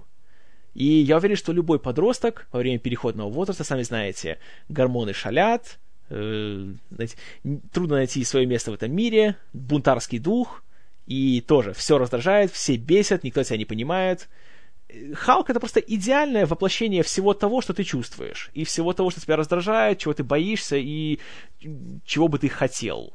И 0.74 0.86
я 0.86 1.18
уверен, 1.18 1.36
что 1.36 1.54
любой 1.54 1.80
подросток 1.80 2.48
во 2.52 2.60
время 2.60 2.80
переходного 2.80 3.30
возраста, 3.30 3.64
сами 3.64 3.84
знаете, 3.84 4.40
гормоны 4.70 5.14
шалят, 5.14 5.80
э, 6.10 6.74
знаете, 6.90 7.18
трудно 7.72 7.98
найти 7.98 8.24
свое 8.24 8.46
место 8.46 8.72
в 8.72 8.76
этом 8.76 8.92
мире, 8.92 9.38
бунтарский 9.54 10.20
дух, 10.20 10.64
и 11.06 11.42
тоже 11.42 11.74
все 11.74 11.98
раздражает, 11.98 12.52
все 12.52 12.78
бесят, 12.78 13.24
никто 13.24 13.44
тебя 13.44 13.58
не 13.58 13.66
понимает. 13.66 14.30
Халк 15.14 15.50
это 15.50 15.60
просто 15.60 15.80
идеальное 15.80 16.46
воплощение 16.46 17.04
всего 17.04 17.34
того, 17.34 17.62
что 17.62 17.74
ты 17.74 17.84
чувствуешь, 17.84 18.52
и 18.54 18.64
всего 18.64 18.94
того, 18.94 19.10
что 19.10 19.22
тебя 19.22 19.36
раздражает, 19.36 20.00
чего 20.00 20.14
ты 20.14 20.24
боишься 20.24 20.76
и 20.78 21.20
чего 22.06 22.28
бы 22.28 22.40
ты 22.40 22.50
хотел. 22.50 23.14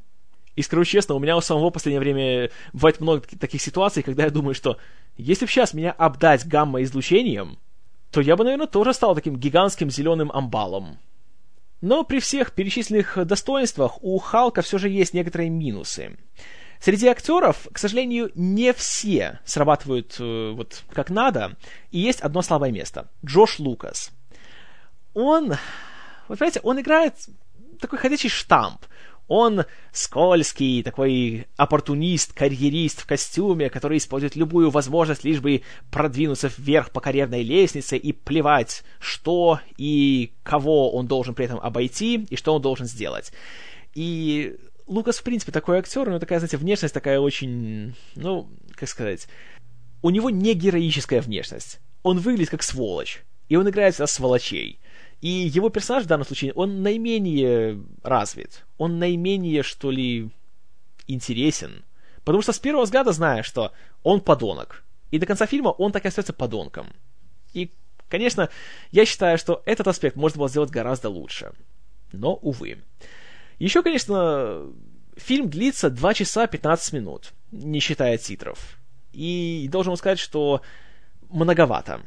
И 0.59 0.63
скажу 0.63 0.83
честно, 0.83 1.15
у 1.15 1.21
меня 1.21 1.37
у 1.37 1.41
самого 1.41 1.71
в 1.71 1.73
последнее 1.73 2.01
время 2.01 2.51
бывает 2.73 3.01
много 3.01 3.23
таких 3.39 3.63
ситуаций, 3.63 4.03
когда 4.03 4.25
я 4.25 4.31
думаю, 4.31 4.57
что 4.57 4.77
если 5.17 5.45
бы 5.45 5.51
сейчас 5.53 5.73
меня 5.73 5.93
обдать 5.93 6.49
гамма-излучением, 6.49 7.61
то 8.11 8.21
я 8.21 8.35
бы, 8.35 8.43
наверное, 8.43 8.67
тоже 8.67 8.93
стал 8.93 9.15
таким 9.15 9.37
гигантским 9.37 9.89
зеленым 9.89 10.33
амбалом. 10.33 10.99
Но 11.81 12.03
при 12.03 12.19
всех 12.19 12.55
перечисленных 12.55 13.25
достоинствах 13.25 14.03
у 14.03 14.19
Халка 14.19 14.63
все 14.63 14.79
же 14.79 14.89
есть 14.89 15.15
некоторые 15.15 15.49
минусы. 15.49 16.19
Среди 16.81 17.07
актеров, 17.07 17.69
к 17.73 17.79
сожалению, 17.79 18.33
не 18.35 18.73
все 18.73 19.39
срабатывают 19.45 20.17
э, 20.19 20.51
вот 20.57 20.83
как 20.91 21.09
надо, 21.11 21.57
и 21.93 22.01
есть 22.01 22.21
одно 22.21 22.43
слабое 22.43 22.73
место. 22.73 23.09
Джош 23.25 23.61
Лукас. 23.61 24.11
Он, 25.15 25.51
вы 26.27 26.37
понимаете, 26.37 26.59
он 26.65 26.81
играет 26.81 27.15
такой 27.81 28.01
ходячий 28.01 28.29
штамп. 28.29 28.85
Он 29.29 29.67
скользкий, 29.93 30.83
такой 30.83 31.47
оппортунист, 31.57 32.33
карьерист 32.33 33.03
в 33.03 33.07
костюме, 33.07 33.69
который 33.69 33.99
использует 33.99 34.37
любую 34.37 34.71
возможность, 34.71 35.23
лишь 35.23 35.41
бы 35.41 35.63
продвинуться 35.91 36.51
вверх 36.57 36.91
по 36.91 37.01
карьерной 37.01 37.43
лестнице 37.43 37.99
и 37.99 38.13
плевать, 38.13 38.85
что 38.99 39.61
и 39.77 40.33
кого 40.43 40.91
он 40.93 41.07
должен 41.07 41.35
при 41.35 41.45
этом 41.45 41.61
обойти 41.61 42.27
и 42.31 42.37
что 42.37 42.55
он 42.55 42.63
должен 42.63 42.87
сделать. 42.87 43.33
И 43.95 44.57
Лукас, 44.87 45.19
в 45.19 45.23
принципе, 45.23 45.53
такой 45.53 45.79
актер, 45.79 46.03
у 46.03 46.11
него 46.11 46.19
такая, 46.19 46.39
знаете, 46.39 46.57
внешность 46.57 46.95
такая 46.95 47.21
очень, 47.21 47.95
ну, 48.17 48.49
как 48.75 48.89
сказать, 48.89 49.29
у 50.01 50.09
него 50.09 50.31
не 50.31 50.55
героическая 50.55 51.21
внешность. 51.21 51.81
Он 52.03 52.19
выглядит 52.19 52.51
как 52.51 52.63
сволочь, 52.63 53.23
и 53.51 53.57
он 53.57 53.69
играет 53.69 53.93
всегда 53.93 54.07
сволочей. 54.07 54.81
И 55.21 55.29
его 55.29 55.69
персонаж 55.69 56.05
в 56.05 56.07
данном 56.07 56.27
случае, 56.27 56.53
он 56.53 56.83
наименее 56.83 57.83
развит. 58.03 58.65
Он 58.77 58.99
наименее, 58.99 59.63
что 59.63 59.91
ли, 59.91 60.31
интересен. 61.07 61.85
Потому 62.25 62.43
что 62.43 62.53
с 62.53 62.59
первого 62.59 62.85
взгляда 62.85 63.13
знаешь, 63.13 63.47
что 63.47 63.73
он 64.03 64.21
подонок. 64.21 64.85
И 65.11 65.19
до 65.19 65.27
конца 65.27 65.47
фильма 65.47 65.69
он 65.69 65.93
так 65.93 66.05
и 66.05 66.09
остается 66.09 66.33
подонком. 66.33 66.93
И, 67.53 67.73
конечно, 68.09 68.49
я 68.93 69.05
считаю, 69.07 69.39
что 69.39 69.63
этот 69.65 69.89
аспект 69.89 70.17
можно 70.17 70.39
было 70.39 70.49
сделать 70.49 70.71
гораздо 70.71 71.09
лучше. 71.09 71.53
Но, 72.13 72.35
увы. 72.35 72.79
Еще, 73.59 73.83
конечно, 73.83 74.67
фильм 75.17 75.49
длится 75.49 75.91
2 75.91 76.15
часа 76.15 76.47
15 76.47 76.93
минут, 76.93 77.33
не 77.51 77.81
считая 77.81 78.19
титров. 78.19 78.79
И 79.13 79.69
должен 79.71 79.97
сказать, 79.97 80.19
что 80.19 80.63
многовато. 81.29 82.03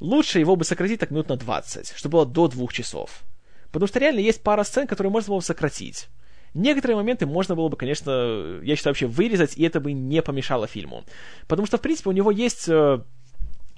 Лучше 0.00 0.40
его 0.40 0.56
бы 0.56 0.64
сократить 0.64 1.00
так 1.00 1.10
минут 1.10 1.28
на 1.28 1.36
20, 1.36 1.94
чтобы 1.96 2.12
было 2.12 2.26
до 2.26 2.48
двух 2.48 2.72
часов. 2.72 3.22
Потому 3.70 3.88
что 3.88 3.98
реально 3.98 4.20
есть 4.20 4.42
пара 4.42 4.64
сцен, 4.64 4.86
которые 4.86 5.10
можно 5.10 5.30
было 5.30 5.38
бы 5.38 5.44
сократить. 5.44 6.08
Некоторые 6.54 6.96
моменты 6.96 7.26
можно 7.26 7.56
было 7.56 7.68
бы, 7.68 7.76
конечно, 7.76 8.60
я 8.62 8.76
считаю, 8.76 8.92
вообще 8.92 9.06
вырезать, 9.06 9.56
и 9.56 9.64
это 9.64 9.80
бы 9.80 9.92
не 9.92 10.22
помешало 10.22 10.68
фильму. 10.68 11.04
Потому 11.48 11.66
что, 11.66 11.78
в 11.78 11.80
принципе, 11.80 12.10
у 12.10 12.12
него 12.12 12.30
есть 12.30 12.68
э, 12.68 13.00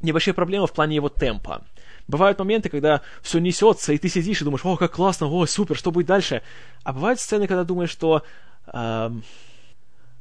небольшие 0.02 0.34
проблемы 0.34 0.66
в 0.66 0.72
плане 0.72 0.96
его 0.96 1.08
темпа. 1.08 1.64
Бывают 2.06 2.38
моменты, 2.38 2.68
когда 2.68 3.00
все 3.22 3.38
несется, 3.38 3.94
и 3.94 3.98
ты 3.98 4.10
сидишь 4.10 4.42
и 4.42 4.44
думаешь, 4.44 4.64
о, 4.64 4.76
как 4.76 4.92
классно, 4.92 5.26
о, 5.26 5.46
супер, 5.46 5.76
что 5.76 5.90
будет 5.90 6.06
дальше? 6.06 6.42
А 6.84 6.92
бывают 6.92 7.18
сцены, 7.18 7.46
когда 7.46 7.64
думаешь, 7.64 7.90
что... 7.90 8.22
Э, 8.66 9.10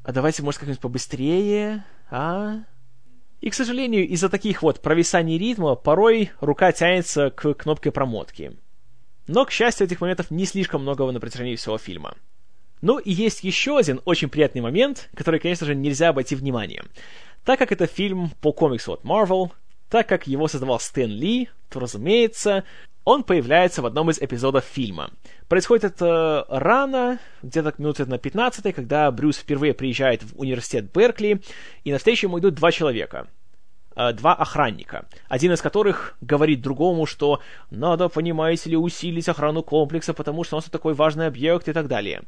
а 0.05 0.11
давайте, 0.11 0.41
может, 0.43 0.59
как-нибудь 0.59 0.81
побыстрее, 0.81 1.83
а? 2.09 2.59
И, 3.41 3.49
к 3.49 3.53
сожалению, 3.53 4.07
из-за 4.07 4.29
таких 4.29 4.61
вот 4.61 4.81
провисаний 4.81 5.37
ритма 5.37 5.75
порой 5.75 6.31
рука 6.39 6.71
тянется 6.71 7.29
к 7.29 7.53
кнопке 7.53 7.91
промотки. 7.91 8.53
Но, 9.27 9.45
к 9.45 9.51
счастью, 9.51 9.87
этих 9.87 10.01
моментов 10.01 10.31
не 10.31 10.45
слишком 10.45 10.81
много 10.81 11.09
на 11.11 11.19
протяжении 11.19 11.55
всего 11.55 11.77
фильма. 11.77 12.15
Ну 12.81 12.99
и 12.99 13.11
есть 13.11 13.43
еще 13.43 13.77
один 13.77 14.01
очень 14.05 14.29
приятный 14.29 14.61
момент, 14.61 15.09
который, 15.15 15.39
конечно 15.39 15.65
же, 15.65 15.75
нельзя 15.75 16.09
обойти 16.09 16.35
вниманием. 16.35 16.85
Так 17.43 17.59
как 17.59 17.71
это 17.71 17.87
фильм 17.87 18.31
по 18.41 18.51
комиксу 18.51 18.93
от 18.93 19.03
Marvel, 19.03 19.51
так 19.95 20.09
как 20.09 20.27
его 20.27 20.49
создавал 20.49 20.81
Стэн 20.81 21.09
Ли, 21.09 21.47
то, 21.69 21.79
разумеется, 21.79 22.65
он 23.05 23.23
появляется 23.23 23.81
в 23.81 23.85
одном 23.85 24.09
из 24.09 24.19
эпизодов 24.19 24.65
фильма. 24.65 25.09
Происходит 25.47 25.85
это 25.85 26.45
рано, 26.49 27.17
где-то 27.41 27.73
минуты 27.77 28.05
на 28.05 28.17
15 28.17 28.75
когда 28.75 29.09
Брюс 29.09 29.37
впервые 29.37 29.73
приезжает 29.73 30.21
в 30.21 30.37
университет 30.37 30.91
Беркли, 30.93 31.41
и 31.85 31.93
на 31.93 31.97
встречу 31.97 32.27
ему 32.27 32.39
идут 32.39 32.55
два 32.55 32.73
человека. 32.73 33.27
э, 33.95 34.11
два 34.11 34.33
охранника, 34.33 35.05
один 35.29 35.53
из 35.53 35.61
которых 35.61 36.17
говорит 36.19 36.61
другому, 36.61 37.05
что 37.05 37.39
надо, 37.71 38.09
понимаете 38.09 38.71
ли, 38.71 38.75
усилить 38.75 39.29
охрану 39.29 39.63
комплекса, 39.63 40.13
потому 40.13 40.43
что 40.43 40.57
у 40.57 40.59
нас 40.59 40.65
такой 40.65 40.93
важный 40.93 41.27
объект 41.27 41.69
и 41.69 41.71
так 41.71 41.87
далее. 41.87 42.23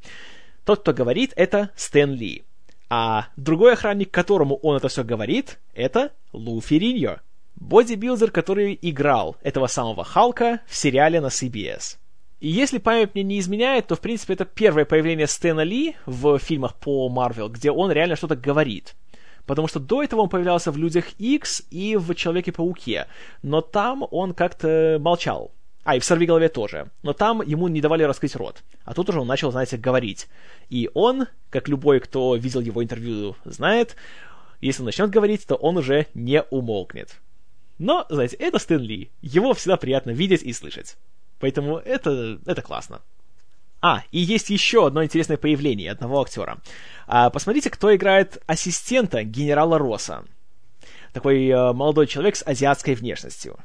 Тот, 0.64 0.80
кто 0.80 0.94
говорит, 0.94 1.34
это 1.36 1.72
Стэн 1.76 2.14
Ли. 2.14 2.46
А 2.90 3.28
другой 3.36 3.74
охранник, 3.74 4.10
которому 4.10 4.56
он 4.56 4.78
это 4.78 4.88
все 4.88 5.04
говорит, 5.04 5.60
это 5.74 6.14
Лу 6.32 6.62
Фериньо, 6.62 7.20
бодибилдер, 7.60 8.32
который 8.32 8.78
играл 8.82 9.36
этого 9.42 9.68
самого 9.68 10.04
Халка 10.04 10.62
в 10.68 10.76
сериале 10.76 11.20
на 11.22 11.28
CBS. 11.28 11.98
И 12.40 12.50
если 12.50 12.78
память 12.78 13.16
мне 13.16 13.24
не 13.24 13.40
изменяет, 13.40 13.88
то, 13.88 13.96
в 13.96 14.00
принципе, 14.00 14.34
это 14.34 14.46
первое 14.46 14.86
появление 14.86 15.28
Стэна 15.28 15.62
Ли 15.62 15.96
в 16.06 16.38
фильмах 16.38 16.76
по 16.76 17.10
Марвел, 17.10 17.50
где 17.50 17.72
он 17.72 17.92
реально 17.92 18.16
что-то 18.16 18.36
говорит. 18.36 18.96
Потому 19.48 19.68
что 19.68 19.80
до 19.80 20.04
этого 20.04 20.22
он 20.22 20.30
появлялся 20.30 20.72
в 20.72 20.78
«Людях 20.78 21.06
X 21.18 21.64
и 21.72 21.96
в 21.96 22.14
«Человеке-пауке», 22.14 23.08
но 23.42 23.62
там 23.62 24.06
он 24.12 24.34
как-то 24.34 24.98
молчал. 25.00 25.52
А, 25.84 25.96
и 25.96 26.00
в 26.00 26.06
«Сорвиголове» 26.06 26.50
тоже. 26.50 26.92
Но 27.02 27.14
там 27.14 27.42
ему 27.42 27.70
не 27.70 27.80
давали 27.80 28.04
раскрыть 28.04 28.36
рот. 28.36 28.62
А 28.84 28.94
тут 28.94 29.10
уже 29.10 29.22
он 29.22 29.28
начал, 29.28 29.52
знаете, 29.52 29.78
говорить. 29.78 30.28
И 30.70 30.92
он, 30.94 31.28
как 31.50 31.70
любой, 31.70 32.02
кто 32.02 32.36
видел 32.36 32.60
его 32.60 32.84
интервью, 32.84 33.38
знает, 33.46 33.96
если 34.60 34.82
он 34.82 34.88
начнет 34.88 35.10
говорить, 35.10 35.48
то 35.48 35.56
он 35.56 35.78
уже 35.78 36.08
не 36.14 36.44
умолкнет. 36.44 37.16
Но, 37.78 38.06
знаете, 38.10 38.36
это 38.38 38.60
Стэн 38.60 38.82
Ли. 38.82 39.12
Его 39.22 39.54
всегда 39.54 39.78
приятно 39.78 40.12
видеть 40.12 40.44
и 40.44 40.54
слышать. 40.54 40.98
Поэтому 41.40 41.78
это, 41.78 42.40
это 42.46 42.62
классно. 42.62 43.02
А, 43.80 44.04
и 44.12 44.20
есть 44.20 44.50
еще 44.50 44.88
одно 44.88 45.04
интересное 45.04 45.38
появление 45.38 45.92
одного 45.92 46.22
актера. 46.22 46.60
А, 47.06 47.30
посмотрите, 47.30 47.70
кто 47.70 47.96
играет 47.96 48.42
ассистента 48.48 49.24
генерала 49.24 49.78
Росса. 49.78 50.26
Такой 51.14 51.48
э, 51.48 51.74
молодой 51.74 52.08
человек 52.08 52.36
с 52.36 52.46
азиатской 52.46 52.96
внешностью. 52.96 53.58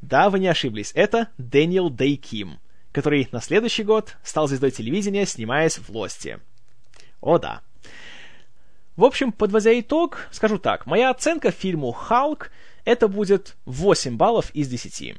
Да, 0.00 0.30
вы 0.30 0.38
не 0.38 0.48
ошиблись, 0.48 0.92
это 0.94 1.28
Дэниел 1.38 1.90
Дэй 1.90 2.16
Ким, 2.16 2.58
который 2.92 3.28
на 3.32 3.40
следующий 3.40 3.84
год 3.84 4.16
стал 4.22 4.48
звездой 4.48 4.70
телевидения, 4.70 5.26
снимаясь 5.26 5.78
в 5.78 5.88
«Лости». 5.90 6.38
О 7.20 7.38
да. 7.38 7.62
В 8.96 9.04
общем, 9.04 9.32
подводя 9.32 9.78
итог, 9.78 10.28
скажу 10.30 10.58
так. 10.58 10.86
Моя 10.86 11.10
оценка 11.10 11.50
фильму 11.50 11.92
«Халк» 11.92 12.50
это 12.84 13.08
будет 13.08 13.56
8 13.66 14.16
баллов 14.16 14.50
из 14.54 14.68
10. 14.68 15.16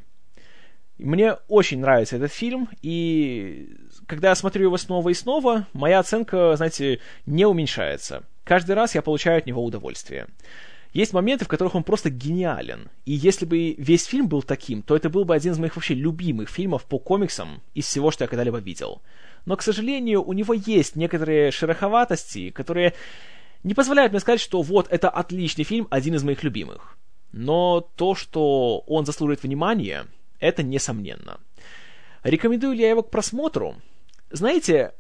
Мне 1.00 1.34
очень 1.48 1.80
нравится 1.80 2.18
этот 2.18 2.32
фильм, 2.32 2.70
и 2.82 3.76
когда 4.06 4.30
я 4.30 4.36
смотрю 4.36 4.66
его 4.66 4.78
снова 4.78 5.10
и 5.10 5.14
снова, 5.14 5.68
моя 5.74 6.00
оценка, 6.00 6.56
знаете, 6.56 7.00
не 7.26 7.46
уменьшается. 7.46 8.24
Каждый 8.44 8.76
раз 8.76 8.96
я 8.96 9.02
получаю 9.02 9.40
от 9.40 9.46
него 9.46 9.64
удовольствие. 9.64 10.28
Есть 10.94 11.12
моменты, 11.12 11.46
в 11.46 11.48
которых 11.48 11.74
он 11.74 11.84
просто 11.84 12.12
гениален. 12.12 12.92
И 13.06 13.14
если 13.14 13.46
бы 13.46 13.74
весь 13.80 14.06
фильм 14.06 14.28
был 14.28 14.44
таким, 14.44 14.84
то 14.84 14.96
это 14.96 15.10
был 15.10 15.26
бы 15.26 15.34
один 15.34 15.54
из 15.54 15.58
моих 15.58 15.76
вообще 15.76 15.96
любимых 15.96 16.50
фильмов 16.50 16.86
по 16.86 17.00
комиксам 17.00 17.64
из 17.74 17.86
всего, 17.88 18.12
что 18.12 18.26
я 18.26 18.28
когда-либо 18.28 18.60
видел. 18.60 19.02
Но, 19.46 19.58
к 19.58 19.64
сожалению, 19.64 20.24
у 20.24 20.34
него 20.34 20.54
есть 20.54 20.96
некоторые 20.96 21.50
шероховатости, 21.50 22.52
которые 22.52 22.94
не 23.64 23.74
позволяют 23.74 24.12
мне 24.12 24.20
сказать, 24.20 24.40
что 24.40 24.62
вот, 24.62 24.88
это 24.92 25.10
отличный 25.10 25.64
фильм, 25.64 25.88
один 25.90 26.14
из 26.14 26.24
моих 26.24 26.44
любимых. 26.44 26.96
Но 27.34 27.82
то, 27.82 28.14
что 28.14 28.84
он 28.88 29.06
заслуживает 29.06 29.44
внимания, 29.44 30.06
это 30.40 30.62
несомненно. 30.64 31.40
Рекомендую 32.24 32.74
ли 32.74 32.84
я 32.84 32.92
его 32.92 33.02
к 33.02 33.10
просмотру? 33.10 33.76
Знаете, 34.30 34.94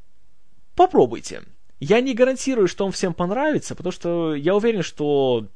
попробуйте. 0.75 1.43
Я 1.79 2.01
не 2.01 2.13
гарантирую, 2.13 2.67
что 2.67 2.85
он 2.85 2.91
всем 2.91 3.13
понравится, 3.13 3.75
потому 3.75 3.91
что 3.91 4.33
я 4.33 4.55
уверен, 4.55 4.81
что 4.81 5.47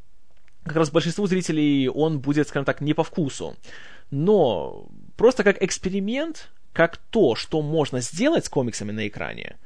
как 0.63 0.75
раз 0.75 0.91
большинству 0.91 1.25
зрителей 1.25 1.89
он 1.89 2.19
будет, 2.19 2.47
скажем 2.47 2.65
так, 2.65 2.79
не 2.79 2.93
по 2.93 3.03
вкусу. 3.03 3.55
Но 4.11 4.87
просто 5.15 5.43
как 5.43 5.61
эксперимент, 5.63 6.49
как 6.73 6.97
то, 6.97 7.35
что 7.35 7.61
можно 7.63 8.01
сделать 8.01 8.45
с 8.45 8.49
комиксами 8.49 8.91
на 8.91 9.07
экране, 9.07 9.57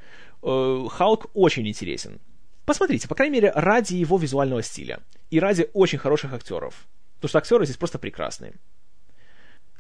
э, 0.44 0.88
Халк 0.90 1.28
очень 1.34 1.68
интересен. 1.68 2.20
Посмотрите, 2.66 3.10
по 3.10 3.16
крайней 3.16 3.34
мере, 3.34 3.52
ради 3.54 3.96
его 3.96 4.18
визуального 4.18 4.64
стиля 4.64 5.02
и 5.30 5.42
ради 5.42 5.70
очень 5.74 6.00
хороших 6.00 6.32
актеров. 6.32 6.88
Потому 7.22 7.30
что 7.30 7.38
актеры 7.38 7.66
здесь 7.66 7.78
просто 7.78 8.00
прекрасные. 8.00 8.56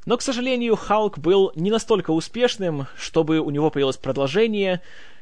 Но, 0.05 0.15
к 0.17 0.21
сожалению, 0.21 0.75
Халк 0.75 1.17
был 1.17 1.51
не 1.55 1.71
настолько 1.71 2.11
успешным, 2.11 2.85
чтобы 2.95 3.39
у 3.39 3.49
него 3.49 3.71
появилось 3.71 3.97
продолжение, 3.97 4.81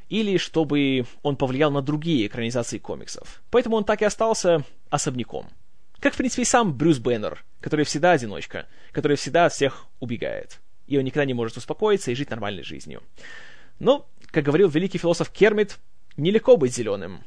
или 0.10 0.38
чтобы 0.38 1.06
он 1.22 1.38
повлиял 1.38 1.72
на 1.72 1.82
другие 1.82 2.28
экранизации 2.28 2.78
комиксов. 2.78 3.42
Поэтому 3.52 3.78
он 3.78 3.86
так 3.86 4.02
и 4.02 4.06
остался 4.06 4.66
особняком. 4.90 5.48
Как, 6.00 6.14
в 6.14 6.18
принципе, 6.18 6.42
и 6.42 6.46
сам 6.46 6.74
Брюс 6.74 7.00
Бэннер, 7.00 7.44
который 7.62 7.86
всегда 7.86 8.12
одиночка, 8.12 8.68
который 8.92 9.16
всегда 9.16 9.46
от 9.46 9.54
всех 9.54 9.86
убегает. 10.00 10.60
И 10.88 10.98
он 10.98 11.06
никогда 11.06 11.26
не 11.26 11.34
может 11.34 11.56
успокоиться 11.58 12.12
и 12.12 12.16
жить 12.16 12.30
нормальной 12.30 12.64
жизнью. 12.64 13.02
Но, 13.80 14.08
как 14.32 14.44
говорил 14.44 14.68
великий 14.68 14.98
философ 14.98 15.30
Кермит, 15.30 15.78
нелегко 16.18 16.58
быть 16.58 16.76
зеленым. 16.76 17.24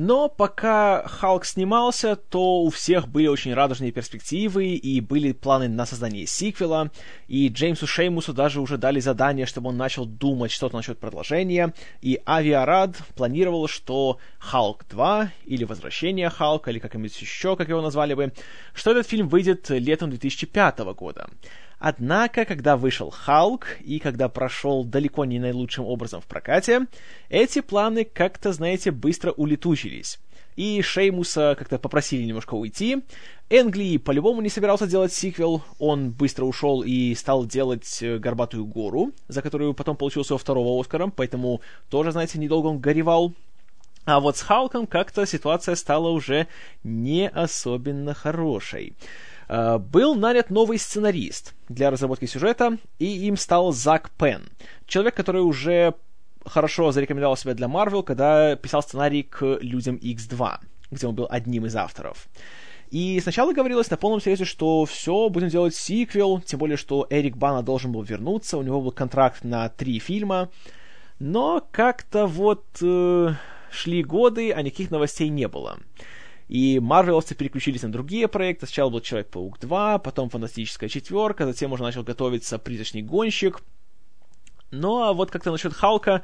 Но 0.00 0.28
пока 0.28 1.02
Халк 1.08 1.44
снимался, 1.44 2.14
то 2.14 2.62
у 2.62 2.70
всех 2.70 3.08
были 3.08 3.26
очень 3.26 3.52
радужные 3.52 3.90
перспективы, 3.90 4.66
и 4.76 5.00
были 5.00 5.32
планы 5.32 5.66
на 5.66 5.86
создание 5.86 6.24
сиквела, 6.24 6.92
и 7.26 7.48
Джеймсу 7.48 7.88
Шеймусу 7.88 8.32
даже 8.32 8.60
уже 8.60 8.78
дали 8.78 9.00
задание, 9.00 9.44
чтобы 9.44 9.70
он 9.70 9.76
начал 9.76 10.06
думать 10.06 10.52
что-то 10.52 10.76
насчет 10.76 11.00
продолжения, 11.00 11.74
и 12.00 12.20
Авиарад 12.24 12.94
планировал, 13.16 13.66
что 13.66 14.18
Халк 14.38 14.84
2, 14.88 15.32
или 15.46 15.64
Возвращение 15.64 16.30
Халка, 16.30 16.70
или 16.70 16.78
как-нибудь 16.78 17.20
еще, 17.20 17.56
как 17.56 17.68
его 17.68 17.82
назвали 17.82 18.14
бы, 18.14 18.32
что 18.74 18.92
этот 18.92 19.08
фильм 19.08 19.26
выйдет 19.26 19.68
летом 19.68 20.10
2005 20.10 20.78
года. 20.94 21.28
Однако, 21.78 22.44
когда 22.44 22.76
вышел 22.76 23.10
Халк 23.10 23.78
и 23.80 24.00
когда 24.00 24.28
прошел 24.28 24.84
далеко 24.84 25.24
не 25.24 25.38
наилучшим 25.38 25.84
образом 25.84 26.20
в 26.20 26.26
прокате, 26.26 26.86
эти 27.28 27.60
планы 27.60 28.04
как-то, 28.04 28.52
знаете, 28.52 28.90
быстро 28.90 29.30
улетучились. 29.32 30.18
И 30.56 30.82
Шеймуса 30.82 31.54
как-то 31.56 31.78
попросили 31.78 32.24
немножко 32.24 32.54
уйти. 32.54 33.04
Энгли 33.48 33.96
по-любому 33.96 34.40
не 34.40 34.48
собирался 34.48 34.88
делать 34.88 35.12
сиквел, 35.12 35.62
он 35.78 36.10
быстро 36.10 36.46
ушел 36.46 36.82
и 36.82 37.14
стал 37.14 37.46
делать 37.46 38.02
э, 38.02 38.18
«Горбатую 38.18 38.66
гору», 38.66 39.12
за 39.28 39.40
которую 39.40 39.72
потом 39.72 39.96
получил 39.96 40.24
своего 40.24 40.38
второго 40.38 40.80
Оскара, 40.80 41.12
поэтому 41.14 41.60
тоже, 41.88 42.10
знаете, 42.10 42.40
недолго 42.40 42.66
он 42.66 42.80
горевал. 42.80 43.34
А 44.04 44.18
вот 44.18 44.36
с 44.36 44.42
Халком 44.42 44.88
как-то 44.88 45.26
ситуация 45.26 45.76
стала 45.76 46.08
уже 46.08 46.48
не 46.82 47.28
особенно 47.28 48.12
хорошей. 48.12 48.94
Э, 49.48 49.78
был 49.78 50.14
нанят 50.14 50.50
новый 50.50 50.78
сценарист 50.78 51.54
для 51.68 51.90
разработки 51.90 52.26
сюжета, 52.26 52.78
и 52.98 53.26
им 53.26 53.36
стал 53.36 53.72
Зак 53.72 54.10
Пен. 54.10 54.48
Человек, 54.86 55.14
который 55.14 55.42
уже 55.42 55.94
хорошо 56.44 56.92
зарекомендовал 56.92 57.36
себя 57.36 57.54
для 57.54 57.68
Марвел, 57.68 58.02
когда 58.02 58.56
писал 58.56 58.82
сценарий 58.82 59.22
к 59.22 59.58
«Людям 59.60 59.96
X2», 59.96 60.58
где 60.90 61.06
он 61.06 61.14
был 61.14 61.26
одним 61.30 61.66
из 61.66 61.76
авторов. 61.76 62.28
И 62.90 63.20
сначала 63.20 63.52
говорилось 63.52 63.90
на 63.90 63.98
полном 63.98 64.20
серьезе, 64.20 64.46
что 64.46 64.86
все, 64.86 65.28
будем 65.28 65.48
делать 65.48 65.74
сиквел, 65.74 66.40
тем 66.40 66.58
более, 66.58 66.78
что 66.78 67.06
Эрик 67.10 67.36
Бана 67.36 67.62
должен 67.62 67.92
был 67.92 68.02
вернуться, 68.02 68.56
у 68.56 68.62
него 68.62 68.80
был 68.80 68.92
контракт 68.92 69.44
на 69.44 69.68
три 69.68 69.98
фильма. 69.98 70.48
Но 71.18 71.66
как-то 71.70 72.26
вот 72.26 72.64
э, 72.80 73.34
шли 73.70 74.02
годы, 74.02 74.52
а 74.52 74.62
никаких 74.62 74.90
новостей 74.90 75.28
не 75.28 75.48
было. 75.48 75.78
И 76.48 76.80
марвеловцы 76.80 77.34
переключились 77.34 77.82
на 77.82 77.92
другие 77.92 78.26
проекты. 78.26 78.66
Сначала 78.66 78.90
был 78.90 79.00
Человек-паук 79.00 79.58
2, 79.60 79.98
потом 79.98 80.30
Фантастическая 80.30 80.88
четверка, 80.88 81.46
затем 81.46 81.72
уже 81.72 81.82
начал 81.82 82.02
готовиться 82.02 82.58
Призрачный 82.58 83.02
гонщик. 83.02 83.60
Ну 84.70 85.02
а 85.02 85.12
вот 85.14 85.30
как-то 85.30 85.50
насчет 85.50 85.72
Халка, 85.72 86.22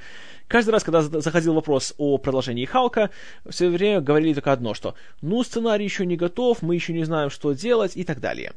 каждый 0.48 0.70
раз, 0.70 0.84
когда 0.84 1.00
заходил 1.00 1.54
вопрос 1.54 1.94
о 1.96 2.18
продолжении 2.18 2.66
Халка, 2.66 3.10
все 3.48 3.68
время 3.68 4.02
говорили 4.02 4.34
только 4.34 4.52
одно, 4.52 4.74
что 4.74 4.94
ну 5.22 5.42
сценарий 5.42 5.84
еще 5.84 6.04
не 6.04 6.16
готов, 6.16 6.60
мы 6.60 6.74
еще 6.74 6.92
не 6.92 7.04
знаем, 7.04 7.30
что 7.30 7.52
делать 7.52 7.96
и 7.96 8.04
так 8.04 8.20
далее. 8.20 8.52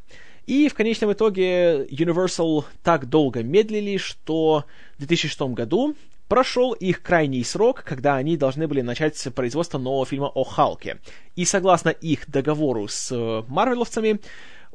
И 0.46 0.68
в 0.68 0.74
конечном 0.74 1.14
итоге 1.14 1.86
Universal 1.86 2.66
так 2.84 3.08
долго 3.08 3.44
медлили, 3.44 3.98
что 3.98 4.66
в 4.96 5.00
2006 5.00 5.42
году 5.54 5.96
прошел 6.28 6.74
их 6.74 7.02
крайний 7.02 7.44
срок, 7.44 7.84
когда 7.84 8.16
они 8.16 8.38
должны 8.38 8.68
были 8.68 8.82
начать 8.82 9.22
производство 9.34 9.78
нового 9.78 10.06
фильма 10.06 10.28
о 10.28 10.44
Халке. 10.44 11.00
И 11.36 11.46
согласно 11.46 11.90
их 11.90 12.30
договору 12.30 12.88
с 12.88 13.12
э, 13.12 13.44
марвеловцами, 13.48 14.20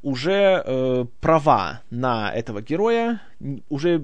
уже 0.02 0.62
э, 0.64 1.06
права 1.20 1.82
на 1.90 2.32
этого 2.32 2.60
героя 2.60 3.22
уже 3.68 4.02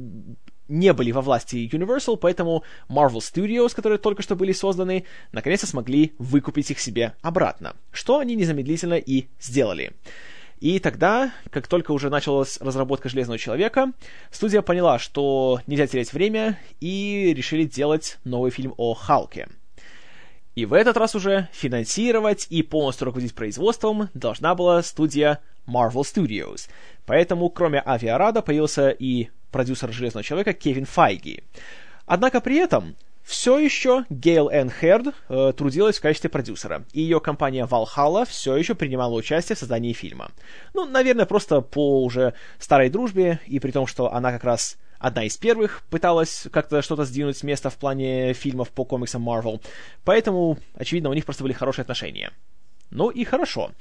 не 0.68 0.92
были 0.92 1.12
во 1.12 1.22
власти 1.22 1.68
Universal, 1.72 2.18
поэтому 2.18 2.62
Marvel 2.88 3.18
Studios, 3.18 3.74
которые 3.74 3.98
только 3.98 4.22
что 4.22 4.36
были 4.36 4.52
созданы, 4.52 5.04
наконец-то 5.32 5.66
смогли 5.66 6.14
выкупить 6.18 6.70
их 6.70 6.78
себе 6.78 7.14
обратно, 7.22 7.74
что 7.90 8.18
они 8.18 8.36
незамедлительно 8.36 8.94
и 8.94 9.26
сделали. 9.40 9.92
И 10.60 10.80
тогда, 10.80 11.32
как 11.50 11.68
только 11.68 11.92
уже 11.92 12.10
началась 12.10 12.60
разработка 12.60 13.08
Железного 13.08 13.38
Человека, 13.38 13.92
студия 14.30 14.60
поняла, 14.60 14.98
что 14.98 15.60
нельзя 15.66 15.86
терять 15.86 16.12
время, 16.12 16.58
и 16.80 17.32
решили 17.36 17.64
делать 17.64 18.18
новый 18.24 18.50
фильм 18.50 18.74
о 18.76 18.94
Халке. 18.94 19.48
И 20.56 20.64
в 20.64 20.72
этот 20.72 20.96
раз 20.96 21.14
уже 21.14 21.48
финансировать 21.52 22.48
и 22.50 22.62
полностью 22.62 23.06
руководить 23.06 23.34
производством 23.34 24.08
должна 24.14 24.56
была 24.56 24.82
студия 24.82 25.38
Marvel 25.68 26.02
Studios. 26.02 26.68
Поэтому, 27.06 27.48
кроме 27.50 27.80
Авиарада, 27.80 28.42
появился 28.42 28.90
и 28.90 29.28
продюсер 29.52 29.92
«Железного 29.92 30.24
человека» 30.24 30.54
Кевин 30.54 30.84
Файги. 30.84 31.44
Однако 32.06 32.40
при 32.40 32.56
этом 32.56 32.96
все 33.28 33.58
еще 33.58 34.06
Гейл 34.08 34.48
Энн 34.48 34.70
Херд 34.70 35.14
э, 35.28 35.52
трудилась 35.54 35.98
в 35.98 36.00
качестве 36.00 36.30
продюсера, 36.30 36.86
и 36.94 37.02
ее 37.02 37.20
компания 37.20 37.66
Valhalla 37.66 38.26
все 38.26 38.56
еще 38.56 38.74
принимала 38.74 39.14
участие 39.14 39.54
в 39.54 39.58
создании 39.58 39.92
фильма. 39.92 40.30
Ну, 40.72 40.86
наверное, 40.86 41.26
просто 41.26 41.60
по 41.60 42.02
уже 42.02 42.32
старой 42.58 42.88
дружбе, 42.88 43.38
и 43.46 43.60
при 43.60 43.70
том, 43.70 43.86
что 43.86 44.10
она 44.14 44.32
как 44.32 44.44
раз 44.44 44.78
одна 44.98 45.24
из 45.24 45.36
первых 45.36 45.82
пыталась 45.90 46.46
как-то 46.50 46.80
что-то 46.80 47.04
сдвинуть 47.04 47.36
с 47.36 47.42
места 47.42 47.68
в 47.68 47.76
плане 47.76 48.32
фильмов 48.32 48.70
по 48.70 48.86
комиксам 48.86 49.28
Marvel, 49.28 49.62
поэтому, 50.04 50.56
очевидно, 50.74 51.10
у 51.10 51.14
них 51.14 51.26
просто 51.26 51.42
были 51.42 51.52
хорошие 51.52 51.82
отношения. 51.82 52.32
Ну 52.90 53.10
и 53.10 53.24
хорошо. 53.24 53.72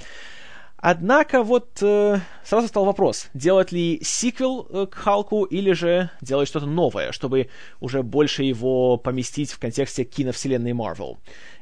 Однако 0.80 1.42
вот 1.42 1.80
э, 1.82 2.20
сразу 2.44 2.68
стал 2.68 2.86
вопрос, 2.86 3.30
делать 3.34 3.72
ли 3.72 4.00
сиквел 4.04 4.68
э, 4.70 4.86
к 4.86 4.94
Халку 4.94 5.44
или 5.44 5.72
же 5.72 6.12
делать 6.22 6.48
что-то 6.48 6.68
новое, 6.68 7.12
чтобы 7.12 7.50
уже 7.80 8.04
больше 8.04 8.44
его 8.44 8.98
поместить 8.98 9.52
в 9.52 9.60
контексте 9.60 10.04
киновселенной 10.04 10.74
Марвел. 10.74 11.18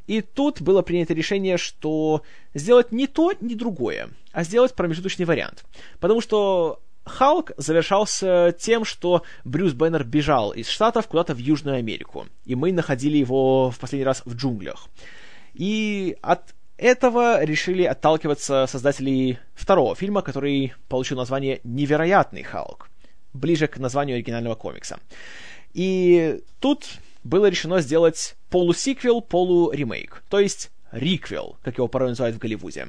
И 0.06 0.22
тут 0.22 0.62
было 0.62 0.82
принято 0.82 1.14
решение, 1.14 1.58
что 1.58 2.24
сделать 2.54 2.92
не 2.92 3.08
то, 3.08 3.32
не 3.40 3.56
другое, 3.56 4.10
а 4.34 4.44
сделать 4.44 4.76
промежуточный 4.76 5.26
вариант. 5.26 5.64
Потому 6.02 6.20
что 6.20 6.82
Халк 7.06 7.54
завершался 7.56 8.54
тем, 8.60 8.84
что 8.84 9.24
Брюс 9.46 9.72
Беннер 9.72 10.04
бежал 10.04 10.52
из 10.52 10.68
Штатов 10.68 11.08
куда-то 11.08 11.34
в 11.34 11.38
Южную 11.38 11.78
Америку, 11.78 12.28
и 12.44 12.56
мы 12.56 12.74
находили 12.74 13.18
его 13.18 13.72
в 13.72 13.80
последний 13.80 14.06
раз 14.06 14.24
в 14.26 14.36
джунглях. 14.36 14.90
И 15.54 16.18
от 16.22 16.54
этого 16.78 17.44
решили 17.44 17.84
отталкиваться 17.84 18.66
создатели 18.68 19.40
второго 19.54 19.96
фильма, 19.96 20.22
который 20.22 20.74
получил 20.88 21.18
название 21.18 21.62
«Невероятный 21.64 22.44
Халк», 22.44 22.90
ближе 23.34 23.68
к 23.68 23.78
названию 23.78 24.16
оригинального 24.16 24.56
комикса. 24.56 25.00
И 25.74 26.42
тут 26.60 26.86
было 27.24 27.48
решено 27.48 27.82
сделать 27.82 28.36
полусиквел, 28.50 29.22
полуремейк, 29.22 30.24
то 30.30 30.40
есть 30.40 30.72
риквел, 30.92 31.58
как 31.64 31.78
его 31.78 31.88
порой 31.88 32.10
называют 32.10 32.38
в 32.38 32.40
Голливуде. 32.40 32.88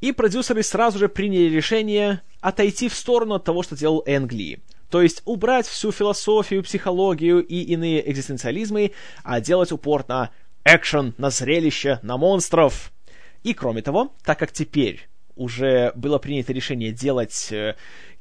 И 0.00 0.12
продюсеры 0.12 0.62
сразу 0.62 0.98
же 0.98 1.08
приняли 1.08 1.54
решение 1.54 2.22
отойти 2.40 2.88
в 2.88 2.94
сторону 2.94 3.34
от 3.36 3.44
того, 3.44 3.62
что 3.62 3.76
делал 3.76 4.02
Энг 4.04 4.32
Ли. 4.32 4.58
То 4.90 5.00
есть 5.00 5.22
убрать 5.24 5.66
всю 5.66 5.92
философию, 5.92 6.64
психологию 6.64 7.42
и 7.42 7.60
иные 7.60 8.10
экзистенциализмы, 8.10 8.92
а 9.22 9.40
делать 9.40 9.72
упор 9.72 10.04
на 10.08 10.30
экшен, 10.64 11.14
на 11.18 11.30
зрелище, 11.30 11.98
на 12.02 12.16
монстров. 12.16 12.92
И 13.42 13.54
кроме 13.54 13.82
того, 13.82 14.12
так 14.24 14.38
как 14.38 14.52
теперь 14.52 15.08
уже 15.34 15.92
было 15.94 16.18
принято 16.18 16.52
решение 16.52 16.92
делать 16.92 17.48
э, 17.50 17.76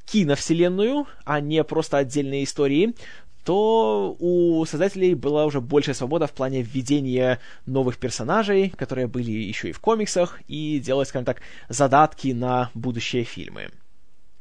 киновселенную, 0.06 1.08
а 1.26 1.40
не 1.40 1.64
просто 1.64 1.98
отдельные 1.98 2.44
истории, 2.44 2.96
то 3.44 4.16
у 4.20 4.64
создателей 4.66 5.16
была 5.16 5.46
уже 5.46 5.62
большая 5.62 5.96
свобода 5.96 6.28
в 6.28 6.32
плане 6.32 6.62
введения 6.62 7.40
новых 7.66 7.98
персонажей, 7.98 8.70
которые 8.70 9.08
были 9.08 9.32
еще 9.32 9.70
и 9.70 9.74
в 9.74 9.80
комиксах, 9.80 10.40
и 10.48 10.80
делать, 10.80 11.10
скажем 11.10 11.26
так, 11.26 11.42
задатки 11.68 12.30
на 12.30 12.70
будущие 12.74 13.24
фильмы. 13.24 13.72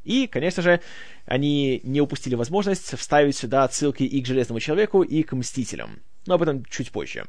И, 0.04 0.26
конечно 0.26 0.62
же, 0.62 0.80
они 1.26 1.80
не 1.84 2.00
упустили 2.00 2.34
возможность 2.34 2.96
вставить 2.98 3.36
сюда 3.36 3.64
отсылки 3.64 4.02
и 4.02 4.22
к 4.22 4.26
Железному 4.26 4.60
Человеку, 4.60 5.02
и 5.02 5.22
к 5.22 5.32
Мстителям. 5.32 6.00
Но 6.26 6.34
об 6.34 6.42
этом 6.42 6.64
чуть 6.66 6.90
позже. 6.90 7.24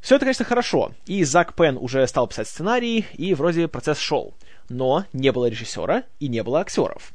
Все 0.00 0.16
это, 0.16 0.24
конечно, 0.24 0.44
хорошо, 0.44 0.92
и 1.06 1.24
Зак 1.24 1.54
Пен 1.54 1.76
уже 1.76 2.06
стал 2.06 2.28
писать 2.28 2.48
сценарий, 2.48 3.06
и 3.14 3.34
вроде 3.34 3.68
процесс 3.68 3.98
шел. 3.98 4.34
Но 4.68 5.04
не 5.12 5.32
было 5.32 5.46
режиссера 5.46 6.04
и 6.20 6.28
не 6.28 6.42
было 6.42 6.60
актеров. 6.60 7.12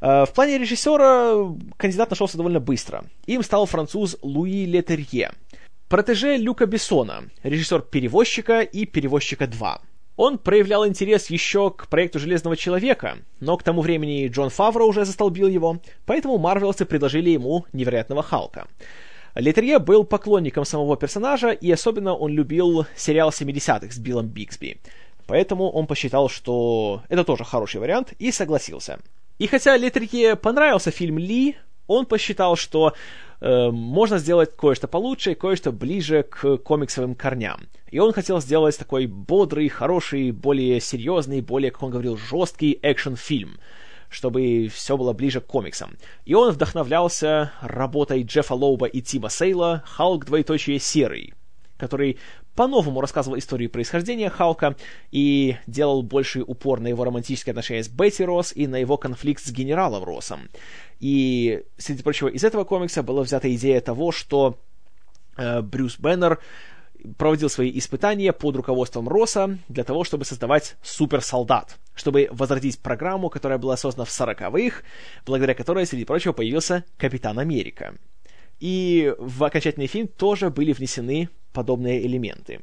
Э, 0.00 0.24
в 0.24 0.32
плане 0.32 0.58
режиссера 0.58 1.52
кандидат 1.76 2.10
нашелся 2.10 2.36
довольно 2.36 2.60
быстро. 2.60 3.04
Им 3.26 3.42
стал 3.42 3.66
француз 3.66 4.16
Луи 4.22 4.66
Летерье, 4.66 5.32
протеже 5.88 6.36
Люка 6.36 6.66
Бессона, 6.66 7.24
режиссер 7.42 7.82
«Перевозчика» 7.82 8.60
и 8.60 8.84
«Перевозчика 8.84 9.44
2». 9.44 9.80
Он 10.16 10.38
проявлял 10.38 10.86
интерес 10.86 11.28
еще 11.28 11.70
к 11.70 11.88
проекту 11.88 12.18
«Железного 12.18 12.56
человека», 12.56 13.18
но 13.40 13.56
к 13.58 13.62
тому 13.62 13.82
времени 13.82 14.28
Джон 14.28 14.48
Фавро 14.48 14.84
уже 14.84 15.04
застолбил 15.04 15.46
его, 15.46 15.80
поэтому 16.06 16.38
марвелцы 16.38 16.86
предложили 16.86 17.30
ему 17.30 17.66
«Невероятного 17.72 18.22
Халка». 18.22 18.66
Летерье 19.36 19.78
был 19.78 20.04
поклонником 20.04 20.64
самого 20.64 20.96
персонажа, 20.96 21.50
и 21.50 21.70
особенно 21.70 22.14
он 22.14 22.32
любил 22.32 22.86
сериал 22.96 23.28
70-х 23.30 23.92
с 23.92 23.98
Биллом 23.98 24.28
Бигсби. 24.28 24.78
Поэтому 25.26 25.70
он 25.70 25.86
посчитал, 25.86 26.30
что 26.30 27.02
это 27.08 27.22
тоже 27.22 27.44
хороший 27.44 27.80
вариант, 27.80 28.14
и 28.18 28.32
согласился. 28.32 28.98
И 29.38 29.46
хотя 29.46 29.76
Летерье 29.76 30.36
понравился 30.36 30.90
фильм 30.90 31.18
Ли, 31.18 31.56
он 31.86 32.06
посчитал, 32.06 32.56
что 32.56 32.94
э, 33.40 33.70
можно 33.70 34.18
сделать 34.18 34.56
кое-что 34.56 34.88
получше 34.88 35.32
и 35.32 35.34
кое-что 35.34 35.70
ближе 35.70 36.22
к 36.22 36.56
комиксовым 36.56 37.14
корням. 37.14 37.60
И 37.90 37.98
он 37.98 38.12
хотел 38.12 38.40
сделать 38.40 38.78
такой 38.78 39.06
бодрый, 39.06 39.68
хороший, 39.68 40.30
более 40.30 40.80
серьезный, 40.80 41.42
более, 41.42 41.70
как 41.70 41.82
он 41.82 41.90
говорил, 41.90 42.16
жесткий 42.16 42.78
экшен-фильм 42.82 43.58
чтобы 44.16 44.70
все 44.72 44.96
было 44.96 45.12
ближе 45.12 45.42
к 45.42 45.46
комиксам. 45.46 45.98
И 46.24 46.32
он 46.32 46.50
вдохновлялся 46.50 47.52
работой 47.60 48.22
Джеффа 48.22 48.54
Лоуба 48.54 48.86
и 48.86 49.02
Тима 49.02 49.28
Сейла 49.28 49.82
«Халк, 49.84 50.24
двоеточие, 50.24 50.78
серый», 50.78 51.34
который 51.76 52.18
по-новому 52.54 53.02
рассказывал 53.02 53.36
историю 53.36 53.68
происхождения 53.68 54.30
Халка 54.30 54.74
и 55.10 55.56
делал 55.66 56.02
больший 56.02 56.42
упор 56.46 56.80
на 56.80 56.86
его 56.86 57.04
романтические 57.04 57.50
отношения 57.50 57.84
с 57.84 57.88
Бетти 57.88 58.24
Росс 58.24 58.54
и 58.56 58.66
на 58.66 58.76
его 58.76 58.96
конфликт 58.96 59.44
с 59.44 59.52
генералом 59.52 60.02
Россом. 60.02 60.48
И, 60.98 61.64
среди 61.76 62.02
прочего, 62.02 62.28
из 62.28 62.42
этого 62.42 62.64
комикса 62.64 63.02
была 63.02 63.22
взята 63.22 63.54
идея 63.54 63.82
того, 63.82 64.12
что 64.12 64.58
э, 65.36 65.60
Брюс 65.60 65.98
Беннер 65.98 66.38
проводил 67.16 67.48
свои 67.48 67.76
испытания 67.78 68.32
под 68.32 68.56
руководством 68.56 69.08
Росса 69.08 69.58
для 69.68 69.84
того, 69.84 70.04
чтобы 70.04 70.24
создавать 70.24 70.76
суперсолдат, 70.82 71.78
чтобы 71.94 72.28
возродить 72.30 72.78
программу, 72.78 73.30
которая 73.30 73.58
была 73.58 73.76
создана 73.76 74.04
в 74.04 74.08
40-х, 74.08 74.82
благодаря 75.24 75.54
которой, 75.54 75.86
среди 75.86 76.04
прочего, 76.04 76.32
появился 76.32 76.84
Капитан 76.96 77.38
Америка. 77.38 77.94
И 78.58 79.14
в 79.18 79.44
окончательный 79.44 79.86
фильм 79.86 80.08
тоже 80.08 80.50
были 80.50 80.72
внесены 80.72 81.28
подобные 81.52 82.06
элементы. 82.06 82.60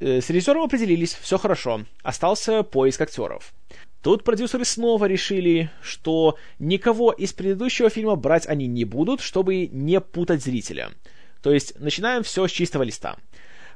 Э, 0.00 0.20
с 0.20 0.28
режиссером 0.28 0.62
определились, 0.62 1.14
все 1.14 1.38
хорошо, 1.38 1.84
остался 2.02 2.62
поиск 2.62 3.00
актеров. 3.00 3.54
Тут 4.02 4.24
продюсеры 4.24 4.64
снова 4.64 5.06
решили, 5.06 5.70
что 5.80 6.36
никого 6.58 7.12
из 7.12 7.32
предыдущего 7.32 7.88
фильма 7.88 8.16
брать 8.16 8.46
они 8.46 8.66
не 8.66 8.84
будут, 8.84 9.20
чтобы 9.20 9.66
не 9.66 10.00
путать 10.00 10.42
зрителя– 10.42 10.90
то 11.44 11.52
есть 11.52 11.78
начинаем 11.78 12.22
все 12.22 12.48
с 12.48 12.50
чистого 12.50 12.84
листа. 12.84 13.16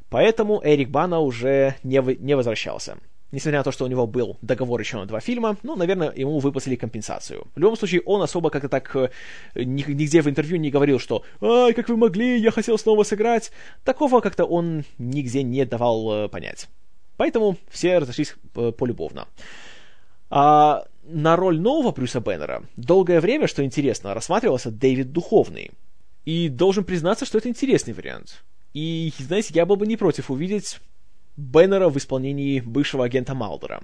Поэтому 0.09 0.63
Эрик 0.65 0.89
Бана 0.89 1.21
уже 1.21 1.75
не, 1.83 2.01
вы, 2.01 2.17
не 2.17 2.35
возвращался. 2.35 2.97
Несмотря 3.31 3.59
на 3.59 3.65
то, 3.65 3.73
что 3.73 3.85
у 3.85 3.89
него 3.89 4.07
был 4.07 4.39
договор 4.41 4.81
еще 4.81 4.97
на 4.97 5.05
два 5.05 5.21
фильма, 5.21 5.59
ну, 5.63 5.77
наверное, 5.77 6.11
ему 6.17 6.39
выплатили 6.39 6.77
компенсацию. 6.77 7.47
В 7.55 7.59
любом 7.59 7.77
случае, 7.77 8.01
он 8.07 8.23
особо 8.23 8.49
как-то 8.49 8.71
так 8.71 8.97
э, 8.97 9.11
нигде 9.55 10.23
в 10.23 10.29
интервью 10.31 10.57
не 10.57 10.71
говорил, 10.71 10.99
что 10.99 11.25
«Ай, 11.43 11.75
как 11.75 11.91
вы 11.91 11.99
могли, 11.99 12.41
я 12.41 12.53
хотел 12.53 12.79
снова 12.79 13.03
сыграть». 13.03 13.53
Такого 13.85 14.21
как-то 14.21 14.47
он 14.47 14.85
нигде 14.97 15.43
не 15.43 15.67
давал 15.67 16.11
э, 16.11 16.29
понять. 16.31 16.69
Поэтому 17.19 17.59
все 17.71 17.99
разошлись 17.99 18.35
э, 18.57 18.73
полюбовно. 18.73 19.29
А 20.31 20.87
на 21.03 21.37
роль 21.37 21.61
нового 21.61 21.93
Брюса 21.93 22.21
Беннера 22.21 22.63
долгое 22.77 23.21
время, 23.21 23.47
что 23.47 23.63
интересно, 23.63 24.15
рассматривался 24.15 24.71
Дэвид 24.71 25.13
Духовный. 25.13 25.73
И 26.29 26.51
должен 26.51 26.85
признаться, 26.85 27.25
что 27.25 27.39
это 27.39 27.49
интересный 27.49 27.95
вариант. 27.95 28.45
И, 28.75 29.11
знаете, 29.19 29.55
я 29.55 29.65
был 29.65 29.77
бы 29.77 29.87
не 29.87 29.97
против 29.97 30.31
увидеть 30.31 30.79
Беннера 31.39 31.89
в 31.89 31.97
исполнении 31.97 32.61
бывшего 32.61 33.07
агента 33.07 33.35
Малдера. 33.35 33.81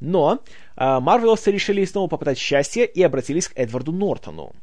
Но 0.00 0.42
а, 0.74 0.98
Марвеловцы 0.98 1.52
решили 1.52 1.84
снова 1.84 2.08
попытать 2.08 2.36
счастье 2.36 2.84
и 2.84 3.00
обратились 3.00 3.46
к 3.46 3.52
Эдварду 3.54 3.92
Нортону. 3.92 4.56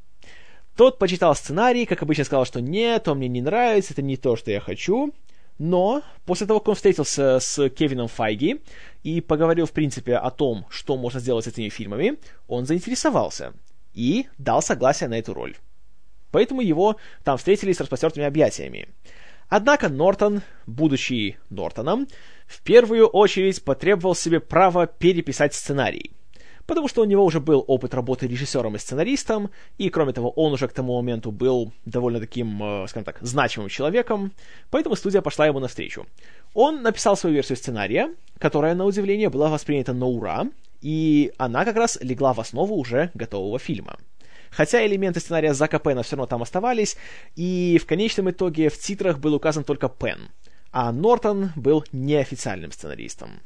Тот 0.75 0.99
почитал 0.99 1.33
сценарий, 1.35 1.85
как 1.85 2.03
обычно 2.03 2.25
сказал, 2.25 2.43
что 2.43 2.59
нет, 2.59 3.07
он 3.07 3.19
мне 3.19 3.29
не 3.29 3.41
нравится, 3.41 3.93
это 3.93 4.01
не 4.01 4.17
то, 4.17 4.35
что 4.35 4.51
я 4.51 4.59
хочу. 4.59 5.13
Но 5.57 6.01
после 6.25 6.45
того, 6.45 6.59
как 6.59 6.67
он 6.67 6.75
встретился 6.75 7.39
с 7.39 7.69
Кевином 7.69 8.09
Файги 8.09 8.59
и 9.03 9.21
поговорил, 9.21 9.67
в 9.67 9.71
принципе, 9.71 10.17
о 10.17 10.31
том, 10.31 10.65
что 10.69 10.97
можно 10.97 11.21
сделать 11.21 11.45
с 11.45 11.47
этими 11.47 11.69
фильмами, 11.69 12.17
он 12.49 12.65
заинтересовался 12.65 13.53
и 13.93 14.27
дал 14.37 14.61
согласие 14.61 15.07
на 15.07 15.17
эту 15.17 15.33
роль 15.33 15.55
поэтому 16.35 16.59
его 16.59 16.97
там 17.23 17.37
встретили 17.37 17.71
с 17.71 17.79
распростертыми 17.79 18.25
объятиями. 18.25 18.89
Однако 19.47 19.87
Нортон, 19.87 20.41
будучи 20.67 21.37
Нортоном, 21.49 22.07
в 22.45 22.61
первую 22.61 23.07
очередь 23.07 23.63
потребовал 23.63 24.15
себе 24.15 24.41
право 24.41 24.85
переписать 24.85 25.53
сценарий. 25.53 26.11
потому 26.67 26.87
что 26.87 27.01
у 27.01 27.05
него 27.05 27.23
уже 27.23 27.39
был 27.39 27.63
опыт 27.67 27.93
работы 27.93 28.27
режиссером 28.27 28.75
и 28.75 28.79
сценаристом, 28.79 29.49
и, 29.77 29.89
кроме 29.89 30.13
того, 30.13 30.31
он 30.31 30.53
уже 30.53 30.67
к 30.67 30.73
тому 30.73 30.95
моменту 30.95 31.31
был 31.31 31.71
довольно 31.85 32.19
таким, 32.19 32.61
э, 32.61 32.87
скажем 32.87 33.05
так, 33.05 33.17
значимым 33.21 33.69
человеком, 33.69 34.31
поэтому 34.71 34.95
студия 34.95 35.21
пошла 35.21 35.45
ему 35.45 35.59
навстречу. 35.59 36.05
Он 36.53 36.81
написал 36.81 37.15
свою 37.15 37.35
версию 37.35 37.57
сценария, 37.57 38.13
которая, 38.39 38.75
на 38.75 38.85
удивление, 38.85 39.29
была 39.29 39.49
воспринята 39.49 39.93
на 39.93 40.07
ура, 40.07 40.47
и 40.81 41.31
она 41.37 41.65
как 41.65 41.75
раз 41.75 41.97
легла 42.01 42.33
в 42.33 42.39
основу 42.39 42.75
уже 42.75 43.11
готового 43.13 43.59
фильма. 43.59 43.97
Хотя 44.55 44.85
элементы 44.85 45.19
сценария 45.19 45.53
Зака 45.53 45.79
Пена 45.79 46.01
все 46.01 46.15
равно 46.15 46.27
там 46.27 46.41
оставались, 46.41 46.95
и 47.35 47.77
в 47.81 47.85
конечном 47.85 48.31
итоге 48.31 48.69
в 48.69 48.79
титрах 48.79 49.19
был 49.19 49.33
указан 49.33 49.65
только 49.65 49.89
Пен, 49.89 50.29
а 50.71 50.93
Нортон 50.93 51.51
был 51.57 51.83
неофициальным 51.91 52.71
сценаристом. 52.71 53.41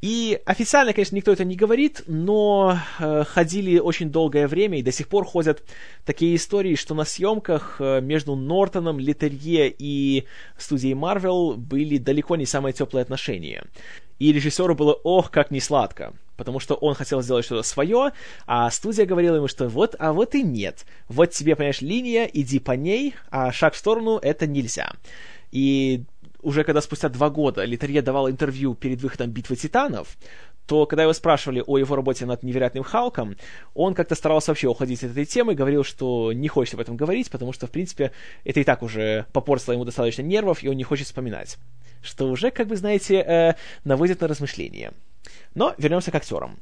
И 0.00 0.38
официально, 0.44 0.92
конечно, 0.92 1.16
никто 1.16 1.32
это 1.32 1.44
не 1.44 1.56
говорит, 1.56 2.02
но 2.06 2.78
э, 3.00 3.24
ходили 3.24 3.78
очень 3.78 4.10
долгое 4.10 4.46
время, 4.46 4.78
и 4.78 4.82
до 4.82 4.92
сих 4.92 5.08
пор 5.08 5.24
ходят 5.24 5.64
такие 6.04 6.36
истории, 6.36 6.76
что 6.76 6.94
на 6.94 7.04
съемках 7.04 7.76
э, 7.80 8.00
между 8.00 8.36
Нортоном, 8.36 9.00
Летерье 9.00 9.74
и 9.76 10.26
студией 10.58 10.94
Marvel 10.94 11.56
были 11.56 11.96
далеко 11.96 12.36
не 12.36 12.46
самые 12.46 12.74
теплые 12.74 13.02
отношения. 13.02 13.64
И 14.18 14.30
режиссеру 14.32 14.74
было 14.74 14.92
ох, 14.92 15.30
как 15.30 15.50
не 15.50 15.60
сладко, 15.60 16.12
потому 16.36 16.60
что 16.60 16.74
он 16.74 16.94
хотел 16.94 17.22
сделать 17.22 17.44
что-то 17.44 17.62
свое, 17.62 18.12
а 18.46 18.70
студия 18.70 19.06
говорила 19.06 19.36
ему, 19.36 19.48
что 19.48 19.68
вот, 19.68 19.94
а 19.98 20.12
вот 20.12 20.34
и 20.34 20.42
нет. 20.42 20.84
Вот 21.08 21.30
тебе, 21.30 21.56
понимаешь, 21.56 21.80
линия, 21.80 22.24
иди 22.24 22.58
по 22.58 22.72
ней, 22.72 23.14
а 23.30 23.52
шаг 23.52 23.74
в 23.74 23.78
сторону 23.78 24.18
это 24.18 24.46
нельзя. 24.46 24.92
И 25.50 26.04
уже 26.42 26.64
когда 26.64 26.80
спустя 26.80 27.08
два 27.08 27.30
года 27.30 27.64
Литерье 27.64 28.02
давал 28.02 28.30
интервью 28.30 28.74
перед 28.74 29.00
выходом 29.00 29.30
«Битвы 29.30 29.56
титанов», 29.56 30.16
то 30.66 30.86
когда 30.86 31.02
его 31.02 31.12
спрашивали 31.12 31.62
о 31.66 31.78
его 31.78 31.94
работе 31.94 32.26
над 32.26 32.42
«Невероятным 32.42 32.84
Халком», 32.84 33.36
он 33.74 33.94
как-то 33.94 34.14
старался 34.14 34.50
вообще 34.50 34.68
уходить 34.68 35.04
от 35.04 35.10
этой 35.10 35.26
темы, 35.26 35.54
говорил, 35.54 35.84
что 35.84 36.32
не 36.32 36.48
хочет 36.48 36.74
об 36.74 36.80
этом 36.80 36.96
говорить, 36.96 37.30
потому 37.30 37.52
что, 37.52 37.66
в 37.66 37.70
принципе, 37.70 38.12
это 38.44 38.60
и 38.60 38.64
так 38.64 38.82
уже 38.82 39.26
попортило 39.32 39.74
ему 39.74 39.84
достаточно 39.84 40.22
нервов, 40.22 40.62
и 40.62 40.68
он 40.68 40.76
не 40.76 40.84
хочет 40.84 41.06
вспоминать. 41.06 41.58
Что 42.02 42.28
уже, 42.28 42.50
как 42.50 42.66
бы, 42.66 42.76
знаете, 42.76 43.16
э, 43.16 43.54
наводит 43.84 44.20
на 44.20 44.28
размышления. 44.28 44.92
Но 45.54 45.74
вернемся 45.78 46.10
к 46.10 46.14
актерам. 46.14 46.58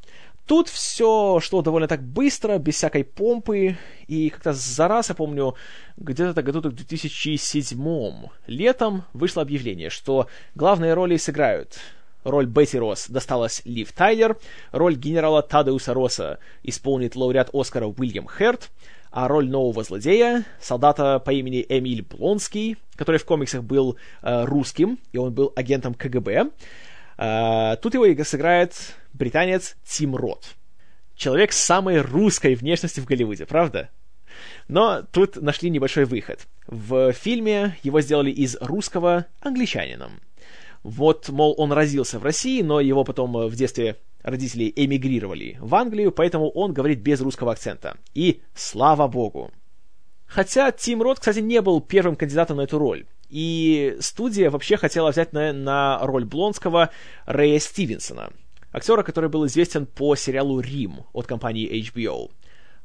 Тут 0.46 0.68
все 0.68 1.38
шло 1.40 1.62
довольно 1.62 1.86
так 1.86 2.02
быстро, 2.02 2.58
без 2.58 2.74
всякой 2.74 3.04
помпы, 3.04 3.76
и 4.08 4.28
как-то 4.28 4.52
за 4.52 4.88
раз, 4.88 5.08
я 5.08 5.14
помню, 5.14 5.54
где-то 5.96 6.42
году 6.42 6.60
в 6.68 6.72
2007 6.72 8.26
летом 8.48 9.04
вышло 9.12 9.42
объявление, 9.42 9.88
что 9.88 10.26
главные 10.54 10.94
роли 10.94 11.16
сыграют. 11.16 11.78
Роль 12.24 12.46
Бетти 12.46 12.78
Росс 12.78 13.08
досталась 13.08 13.62
Лив 13.64 13.92
Тайлер, 13.92 14.36
роль 14.70 14.96
генерала 14.96 15.42
Тадеуса 15.42 15.94
Росса 15.94 16.38
исполнит 16.62 17.16
лауреат 17.16 17.50
Оскара 17.52 17.86
Уильям 17.86 18.28
Херт, 18.28 18.70
а 19.10 19.28
роль 19.28 19.48
нового 19.48 19.82
злодея, 19.84 20.44
солдата 20.60 21.18
по 21.18 21.30
имени 21.32 21.64
Эмиль 21.68 22.02
Блонский, 22.02 22.76
который 22.96 23.18
в 23.18 23.24
комиксах 23.24 23.62
был 23.62 23.96
э, 24.22 24.44
русским, 24.44 24.98
и 25.12 25.18
он 25.18 25.34
был 25.34 25.52
агентом 25.54 25.94
КГБ, 25.94 26.50
тут 27.82 27.94
его 27.94 28.24
сыграет 28.24 28.74
британец 29.12 29.76
Тим 29.84 30.16
Рот. 30.16 30.54
Человек 31.14 31.52
с 31.52 31.58
самой 31.58 32.00
русской 32.00 32.54
внешностью 32.54 33.04
в 33.04 33.06
Голливуде, 33.06 33.46
правда? 33.46 33.90
Но 34.68 35.02
тут 35.12 35.36
нашли 35.36 35.70
небольшой 35.70 36.04
выход. 36.04 36.48
В 36.66 37.12
фильме 37.12 37.76
его 37.82 38.00
сделали 38.00 38.30
из 38.30 38.56
русского 38.60 39.26
англичанином. 39.40 40.20
Вот, 40.82 41.28
мол, 41.28 41.54
он 41.58 41.72
родился 41.72 42.18
в 42.18 42.24
России, 42.24 42.62
но 42.62 42.80
его 42.80 43.04
потом 43.04 43.32
в 43.32 43.54
детстве 43.54 43.96
родители 44.22 44.72
эмигрировали 44.74 45.58
в 45.60 45.74
Англию, 45.74 46.12
поэтому 46.12 46.48
он 46.50 46.72
говорит 46.72 47.00
без 47.00 47.20
русского 47.20 47.52
акцента. 47.52 47.96
И 48.14 48.40
слава 48.54 49.06
богу. 49.06 49.52
Хотя 50.26 50.72
Тим 50.72 51.02
Рот, 51.02 51.18
кстати, 51.20 51.40
не 51.40 51.60
был 51.60 51.80
первым 51.80 52.16
кандидатом 52.16 52.56
на 52.56 52.62
эту 52.62 52.78
роль. 52.78 53.06
И 53.32 53.96
студия 54.00 54.50
вообще 54.50 54.76
хотела 54.76 55.10
взять 55.10 55.32
на, 55.32 55.54
на 55.54 55.98
роль 56.02 56.26
Блонского 56.26 56.90
Рэя 57.24 57.58
Стивенсона 57.60 58.30
актера, 58.72 59.02
который 59.02 59.30
был 59.30 59.46
известен 59.46 59.86
по 59.86 60.14
сериалу 60.16 60.60
«Рим» 60.60 61.06
от 61.14 61.26
компании 61.26 61.82
HBO. 61.82 62.30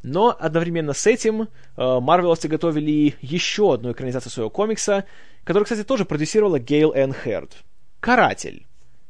Но 0.03 0.33
одновременно 0.39 0.93
с 0.93 1.05
этим 1.05 1.49
Марвеловцы 1.75 2.47
готовили 2.47 3.15
еще 3.19 3.73
одну 3.73 3.91
экранизацию 3.91 4.31
своего 4.31 4.49
комикса, 4.49 5.03
который, 5.43 5.65
кстати, 5.65 5.83
тоже 5.83 6.05
продюсировала 6.05 6.59
Гейл 6.59 6.93
Энн 6.93 7.13
Херд. 7.13 7.51
«Каратель». 7.99 8.65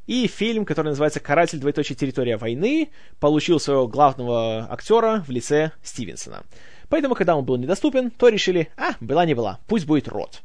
И 0.08 0.26
фильм, 0.26 0.66
который 0.66 0.88
называется 0.88 1.20
«Каратель. 1.20 1.60
Двоеточие. 1.60 1.96
Территория 1.96 2.38
войны», 2.38 2.90
получил 3.20 3.60
своего 3.60 3.88
главного 3.88 4.66
актера 4.72 5.24
в 5.28 5.30
лице 5.30 5.72
Стивенсона. 5.84 6.42
Поэтому, 6.90 7.14
когда 7.14 7.36
он 7.36 7.46
был 7.46 7.58
недоступен, 7.58 8.10
то 8.10 8.30
решили, 8.30 8.70
а, 8.76 8.94
была 9.02 9.24
не 9.26 9.36
была, 9.36 9.60
пусть 9.68 9.86
будет 9.86 10.08
Рот. 10.08 10.42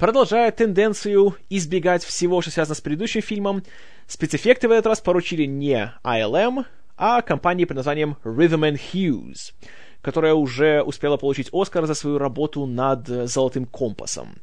Продолжая 0.00 0.50
тенденцию 0.50 1.36
избегать 1.50 2.02
всего, 2.04 2.40
что 2.40 2.50
связано 2.50 2.74
с 2.74 2.80
предыдущим 2.80 3.20
фильмом, 3.20 3.62
спецэффекты 4.06 4.66
в 4.66 4.70
этот 4.70 4.86
раз 4.86 5.00
поручили 5.02 5.44
не 5.44 5.92
ILM, 6.02 6.64
а 6.96 7.20
компании 7.20 7.66
под 7.66 7.76
названием 7.76 8.16
Rhythm 8.24 8.72
and 8.72 8.80
Hughes, 8.80 9.52
которая 10.00 10.32
уже 10.32 10.80
успела 10.80 11.18
получить 11.18 11.50
Оскар 11.52 11.84
за 11.84 11.92
свою 11.92 12.16
работу 12.16 12.64
над 12.64 13.06
«Золотым 13.06 13.66
компасом». 13.66 14.36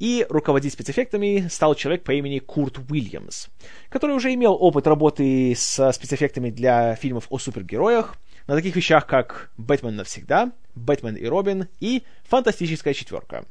И 0.00 0.26
руководить 0.28 0.72
спецэффектами 0.72 1.46
стал 1.48 1.76
человек 1.76 2.02
по 2.02 2.10
имени 2.10 2.40
Курт 2.40 2.80
Уильямс, 2.90 3.46
который 3.90 4.16
уже 4.16 4.34
имел 4.34 4.54
опыт 4.60 4.88
работы 4.88 5.54
со 5.56 5.92
спецэффектами 5.92 6.50
для 6.50 6.96
фильмов 6.96 7.26
о 7.30 7.38
супергероях, 7.38 8.16
на 8.48 8.56
таких 8.56 8.74
вещах, 8.74 9.06
как 9.06 9.52
«Бэтмен 9.58 9.94
навсегда», 9.94 10.50
«Бэтмен 10.74 11.14
и 11.14 11.24
Робин» 11.26 11.68
и 11.78 12.02
«Фантастическая 12.24 12.94
четверка». 12.94 13.44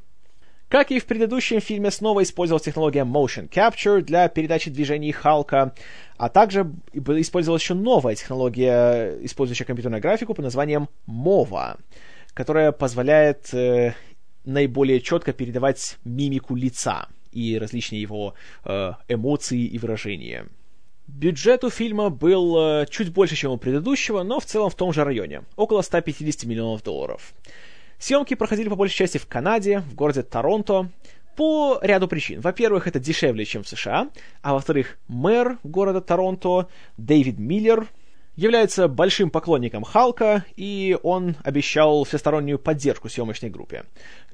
Как 0.68 0.90
и 0.90 0.98
в 0.98 1.06
предыдущем 1.06 1.60
фильме, 1.60 1.90
снова 1.90 2.22
использовалась 2.22 2.64
технология 2.64 3.04
Motion 3.04 3.48
Capture 3.48 4.00
для 4.00 4.28
передачи 4.28 4.70
движений 4.70 5.12
Халка, 5.12 5.74
а 6.16 6.28
также 6.28 6.72
использовалась 6.92 7.62
еще 7.62 7.74
новая 7.74 8.14
технология, 8.14 9.16
использующая 9.22 9.66
компьютерную 9.66 10.02
графику 10.02 10.34
под 10.34 10.44
названием 10.44 10.88
MOVA, 11.06 11.78
которая 12.32 12.72
позволяет 12.72 13.52
э, 13.54 13.94
наиболее 14.44 15.00
четко 15.00 15.32
передавать 15.32 15.98
мимику 16.04 16.54
лица 16.56 17.08
и 17.30 17.58
различные 17.58 18.00
его 18.00 18.34
э, 18.64 18.92
эмоции 19.08 19.64
и 19.64 19.78
выражения. 19.78 20.46
Бюджет 21.06 21.64
у 21.64 21.70
фильма 21.70 22.08
был 22.08 22.56
э, 22.56 22.86
чуть 22.88 23.12
больше, 23.12 23.36
чем 23.36 23.52
у 23.52 23.58
предыдущего, 23.58 24.22
но 24.22 24.40
в 24.40 24.46
целом 24.46 24.70
в 24.70 24.74
том 24.74 24.92
же 24.92 25.04
районе, 25.04 25.42
около 25.56 25.82
150 25.82 26.44
миллионов 26.44 26.82
долларов. 26.82 27.34
Съемки 27.98 28.34
проходили 28.34 28.68
по 28.68 28.76
большей 28.76 28.96
части 28.96 29.18
в 29.18 29.26
Канаде, 29.26 29.80
в 29.80 29.94
городе 29.94 30.22
Торонто, 30.22 30.90
по 31.36 31.78
ряду 31.82 32.08
причин. 32.08 32.40
Во-первых, 32.40 32.86
это 32.86 32.98
дешевле, 33.00 33.44
чем 33.44 33.62
в 33.62 33.68
США, 33.68 34.08
а 34.42 34.54
во-вторых, 34.54 34.98
мэр 35.08 35.58
города 35.64 36.00
Торонто, 36.00 36.68
Дэвид 36.96 37.38
Миллер, 37.38 37.88
является 38.36 38.88
большим 38.88 39.30
поклонником 39.30 39.84
Халка, 39.84 40.44
и 40.56 40.98
он 41.02 41.36
обещал 41.44 42.02
всестороннюю 42.04 42.58
поддержку 42.58 43.08
съемочной 43.08 43.48
группе. 43.48 43.84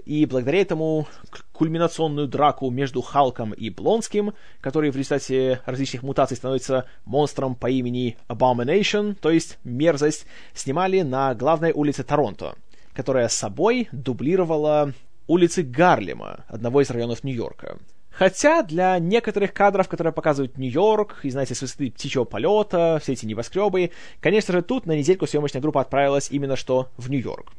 И 0.04 0.24
благодаря 0.24 0.62
этому 0.62 1.06
кульминационную 1.52 2.26
драку 2.26 2.70
между 2.70 3.02
Халком 3.02 3.52
и 3.52 3.68
Блонским, 3.68 4.32
который 4.60 4.90
в 4.90 4.96
результате 4.96 5.60
различных 5.66 6.02
мутаций 6.02 6.36
становится 6.36 6.86
монстром 7.04 7.54
по 7.54 7.68
имени 7.68 8.16
Abomination, 8.28 9.14
то 9.14 9.30
есть 9.30 9.58
мерзость, 9.64 10.26
снимали 10.54 11.02
на 11.02 11.34
главной 11.34 11.72
улице 11.72 12.02
Торонто– 12.02 12.54
которая 13.00 13.28
собой 13.28 13.88
дублировала 13.92 14.92
улицы 15.26 15.62
Гарлема, 15.62 16.44
одного 16.48 16.82
из 16.82 16.90
районов 16.90 17.24
Нью-Йорка. 17.24 17.78
Хотя 18.10 18.62
для 18.62 18.98
некоторых 18.98 19.54
кадров, 19.54 19.88
которые 19.88 20.12
показывают 20.12 20.58
Нью-Йорк, 20.58 21.20
и, 21.22 21.30
знаете, 21.30 21.54
с 21.54 21.62
высоты 21.62 21.90
птичьего 21.90 22.24
полета, 22.24 22.98
все 23.02 23.14
эти 23.14 23.24
небоскребы, 23.24 23.92
конечно 24.20 24.52
же, 24.52 24.60
тут 24.60 24.84
на 24.84 24.94
недельку 24.98 25.26
съемочная 25.26 25.62
группа 25.62 25.80
отправилась 25.80 26.30
именно 26.30 26.56
что 26.56 26.90
в 26.98 27.08
Нью-Йорк. 27.08 27.50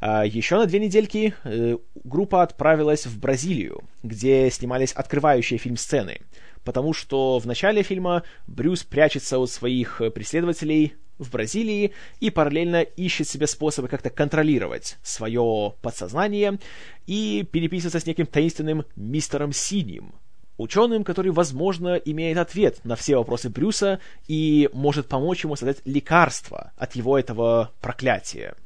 А 0.00 0.24
еще 0.24 0.56
на 0.56 0.66
две 0.66 0.78
недельки 0.78 1.34
э, 1.42 1.78
группа 2.04 2.44
отправилась 2.44 3.06
в 3.06 3.18
Бразилию, 3.18 3.82
где 4.04 4.48
снимались 4.52 4.92
открывающие 4.92 5.58
фильм 5.58 5.76
сцены, 5.76 6.20
потому 6.66 6.92
что 6.92 7.38
в 7.38 7.46
начале 7.46 7.82
фильма 7.82 8.24
Брюс 8.48 8.82
прячется 8.82 9.38
от 9.38 9.50
своих 9.50 10.02
преследователей 10.12 10.94
в 11.16 11.30
Бразилии 11.30 11.92
и 12.20 12.28
параллельно 12.28 12.82
ищет 12.82 13.28
себе 13.28 13.46
способы 13.46 13.88
как-то 13.88 14.10
контролировать 14.10 14.98
свое 15.02 15.74
подсознание 15.80 16.58
и 17.06 17.48
переписываться 17.50 18.00
с 18.00 18.06
неким 18.06 18.26
таинственным 18.26 18.84
мистером 18.96 19.52
Синим, 19.52 20.16
ученым, 20.58 21.04
который, 21.04 21.30
возможно, 21.30 21.94
имеет 21.94 22.36
ответ 22.36 22.84
на 22.84 22.96
все 22.96 23.16
вопросы 23.16 23.48
Брюса 23.48 24.00
и 24.26 24.68
может 24.72 25.06
помочь 25.06 25.44
ему 25.44 25.54
создать 25.54 25.78
лекарство 25.84 26.72
от 26.76 26.96
его 26.96 27.16
этого 27.16 27.70
проклятия. 27.80 28.56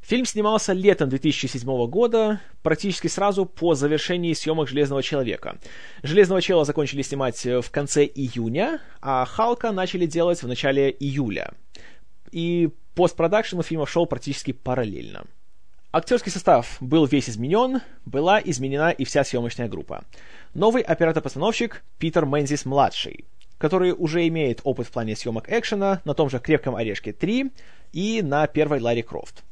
Фильм 0.00 0.24
снимался 0.24 0.72
летом 0.72 1.08
2007 1.08 1.86
года, 1.86 2.40
практически 2.62 3.06
сразу 3.06 3.44
по 3.46 3.74
завершении 3.74 4.32
съемок 4.32 4.68
«Железного 4.68 5.02
человека». 5.02 5.58
«Железного 6.02 6.42
чела» 6.42 6.64
закончили 6.64 7.02
снимать 7.02 7.44
в 7.44 7.70
конце 7.70 8.04
июня, 8.04 8.80
а 9.00 9.24
«Халка» 9.24 9.72
начали 9.72 10.06
делать 10.06 10.42
в 10.42 10.48
начале 10.48 10.90
июля. 10.90 11.52
И 12.32 12.70
постпродакшн 12.94 13.58
у 13.58 13.62
фильма 13.62 13.86
шел 13.86 14.06
практически 14.06 14.52
параллельно. 14.52 15.26
Актерский 15.92 16.30
состав 16.30 16.76
был 16.80 17.04
весь 17.04 17.28
изменен, 17.28 17.80
была 18.04 18.40
изменена 18.42 18.90
и 18.90 19.04
вся 19.04 19.24
съемочная 19.24 19.68
группа. 19.68 20.04
Новый 20.54 20.82
оператор-постановщик 20.82 21.82
Питер 21.98 22.26
Мэнзис-младший, 22.26 23.24
который 23.58 23.92
уже 23.92 24.26
имеет 24.28 24.60
опыт 24.64 24.86
в 24.86 24.92
плане 24.92 25.14
съемок 25.14 25.50
экшена 25.50 26.00
на 26.04 26.14
том 26.14 26.30
же 26.30 26.38
«Крепком 26.38 26.76
орешке 26.76 27.10
3» 27.10 27.50
и 27.92 28.22
на 28.22 28.46
первой 28.46 28.80
Ларри 28.80 29.02
Крофт. 29.02 29.42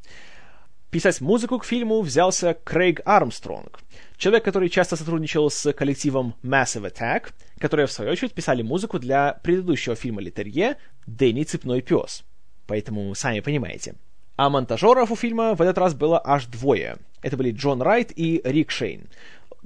Писать 0.91 1.21
музыку 1.21 1.59
к 1.59 1.65
фильму 1.65 2.01
взялся 2.01 2.57
Крейг 2.63 3.01
Армстронг, 3.05 3.79
человек, 4.17 4.43
который 4.43 4.69
часто 4.69 4.95
сотрудничал 4.95 5.51
с 5.51 5.71
коллективом 5.73 6.33
Massive 6.43 6.91
Attack, 6.91 7.31
которые, 7.59 7.85
в 7.85 7.91
свою 7.91 8.11
очередь, 8.11 8.33
писали 8.33 8.63
музыку 8.63 8.97
для 8.97 9.33
предыдущего 9.43 9.95
фильма 9.95 10.21
Литерье 10.21 10.77
«Дэнни 11.05 11.43
Цепной 11.43 11.81
пес». 11.81 12.23
Поэтому 12.65 13.13
сами 13.15 13.39
понимаете– 13.39 13.95
а 14.39 14.49
монтажеров 14.49 15.11
у 15.11 15.17
фильма 15.17 15.53
в 15.53 15.61
этот 15.61 15.77
раз 15.77 15.93
было 15.93 16.21
аж 16.23 16.45
двое. 16.45 16.95
Это 17.21 17.35
были 17.35 17.51
Джон 17.51 17.81
Райт 17.81 18.13
и 18.15 18.39
Рик 18.45 18.71
Шейн. 18.71 19.09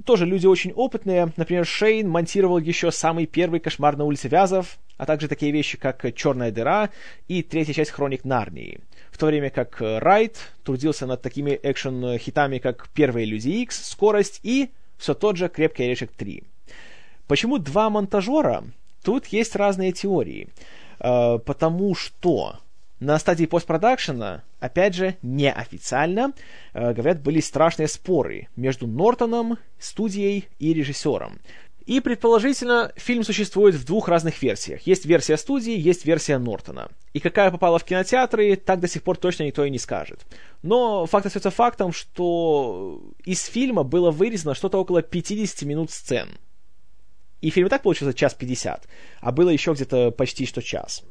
Тоже 0.04 0.26
люди 0.26 0.48
очень 0.48 0.72
опытные. 0.72 1.32
Например, 1.36 1.64
Шейн 1.64 2.08
монтировал 2.08 2.58
еще 2.58 2.90
самый 2.90 3.26
первый 3.26 3.60
«Кошмар 3.60 3.96
на 3.96 4.02
улице 4.02 4.26
Вязов», 4.26 4.78
а 4.96 5.06
также 5.06 5.28
такие 5.28 5.52
вещи, 5.52 5.78
как 5.78 6.04
«Черная 6.16 6.50
дыра» 6.50 6.90
и 7.28 7.44
третья 7.44 7.72
часть 7.72 7.92
«Хроник 7.92 8.24
Нарнии». 8.24 8.80
В 9.14 9.16
то 9.16 9.26
время 9.26 9.48
как 9.50 9.76
Райт 9.78 10.38
трудился 10.64 11.06
над 11.06 11.22
такими 11.22 11.56
экшен-хитами, 11.62 12.58
как 12.58 12.88
«Первые 12.88 13.26
Люди 13.26 13.48
Икс», 13.48 13.90
«Скорость» 13.90 14.40
и 14.42 14.70
все 14.98 15.14
тот 15.14 15.36
же 15.36 15.48
«Крепкий 15.48 15.84
орешек 15.84 16.10
3». 16.18 16.42
Почему 17.28 17.58
два 17.58 17.90
монтажера? 17.90 18.64
Тут 19.04 19.26
есть 19.26 19.54
разные 19.54 19.92
теории. 19.92 20.48
Э, 20.98 21.38
потому 21.38 21.94
что 21.94 22.58
на 22.98 23.16
стадии 23.20 23.46
постпродакшена, 23.46 24.42
опять 24.58 24.94
же, 24.94 25.16
неофициально, 25.22 26.32
э, 26.72 26.92
говорят, 26.92 27.22
были 27.22 27.38
страшные 27.38 27.86
споры 27.86 28.48
между 28.56 28.88
Нортоном, 28.88 29.58
студией 29.78 30.48
и 30.58 30.74
режиссером. 30.74 31.38
И, 31.86 32.00
предположительно, 32.00 32.92
фильм 32.96 33.24
существует 33.24 33.74
в 33.74 33.84
двух 33.84 34.08
разных 34.08 34.42
версиях. 34.42 34.86
Есть 34.86 35.04
версия 35.04 35.36
студии, 35.36 35.76
есть 35.76 36.06
версия 36.06 36.38
Нортона. 36.38 36.88
И 37.12 37.20
какая 37.20 37.50
попала 37.50 37.78
в 37.78 37.84
кинотеатры, 37.84 38.56
так 38.56 38.80
до 38.80 38.88
сих 38.88 39.02
пор 39.02 39.18
точно 39.18 39.44
никто 39.44 39.64
и 39.64 39.70
не 39.70 39.78
скажет. 39.78 40.24
Но 40.62 41.04
факт 41.04 41.26
остается 41.26 41.50
фактом, 41.50 41.92
что 41.92 43.02
из 43.24 43.44
фильма 43.44 43.82
было 43.82 44.10
вырезано 44.10 44.54
что-то 44.54 44.78
около 44.78 45.02
50 45.02 45.62
минут 45.62 45.90
сцен. 45.90 46.38
И 47.42 47.50
фильм 47.50 47.66
и 47.66 47.70
так 47.70 47.82
получился 47.82 48.14
час 48.14 48.32
50, 48.32 48.88
а 49.20 49.32
было 49.32 49.50
еще 49.50 49.74
где-то 49.74 50.10
почти 50.10 50.46
что 50.46 50.62
час. 50.62 51.04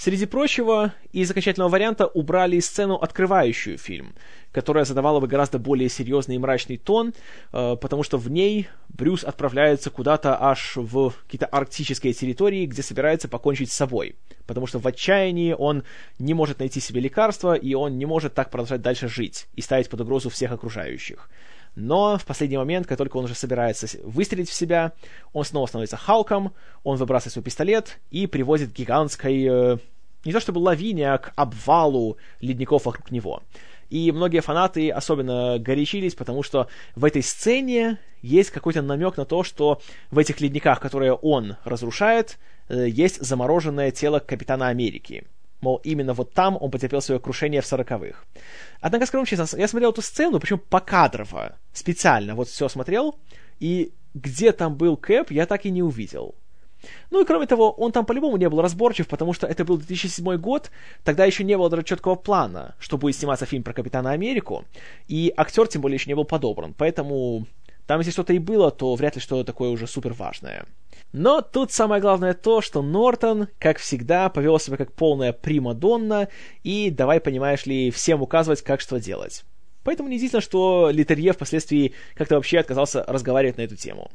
Среди 0.00 0.24
прочего, 0.24 0.94
из 1.12 1.30
окончательного 1.30 1.68
варианта 1.68 2.06
убрали 2.06 2.58
сцену, 2.60 2.94
открывающую 2.94 3.76
фильм, 3.76 4.14
которая 4.50 4.86
задавала 4.86 5.20
бы 5.20 5.26
гораздо 5.26 5.58
более 5.58 5.90
серьезный 5.90 6.36
и 6.36 6.38
мрачный 6.38 6.78
тон, 6.78 7.12
э, 7.52 7.76
потому 7.76 8.02
что 8.02 8.16
в 8.16 8.30
ней 8.30 8.68
Брюс 8.88 9.24
отправляется 9.24 9.90
куда-то 9.90 10.42
аж 10.42 10.72
в 10.76 11.12
какие-то 11.26 11.44
арктические 11.44 12.14
территории, 12.14 12.64
где 12.64 12.82
собирается 12.82 13.28
покончить 13.28 13.72
с 13.72 13.76
собой, 13.76 14.16
потому 14.46 14.66
что 14.66 14.78
в 14.78 14.86
отчаянии 14.86 15.52
он 15.52 15.84
не 16.18 16.32
может 16.32 16.60
найти 16.60 16.80
себе 16.80 17.02
лекарства, 17.02 17.52
и 17.52 17.74
он 17.74 17.98
не 17.98 18.06
может 18.06 18.32
так 18.32 18.48
продолжать 18.48 18.80
дальше 18.80 19.06
жить 19.06 19.48
и 19.54 19.60
ставить 19.60 19.90
под 19.90 20.00
угрозу 20.00 20.30
всех 20.30 20.50
окружающих. 20.50 21.28
Но 21.74 22.18
в 22.18 22.24
последний 22.24 22.56
момент, 22.56 22.86
как 22.86 22.98
только 22.98 23.16
он 23.16 23.24
уже 23.24 23.34
собирается 23.34 23.86
выстрелить 24.02 24.50
в 24.50 24.54
себя, 24.54 24.92
он 25.32 25.44
снова 25.44 25.66
становится 25.66 25.96
Халком, 25.96 26.52
он 26.82 26.96
выбрасывает 26.96 27.32
свой 27.32 27.44
пистолет 27.44 28.00
и 28.10 28.26
приводит 28.26 28.72
гигантской, 28.72 29.44
э, 29.44 29.78
не 30.24 30.32
то 30.32 30.40
чтобы 30.40 30.58
лавине, 30.58 31.12
а 31.12 31.18
к 31.18 31.32
обвалу 31.36 32.16
ледников 32.40 32.86
вокруг 32.86 33.10
него. 33.10 33.42
И 33.88 34.12
многие 34.12 34.40
фанаты 34.40 34.90
особенно 34.90 35.58
горячились, 35.58 36.14
потому 36.14 36.42
что 36.42 36.68
в 36.94 37.04
этой 37.04 37.22
сцене 37.22 37.98
есть 38.22 38.50
какой-то 38.50 38.82
намек 38.82 39.16
на 39.16 39.24
то, 39.24 39.42
что 39.42 39.80
в 40.10 40.18
этих 40.18 40.40
ледниках, 40.40 40.80
которые 40.80 41.14
он 41.14 41.56
разрушает, 41.64 42.38
э, 42.68 42.88
есть 42.88 43.20
замороженное 43.20 43.90
тело 43.90 44.20
Капитана 44.20 44.68
Америки. 44.68 45.24
Мол, 45.60 45.80
именно 45.84 46.14
вот 46.14 46.32
там 46.32 46.56
он 46.60 46.70
потерпел 46.70 47.02
свое 47.02 47.20
крушение 47.20 47.60
в 47.60 47.66
сороковых. 47.66 48.24
Однако, 48.80 49.06
скажу 49.06 49.26
честно, 49.26 49.58
я 49.58 49.68
смотрел 49.68 49.90
эту 49.90 50.02
сцену, 50.02 50.40
причем 50.40 50.58
покадрово, 50.58 51.56
специально, 51.72 52.34
вот 52.34 52.48
все 52.48 52.68
смотрел, 52.68 53.18
и 53.58 53.92
где 54.14 54.52
там 54.52 54.76
был 54.76 54.96
Кэп, 54.96 55.30
я 55.30 55.46
так 55.46 55.66
и 55.66 55.70
не 55.70 55.82
увидел. 55.82 56.34
Ну 57.10 57.22
и 57.22 57.26
кроме 57.26 57.46
того, 57.46 57.70
он 57.72 57.92
там 57.92 58.06
по-любому 58.06 58.38
не 58.38 58.48
был 58.48 58.62
разборчив, 58.62 59.06
потому 59.06 59.34
что 59.34 59.46
это 59.46 59.64
был 59.66 59.76
2007 59.76 60.36
год, 60.36 60.70
тогда 61.04 61.26
еще 61.26 61.44
не 61.44 61.56
было 61.56 61.68
даже 61.68 61.82
четкого 61.82 62.14
плана, 62.14 62.74
что 62.78 62.96
будет 62.96 63.16
сниматься 63.16 63.44
фильм 63.44 63.62
про 63.62 63.74
Капитана 63.74 64.12
Америку, 64.12 64.64
и 65.06 65.32
актер 65.36 65.68
тем 65.68 65.82
более 65.82 65.96
еще 65.96 66.08
не 66.08 66.14
был 66.14 66.24
подобран, 66.24 66.74
поэтому 66.76 67.46
там 67.86 68.00
если 68.00 68.12
что-то 68.12 68.32
и 68.32 68.38
было, 68.38 68.70
то 68.70 68.94
вряд 68.94 69.16
ли 69.16 69.20
что-то 69.20 69.44
такое 69.44 69.68
уже 69.70 69.86
супер 69.86 70.12
важное. 70.14 70.64
Но 71.12 71.40
тут 71.40 71.72
самое 71.72 72.00
главное 72.00 72.34
то, 72.34 72.60
что 72.60 72.82
Нортон, 72.82 73.48
как 73.58 73.78
всегда, 73.78 74.28
повел 74.28 74.58
себя 74.58 74.76
как 74.76 74.92
полная 74.92 75.32
примадонна, 75.32 76.28
и 76.62 76.90
давай, 76.90 77.20
понимаешь 77.20 77.66
ли, 77.66 77.90
всем 77.90 78.22
указывать, 78.22 78.62
как 78.62 78.80
что 78.80 79.00
делать. 79.00 79.44
Поэтому 79.82 80.08
неудивительно, 80.08 80.40
что 80.40 80.90
Литерье 80.90 81.32
впоследствии 81.32 81.94
как-то 82.14 82.36
вообще 82.36 82.58
отказался 82.58 83.04
разговаривать 83.08 83.56
на 83.56 83.62
эту 83.62 83.76
тему. 83.76 84.10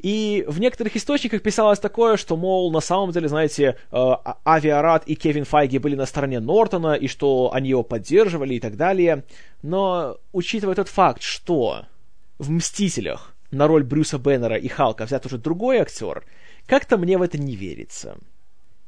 И 0.00 0.44
в 0.46 0.60
некоторых 0.60 0.96
источниках 0.96 1.42
писалось 1.42 1.80
такое, 1.80 2.16
что, 2.16 2.36
мол, 2.36 2.70
на 2.70 2.80
самом 2.80 3.10
деле, 3.10 3.28
знаете, 3.28 3.64
э, 3.64 3.74
а, 3.90 4.38
Авиарад 4.44 5.02
и 5.06 5.16
Кевин 5.16 5.44
Файги 5.44 5.78
были 5.78 5.96
на 5.96 6.06
стороне 6.06 6.38
Нортона, 6.38 6.94
и 6.94 7.08
что 7.08 7.50
они 7.52 7.70
его 7.70 7.82
поддерживали 7.82 8.54
и 8.54 8.60
так 8.60 8.76
далее. 8.76 9.24
Но, 9.62 10.18
учитывая 10.32 10.76
тот 10.76 10.88
факт, 10.88 11.22
что 11.22 11.86
в 12.38 12.50
«Мстителях» 12.50 13.34
на 13.50 13.66
роль 13.66 13.84
Брюса 13.84 14.18
Беннера 14.18 14.56
и 14.56 14.68
Халка 14.68 15.04
взят 15.04 15.26
уже 15.26 15.38
другой 15.38 15.78
актер, 15.78 16.24
как-то 16.66 16.98
мне 16.98 17.18
в 17.18 17.22
это 17.22 17.38
не 17.38 17.56
верится. 17.56 18.18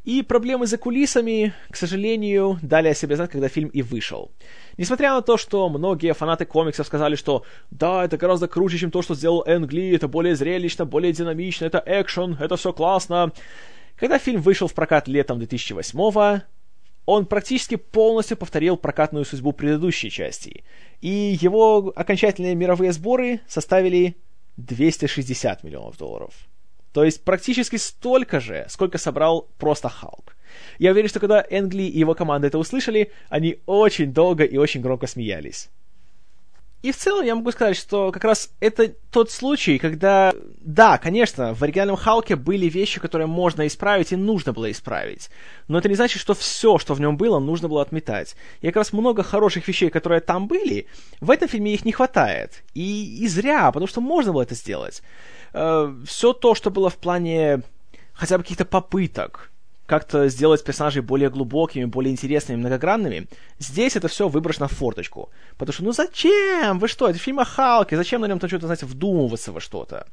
И 0.04 0.22
проблемы 0.22 0.66
за 0.66 0.78
кулисами, 0.78 1.52
к 1.70 1.76
сожалению, 1.76 2.58
дали 2.62 2.88
о 2.88 2.94
себе 2.94 3.16
знать, 3.16 3.30
когда 3.30 3.48
фильм 3.48 3.68
и 3.68 3.82
вышел. 3.82 4.30
Несмотря 4.78 5.12
на 5.12 5.20
то, 5.20 5.36
что 5.36 5.68
многие 5.68 6.14
фанаты 6.14 6.46
комиксов 6.46 6.86
сказали, 6.86 7.16
что 7.16 7.44
да, 7.70 8.04
это 8.06 8.16
гораздо 8.16 8.48
круче, 8.48 8.78
чем 8.78 8.90
то, 8.90 9.02
что 9.02 9.14
сделал 9.14 9.44
Энг 9.46 9.72
Ли, 9.72 9.94
это 9.94 10.08
более 10.08 10.36
зрелищно, 10.36 10.86
более 10.86 11.12
динамично, 11.12 11.66
это 11.66 11.82
экшен, 11.84 12.38
это 12.40 12.56
все 12.56 12.72
классно. 12.72 13.32
Когда 13.96 14.18
фильм 14.18 14.40
вышел 14.40 14.68
в 14.68 14.74
прокат 14.74 15.06
летом 15.06 15.38
2008 15.38 16.40
он 17.06 17.26
практически 17.26 17.74
полностью 17.74 18.36
повторил 18.36 18.76
прокатную 18.76 19.24
судьбу 19.24 19.52
предыдущей 19.52 20.10
части, 20.10 20.64
и 21.00 21.36
его 21.40 21.92
окончательные 21.96 22.54
мировые 22.54 22.92
сборы 22.92 23.40
составили 23.48 24.16
260 24.56 25.64
миллионов 25.64 25.96
долларов. 25.96 26.34
То 26.92 27.04
есть 27.04 27.22
практически 27.24 27.76
столько 27.76 28.40
же, 28.40 28.66
сколько 28.68 28.98
собрал 28.98 29.48
просто 29.58 29.88
Халк. 29.88 30.36
Я 30.78 30.90
уверен, 30.90 31.08
что 31.08 31.20
когда 31.20 31.44
Энгли 31.48 31.84
и 31.84 31.98
его 31.98 32.14
команда 32.14 32.48
это 32.48 32.58
услышали, 32.58 33.12
они 33.28 33.60
очень 33.66 34.12
долго 34.12 34.44
и 34.44 34.56
очень 34.56 34.80
громко 34.80 35.06
смеялись. 35.06 35.70
И 36.82 36.92
в 36.92 36.96
целом 36.96 37.26
я 37.26 37.34
могу 37.34 37.50
сказать, 37.50 37.76
что 37.76 38.10
как 38.10 38.24
раз 38.24 38.50
это 38.58 38.88
тот 39.10 39.30
случай, 39.30 39.78
когда, 39.78 40.32
да, 40.60 40.96
конечно, 40.96 41.54
в 41.54 41.62
оригинальном 41.62 41.96
Халке 41.96 42.36
были 42.36 42.66
вещи, 42.66 43.00
которые 43.00 43.26
можно 43.26 43.66
исправить 43.66 44.12
и 44.12 44.16
нужно 44.16 44.54
было 44.54 44.70
исправить. 44.70 45.30
Но 45.68 45.78
это 45.78 45.90
не 45.90 45.94
значит, 45.94 46.22
что 46.22 46.32
все, 46.32 46.78
что 46.78 46.94
в 46.94 47.00
нем 47.00 47.18
было, 47.18 47.38
нужно 47.38 47.68
было 47.68 47.82
отметать. 47.82 48.34
И 48.62 48.66
как 48.66 48.76
раз 48.76 48.92
много 48.94 49.22
хороших 49.22 49.68
вещей, 49.68 49.90
которые 49.90 50.20
там 50.20 50.48
были, 50.48 50.86
в 51.20 51.30
этом 51.30 51.48
фильме 51.48 51.74
их 51.74 51.84
не 51.84 51.92
хватает. 51.92 52.62
И, 52.72 53.24
и 53.24 53.28
зря, 53.28 53.70
потому 53.72 53.86
что 53.86 54.00
можно 54.00 54.32
было 54.32 54.42
это 54.42 54.54
сделать. 54.54 55.02
Э, 55.52 55.94
все 56.06 56.32
то, 56.32 56.54
что 56.54 56.70
было 56.70 56.88
в 56.88 56.96
плане 56.96 57.62
хотя 58.14 58.38
бы 58.38 58.44
каких-то 58.44 58.64
попыток 58.64 59.50
как-то 59.90 60.28
сделать 60.28 60.62
персонажей 60.62 61.02
более 61.02 61.30
глубокими, 61.30 61.84
более 61.84 62.12
интересными, 62.12 62.60
многогранными, 62.60 63.26
здесь 63.58 63.96
это 63.96 64.06
все 64.06 64.28
выброшено 64.28 64.68
в 64.68 64.72
форточку. 64.72 65.30
Потому 65.58 65.72
что, 65.72 65.82
ну 65.82 65.92
зачем? 65.92 66.78
Вы 66.78 66.86
что? 66.86 67.08
Это 67.08 67.18
фильм 67.18 67.40
о 67.40 67.44
Халке, 67.44 67.96
зачем 67.96 68.20
на 68.20 68.28
нем 68.28 68.38
там 68.38 68.48
что-то, 68.48 68.66
знаете, 68.66 68.86
вдумываться 68.86 69.50
во 69.50 69.60
что-то? 69.60 70.06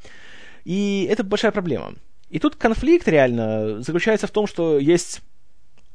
И 0.65 1.07
это 1.11 1.23
большая 1.23 1.51
проблема. 1.51 1.93
И 2.31 2.39
тут 2.39 2.55
конфликт 2.55 3.07
реально 3.07 3.83
заключается 3.83 4.25
в 4.25 4.31
том, 4.31 4.47
что 4.47 4.79
есть 4.79 5.21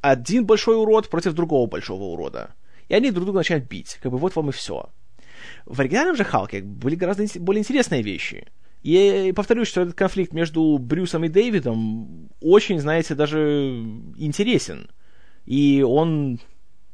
один 0.01 0.47
большой 0.47 0.76
урод 0.76 1.09
против 1.09 1.33
другого 1.33 1.66
большого 1.66 2.05
урода. 2.05 2.55
И 2.89 2.95
они 2.95 3.11
друг 3.11 3.24
друга 3.24 3.39
начинают 3.39 3.68
бить. 3.68 3.99
Как 4.01 4.12
бы 4.12 4.18
вот 4.18 4.37
вам 4.37 4.51
и 4.51 4.53
все. 4.53 4.91
В 5.66 5.80
оригинальном 5.80 6.14
же 6.14 6.22
Халке 6.22 6.62
были 6.62 6.95
гораздо 6.95 7.26
более 7.41 7.59
интересные 7.59 8.03
вещи. 8.03 8.47
И 8.83 9.33
повторюсь, 9.37 9.68
что 9.68 9.83
этот 9.83 9.95
конфликт 9.95 10.33
между 10.33 10.78
Брюсом 10.78 11.24
и 11.24 11.28
Дэвидом 11.28 12.28
очень, 12.41 12.80
знаете, 12.80 13.14
даже 13.14 13.85
интересен. 14.16 14.91
И 15.47 15.85
он, 15.87 16.41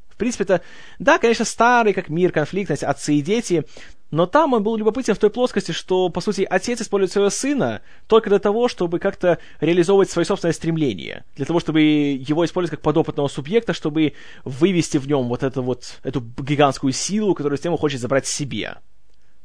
в 0.09 0.17
принципе-то, 0.17 0.61
да, 0.99 1.19
конечно, 1.19 1.45
старый 1.45 1.95
как 1.95 2.09
мир 2.09 2.31
конфликт, 2.31 2.69
знаете, 2.69 2.87
отцы 2.87 3.15
и 3.15 3.23
дети, 3.23 3.65
Но 4.11 4.27
там 4.27 4.55
он 4.55 4.63
был 4.63 4.77
любопытен 4.77 5.15
в 5.15 5.19
той 5.19 5.29
плоскости, 5.29 5.73
что, 5.73 6.09
по 6.09 6.23
сути, 6.23 6.47
отец 6.49 6.81
использует 6.81 7.13
своего 7.13 7.31
сына 7.31 7.83
только 8.07 8.31
для 8.31 8.39
того, 8.39 8.69
чтобы 8.69 8.99
как-то 8.99 9.39
реализовывать 9.61 10.11
свои 10.11 10.25
собственные 10.25 10.55
стремления. 10.55 11.25
Для 11.37 11.45
того, 11.45 11.61
чтобы 11.61 11.81
его 11.83 12.45
использовать 12.45 12.79
как 12.79 12.83
подопытного 12.83 13.29
субъекта, 13.29 13.75
чтобы 13.75 14.15
вывести 14.45 14.97
в 14.97 15.07
нем 15.07 15.29
вот 15.29 15.43
эту 15.43 15.63
вот, 15.63 16.01
эту 16.05 16.21
гигантскую 16.21 16.93
силу, 16.93 17.35
которую 17.35 17.59
с 17.59 17.67
он 17.67 17.77
хочет 17.77 18.01
забрать 18.01 18.27
себе. 18.27 18.77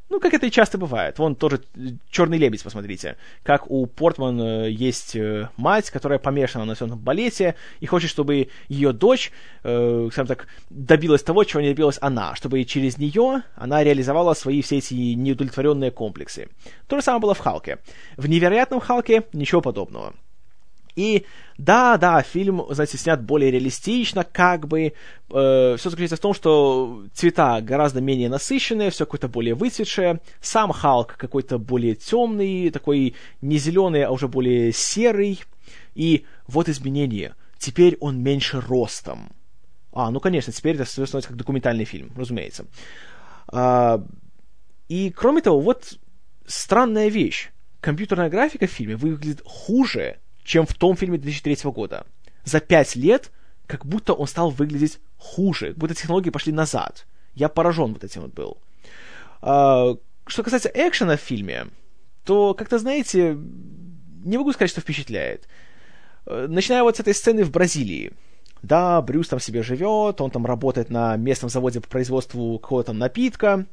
Ну, 0.09 0.19
как 0.19 0.33
это 0.33 0.45
и 0.45 0.51
часто 0.51 0.77
бывает. 0.77 1.17
Вон 1.17 1.35
тоже 1.35 1.61
«Черный 2.09 2.37
лебедь», 2.37 2.63
посмотрите. 2.63 3.17
Как 3.41 3.71
у 3.71 3.85
Портман 3.87 4.39
э, 4.41 4.69
есть 4.69 5.15
э, 5.15 5.49
мать, 5.57 5.89
которая 5.89 6.19
помешана 6.19 6.65
на 6.65 6.75
всем 6.75 6.89
балете 6.97 7.55
и 7.79 7.85
хочет, 7.85 8.09
чтобы 8.09 8.49
ее 8.67 8.93
дочь, 8.93 9.31
э, 9.63 10.09
скажем 10.11 10.27
так, 10.27 10.47
добилась 10.69 11.23
того, 11.23 11.43
чего 11.45 11.61
не 11.61 11.69
добилась 11.69 11.97
она, 12.01 12.35
чтобы 12.35 12.63
через 12.65 12.97
нее 12.97 13.43
она 13.55 13.83
реализовала 13.83 14.33
свои 14.33 14.61
все 14.61 14.77
эти 14.77 14.93
неудовлетворенные 14.93 15.89
комплексы. 15.89 16.49
То 16.87 16.97
же 16.97 17.01
самое 17.01 17.21
было 17.21 17.33
в 17.33 17.39
«Халке». 17.39 17.79
В 18.17 18.27
«Невероятном 18.27 18.81
Халке» 18.81 19.23
ничего 19.33 19.61
подобного. 19.61 20.13
И 20.95 21.25
да, 21.57 21.97
да, 21.97 22.21
фильм, 22.21 22.63
знаете, 22.69 22.97
снят 22.97 23.21
более 23.21 23.51
реалистично, 23.51 24.23
как 24.23 24.67
бы. 24.67 24.93
Э, 25.31 25.75
все 25.77 25.89
заключается 25.89 26.17
в 26.17 26.19
том, 26.19 26.33
что 26.33 27.03
цвета 27.13 27.61
гораздо 27.61 28.01
менее 28.01 28.29
насыщенные, 28.29 28.89
все 28.89 29.05
какое-то 29.05 29.27
более 29.27 29.55
выцветшее. 29.55 30.19
Сам 30.41 30.71
Халк 30.71 31.15
какой-то 31.17 31.57
более 31.57 31.95
темный, 31.95 32.69
такой 32.69 33.15
не 33.41 33.57
зеленый, 33.57 34.03
а 34.03 34.11
уже 34.11 34.27
более 34.27 34.71
серый. 34.71 35.41
И 35.95 36.25
вот 36.47 36.69
изменение. 36.69 37.35
Теперь 37.57 37.97
он 37.99 38.21
меньше 38.21 38.59
ростом. 38.59 39.31
А, 39.93 40.09
ну 40.09 40.19
конечно, 40.19 40.51
теперь 40.51 40.75
это 40.75 40.85
становится 40.85 41.29
как 41.29 41.37
документальный 41.37 41.85
фильм, 41.85 42.11
разумеется. 42.15 42.65
А, 43.47 44.03
и 44.89 45.11
кроме 45.11 45.41
того, 45.41 45.59
вот 45.59 45.97
странная 46.45 47.09
вещь. 47.09 47.49
Компьютерная 47.79 48.29
графика 48.29 48.65
в 48.65 48.71
фильме 48.71 48.95
выглядит 48.95 49.41
хуже, 49.45 50.19
чем 50.43 50.65
в 50.65 50.73
том 50.73 50.95
фильме 50.95 51.17
2003 51.17 51.71
года. 51.71 52.05
За 52.43 52.59
пять 52.59 52.95
лет 52.95 53.31
как 53.67 53.85
будто 53.85 54.13
он 54.13 54.27
стал 54.27 54.49
выглядеть 54.49 54.99
хуже, 55.17 55.69
как 55.69 55.77
будто 55.77 55.95
технологии 55.95 56.29
пошли 56.29 56.51
назад. 56.51 57.05
Я 57.33 57.49
поражен 57.49 57.93
вот 57.93 58.03
этим 58.03 58.21
вот 58.21 58.33
был. 58.33 58.57
А, 59.41 59.95
что 60.27 60.43
касается 60.43 60.71
экшена 60.73 61.17
в 61.17 61.21
фильме, 61.21 61.67
то, 62.23 62.53
как-то, 62.53 62.79
знаете, 62.79 63.37
не 64.23 64.37
могу 64.37 64.53
сказать, 64.53 64.71
что 64.71 64.81
впечатляет. 64.81 65.47
Э, 66.25 66.47
начиная 66.47 66.83
вот 66.83 66.97
с 66.97 66.99
этой 66.99 67.13
сцены 67.13 67.43
в 67.43 67.51
Бразилии. 67.51 68.13
Да, 68.61 69.01
Брюс 69.01 69.27
там 69.27 69.41
себе 69.41 69.61
живет, 69.61 70.21
он 70.21 70.31
там 70.31 70.45
работает 70.45 70.89
на 70.89 71.17
местном 71.17 71.49
заводе 71.49 71.81
по 71.81 71.89
производству 71.89 72.57
какого-то 72.59 72.87
там 72.87 72.97
напитка, 72.97 73.65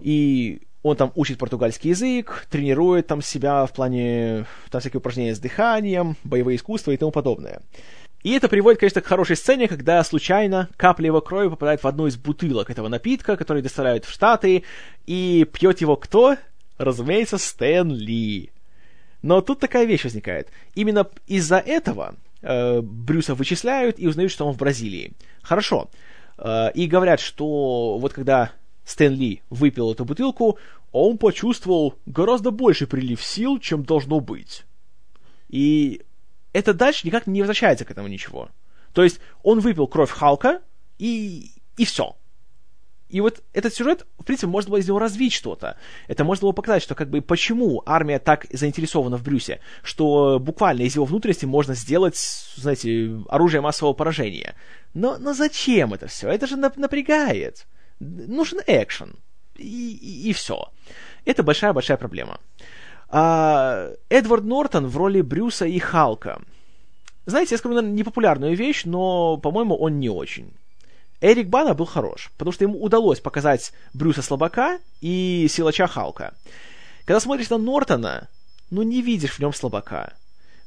и 0.00 0.62
он 0.82 0.96
там 0.96 1.12
учит 1.14 1.38
португальский 1.38 1.90
язык, 1.90 2.46
тренирует 2.50 3.06
там 3.06 3.20
себя 3.22 3.66
в 3.66 3.72
плане 3.72 4.46
там 4.70 4.80
всякие 4.80 4.98
упражнения 4.98 5.34
с 5.34 5.38
дыханием, 5.38 6.16
боевые 6.24 6.56
искусства 6.56 6.92
и 6.92 6.96
тому 6.96 7.10
подобное. 7.10 7.60
И 8.22 8.32
это 8.32 8.48
приводит, 8.48 8.80
конечно, 8.80 9.00
к 9.00 9.06
хорошей 9.06 9.36
сцене, 9.36 9.66
когда 9.66 10.02
случайно 10.04 10.68
капля 10.76 11.06
его 11.06 11.20
крови 11.20 11.48
попадает 11.48 11.82
в 11.82 11.86
одну 11.86 12.06
из 12.06 12.16
бутылок 12.16 12.70
этого 12.70 12.88
напитка, 12.88 13.36
который 13.36 13.62
доставляют 13.62 14.04
в 14.04 14.10
Штаты, 14.10 14.64
и 15.06 15.46
пьет 15.50 15.80
его 15.80 15.96
кто? 15.96 16.36
Разумеется, 16.76 17.38
Стэн 17.38 17.94
Ли. 17.94 18.50
Но 19.22 19.40
тут 19.40 19.60
такая 19.60 19.84
вещь 19.84 20.04
возникает. 20.04 20.48
Именно 20.74 21.08
из-за 21.26 21.58
этого 21.58 22.14
э, 22.42 22.80
Брюса 22.80 23.34
вычисляют 23.34 23.98
и 23.98 24.06
узнают, 24.06 24.32
что 24.32 24.46
он 24.46 24.54
в 24.54 24.58
Бразилии. 24.58 25.12
Хорошо. 25.42 25.90
Э, 26.38 26.70
и 26.74 26.86
говорят, 26.86 27.20
что 27.20 27.98
вот 27.98 28.12
когда 28.12 28.52
Стэн 28.84 29.14
Ли 29.14 29.42
выпил 29.50 29.92
эту 29.92 30.04
бутылку, 30.04 30.58
он 30.92 31.18
почувствовал 31.18 31.94
гораздо 32.06 32.50
больше 32.50 32.86
прилив 32.86 33.22
сил, 33.22 33.58
чем 33.58 33.84
должно 33.84 34.20
быть. 34.20 34.64
И 35.48 36.02
это 36.52 36.74
дальше 36.74 37.06
никак 37.06 37.26
не 37.26 37.42
возвращается 37.42 37.84
к 37.84 37.90
этому 37.90 38.08
ничего. 38.08 38.48
То 38.92 39.04
есть 39.04 39.20
он 39.42 39.60
выпил 39.60 39.86
кровь 39.86 40.10
Халка, 40.10 40.62
и, 40.98 41.52
и 41.76 41.84
все. 41.84 42.16
И 43.08 43.20
вот 43.20 43.42
этот 43.52 43.74
сюжет, 43.74 44.06
в 44.18 44.24
принципе, 44.24 44.46
можно 44.46 44.70
было 44.70 44.78
из 44.78 44.86
него 44.86 45.00
развить 45.00 45.32
что-то. 45.32 45.76
Это 46.06 46.22
можно 46.22 46.42
было 46.42 46.52
показать, 46.52 46.82
что 46.82 46.94
как 46.94 47.10
бы 47.10 47.20
почему 47.20 47.82
армия 47.84 48.20
так 48.20 48.46
заинтересована 48.52 49.16
в 49.16 49.24
Брюсе, 49.24 49.60
что 49.82 50.38
буквально 50.38 50.82
из 50.82 50.94
его 50.94 51.04
внутренности 51.04 51.44
можно 51.44 51.74
сделать, 51.74 52.16
знаете, 52.56 53.20
оружие 53.28 53.62
массового 53.62 53.94
поражения. 53.94 54.54
Но, 54.94 55.18
но 55.18 55.34
зачем 55.34 55.92
это 55.92 56.06
все? 56.06 56.28
Это 56.28 56.46
же 56.46 56.56
напрягает 56.56 57.66
нужен 58.00 58.60
экшен. 58.66 59.14
И, 59.56 59.92
и, 59.92 60.30
и 60.30 60.32
все. 60.32 60.70
Это 61.24 61.42
большая-большая 61.42 61.96
проблема. 61.96 62.40
А, 63.08 63.90
Эдвард 64.08 64.44
Нортон 64.44 64.86
в 64.86 64.96
роли 64.96 65.20
Брюса 65.20 65.66
и 65.66 65.78
Халка. 65.78 66.40
Знаете, 67.26 67.54
я 67.54 67.58
скажу, 67.58 67.74
наверное, 67.74 67.96
непопулярную 67.96 68.56
вещь, 68.56 68.84
но, 68.84 69.36
по-моему, 69.36 69.76
он 69.76 70.00
не 70.00 70.08
очень. 70.08 70.52
Эрик 71.20 71.48
Бана 71.48 71.74
был 71.74 71.84
хорош, 71.84 72.30
потому 72.38 72.52
что 72.52 72.64
ему 72.64 72.82
удалось 72.82 73.20
показать 73.20 73.72
Брюса 73.92 74.22
слабака 74.22 74.78
и 75.00 75.46
силача 75.50 75.86
Халка. 75.86 76.34
Когда 77.04 77.20
смотришь 77.20 77.50
на 77.50 77.58
Нортона, 77.58 78.28
ну 78.70 78.82
не 78.82 79.02
видишь 79.02 79.34
в 79.34 79.38
нем 79.40 79.52
слабака. 79.52 80.14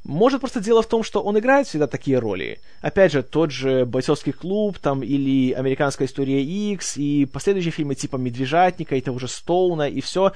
Может, 0.04 0.40
просто 0.40 0.60
дело 0.60 0.82
в 0.82 0.86
том, 0.86 1.02
что 1.02 1.22
он 1.22 1.38
играет 1.38 1.66
всегда 1.66 1.86
такие 1.86 2.18
роли. 2.18 2.60
Опять 2.82 3.12
же, 3.12 3.22
тот 3.22 3.50
же 3.50 3.86
«Бойцовский 3.86 4.32
клуб», 4.32 4.78
там, 4.78 5.02
или 5.02 5.52
«Американская 5.52 6.06
история 6.06 6.42
X», 6.42 6.98
и 6.98 7.24
последующие 7.24 7.72
фильмы 7.72 7.94
типа 7.94 8.16
«Медвежатника», 8.16 8.96
и 8.96 9.00
того 9.00 9.18
же 9.18 9.28
Стоуна, 9.28 9.88
и 9.88 10.02
все. 10.02 10.32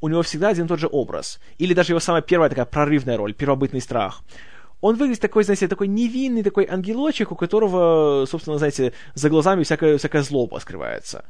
У 0.00 0.08
него 0.08 0.22
всегда 0.22 0.48
один 0.48 0.64
и 0.64 0.68
тот 0.68 0.80
же 0.80 0.88
образ. 0.90 1.38
Или 1.58 1.74
даже 1.74 1.92
его 1.92 2.00
самая 2.00 2.22
первая 2.22 2.50
такая 2.50 2.64
прорывная 2.64 3.16
роль, 3.16 3.34
первобытный 3.34 3.80
страх. 3.80 4.24
Он 4.80 4.96
выглядит 4.96 5.22
такой, 5.22 5.44
знаете, 5.44 5.68
такой 5.68 5.86
невинный, 5.86 6.42
такой 6.42 6.66
ангелочек, 6.66 7.30
у 7.30 7.36
которого, 7.36 8.26
собственно, 8.26 8.58
знаете, 8.58 8.92
за 9.14 9.30
глазами 9.30 9.62
всякая, 9.62 9.96
всякая 9.96 10.22
злоба 10.22 10.58
скрывается. 10.58 11.24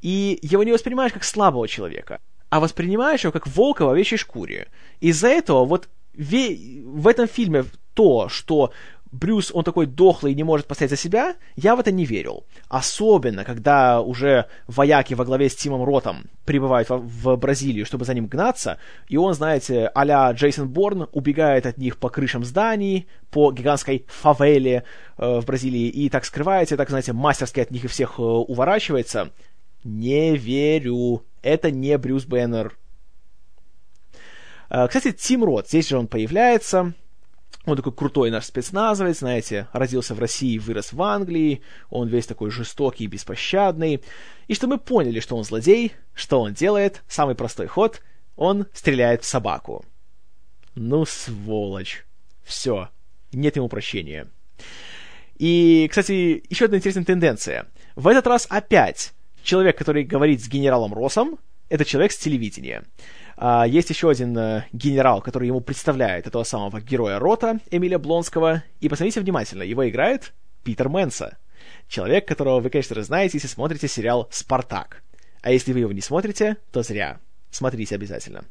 И 0.00 0.38
его 0.40 0.62
не 0.62 0.72
воспринимаешь 0.72 1.12
как 1.12 1.22
слабого 1.22 1.68
человека, 1.68 2.18
а 2.48 2.60
воспринимаешь 2.60 3.24
его 3.24 3.32
как 3.32 3.46
волка 3.46 3.84
в 3.84 3.90
овечьей 3.90 4.18
шкуре. 4.18 4.68
Из-за 5.00 5.28
этого 5.28 5.66
вот 5.66 5.88
в 6.16 7.08
этом 7.08 7.26
фильме 7.26 7.64
то, 7.94 8.28
что 8.28 8.72
Брюс, 9.12 9.50
он 9.54 9.64
такой 9.64 9.86
дохлый 9.86 10.32
и 10.32 10.34
не 10.34 10.42
может 10.42 10.66
постоять 10.66 10.90
за 10.90 10.96
себя, 10.96 11.36
я 11.56 11.76
в 11.76 11.80
это 11.80 11.92
не 11.92 12.04
верил. 12.04 12.44
Особенно, 12.68 13.44
когда 13.44 14.00
уже 14.00 14.46
вояки 14.66 15.14
во 15.14 15.24
главе 15.24 15.48
с 15.48 15.54
Тимом 15.54 15.84
Ротом 15.84 16.24
прибывают 16.44 16.90
в, 16.90 16.98
в 16.98 17.36
Бразилию, 17.36 17.86
чтобы 17.86 18.04
за 18.04 18.14
ним 18.14 18.26
гнаться, 18.26 18.78
и 19.08 19.16
он, 19.16 19.34
знаете, 19.34 19.90
а 19.94 20.32
Джейсон 20.32 20.68
Борн 20.68 21.08
убегает 21.12 21.66
от 21.66 21.78
них 21.78 21.96
по 21.98 22.08
крышам 22.08 22.44
зданий, 22.44 23.06
по 23.30 23.52
гигантской 23.52 24.04
фавеле 24.08 24.84
э, 25.16 25.40
в 25.40 25.46
Бразилии, 25.46 25.88
и 25.88 26.08
так 26.10 26.24
скрывается, 26.24 26.76
так, 26.76 26.88
знаете, 26.88 27.12
мастерски 27.12 27.60
от 27.60 27.70
них 27.70 27.84
и 27.84 27.88
всех 27.88 28.18
э, 28.18 28.22
уворачивается. 28.22 29.30
Не 29.84 30.36
верю. 30.36 31.22
Это 31.42 31.70
не 31.70 31.96
Брюс 31.96 32.24
Беннер. 32.24 32.76
Э, 34.70 34.86
кстати, 34.88 35.12
Тим 35.12 35.44
Рот, 35.44 35.68
здесь 35.68 35.88
же 35.88 35.98
он 35.98 36.08
появляется. 36.08 36.94
Он 37.64 37.76
такой 37.76 37.92
крутой 37.92 38.30
наш 38.30 38.44
спецназовец, 38.44 39.18
знаете, 39.18 39.66
родился 39.72 40.14
в 40.14 40.20
России, 40.20 40.58
вырос 40.58 40.92
в 40.92 41.02
Англии, 41.02 41.62
он 41.90 42.06
весь 42.06 42.26
такой 42.26 42.50
жестокий 42.50 43.04
и 43.04 43.08
беспощадный. 43.08 44.04
И 44.46 44.54
что 44.54 44.68
мы 44.68 44.78
поняли, 44.78 45.18
что 45.18 45.36
он 45.36 45.42
злодей, 45.42 45.92
что 46.14 46.40
он 46.40 46.54
делает, 46.54 47.02
самый 47.08 47.34
простой 47.34 47.66
ход, 47.66 48.02
он 48.36 48.66
стреляет 48.72 49.24
в 49.24 49.26
собаку. 49.26 49.84
Ну, 50.76 51.04
сволочь. 51.06 52.04
Все. 52.44 52.88
Нет 53.32 53.56
ему 53.56 53.68
прощения. 53.68 54.28
И, 55.36 55.88
кстати, 55.90 56.44
еще 56.48 56.66
одна 56.66 56.76
интересная 56.76 57.04
тенденция. 57.04 57.66
В 57.96 58.06
этот 58.06 58.26
раз 58.28 58.46
опять 58.48 59.12
человек, 59.42 59.76
который 59.76 60.04
говорит 60.04 60.42
с 60.42 60.48
генералом 60.48 60.94
Росом, 60.94 61.38
это 61.68 61.84
человек 61.84 62.12
с 62.12 62.18
телевидения. 62.18 62.84
А, 63.36 63.66
есть 63.66 63.90
еще 63.90 64.10
один 64.10 64.36
а, 64.38 64.64
генерал, 64.72 65.20
который 65.20 65.48
ему 65.48 65.60
представляет 65.60 66.26
этого 66.26 66.44
самого 66.44 66.80
героя 66.80 67.18
Рота, 67.18 67.58
Эмиля 67.70 67.98
Блонского. 67.98 68.62
И 68.80 68.88
посмотрите 68.88 69.20
внимательно, 69.20 69.62
его 69.62 69.88
играет 69.88 70.32
Питер 70.64 70.88
Мэнса. 70.88 71.36
Человек, 71.88 72.26
которого 72.26 72.60
вы, 72.60 72.70
конечно 72.70 72.94
же, 72.94 73.02
знаете, 73.02 73.36
если 73.36 73.48
смотрите 73.48 73.88
сериал 73.88 74.28
«Спартак». 74.30 75.02
А 75.42 75.52
если 75.52 75.72
вы 75.72 75.80
его 75.80 75.92
не 75.92 76.00
смотрите, 76.00 76.56
то 76.72 76.82
зря. 76.82 77.20
Смотрите 77.50 77.94
обязательно. 77.94 78.44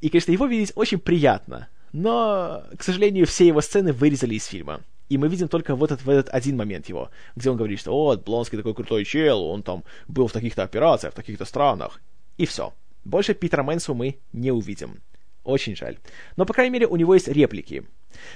И, 0.00 0.08
конечно, 0.08 0.32
его 0.32 0.46
видеть 0.46 0.72
очень 0.74 0.98
приятно. 0.98 1.68
Но, 1.92 2.64
к 2.76 2.82
сожалению, 2.82 3.26
все 3.26 3.46
его 3.46 3.60
сцены 3.60 3.92
вырезали 3.92 4.34
из 4.34 4.46
фильма. 4.46 4.80
И 5.08 5.18
мы 5.18 5.28
видим 5.28 5.48
только 5.48 5.76
вот 5.76 5.92
этот, 5.92 6.04
в 6.04 6.10
этот 6.10 6.34
один 6.34 6.56
момент 6.56 6.88
его, 6.88 7.10
где 7.36 7.50
он 7.50 7.56
говорит, 7.56 7.78
что 7.78 7.92
вот, 7.92 8.24
Блонский 8.24 8.56
такой 8.56 8.74
крутой 8.74 9.04
чел, 9.04 9.42
он 9.44 9.62
там 9.62 9.84
был 10.08 10.26
в 10.26 10.32
таких-то 10.32 10.62
операциях, 10.62 11.12
в 11.12 11.16
таких-то 11.16 11.44
странах. 11.44 12.00
И 12.38 12.46
все. 12.46 12.72
Больше 13.04 13.34
Питера 13.34 13.62
Мэнсу 13.62 13.94
мы 13.94 14.18
не 14.32 14.50
увидим. 14.50 15.00
Очень 15.44 15.76
жаль. 15.76 15.98
Но, 16.36 16.46
по 16.46 16.54
крайней 16.54 16.72
мере, 16.72 16.86
у 16.86 16.96
него 16.96 17.14
есть 17.14 17.28
реплики. 17.28 17.84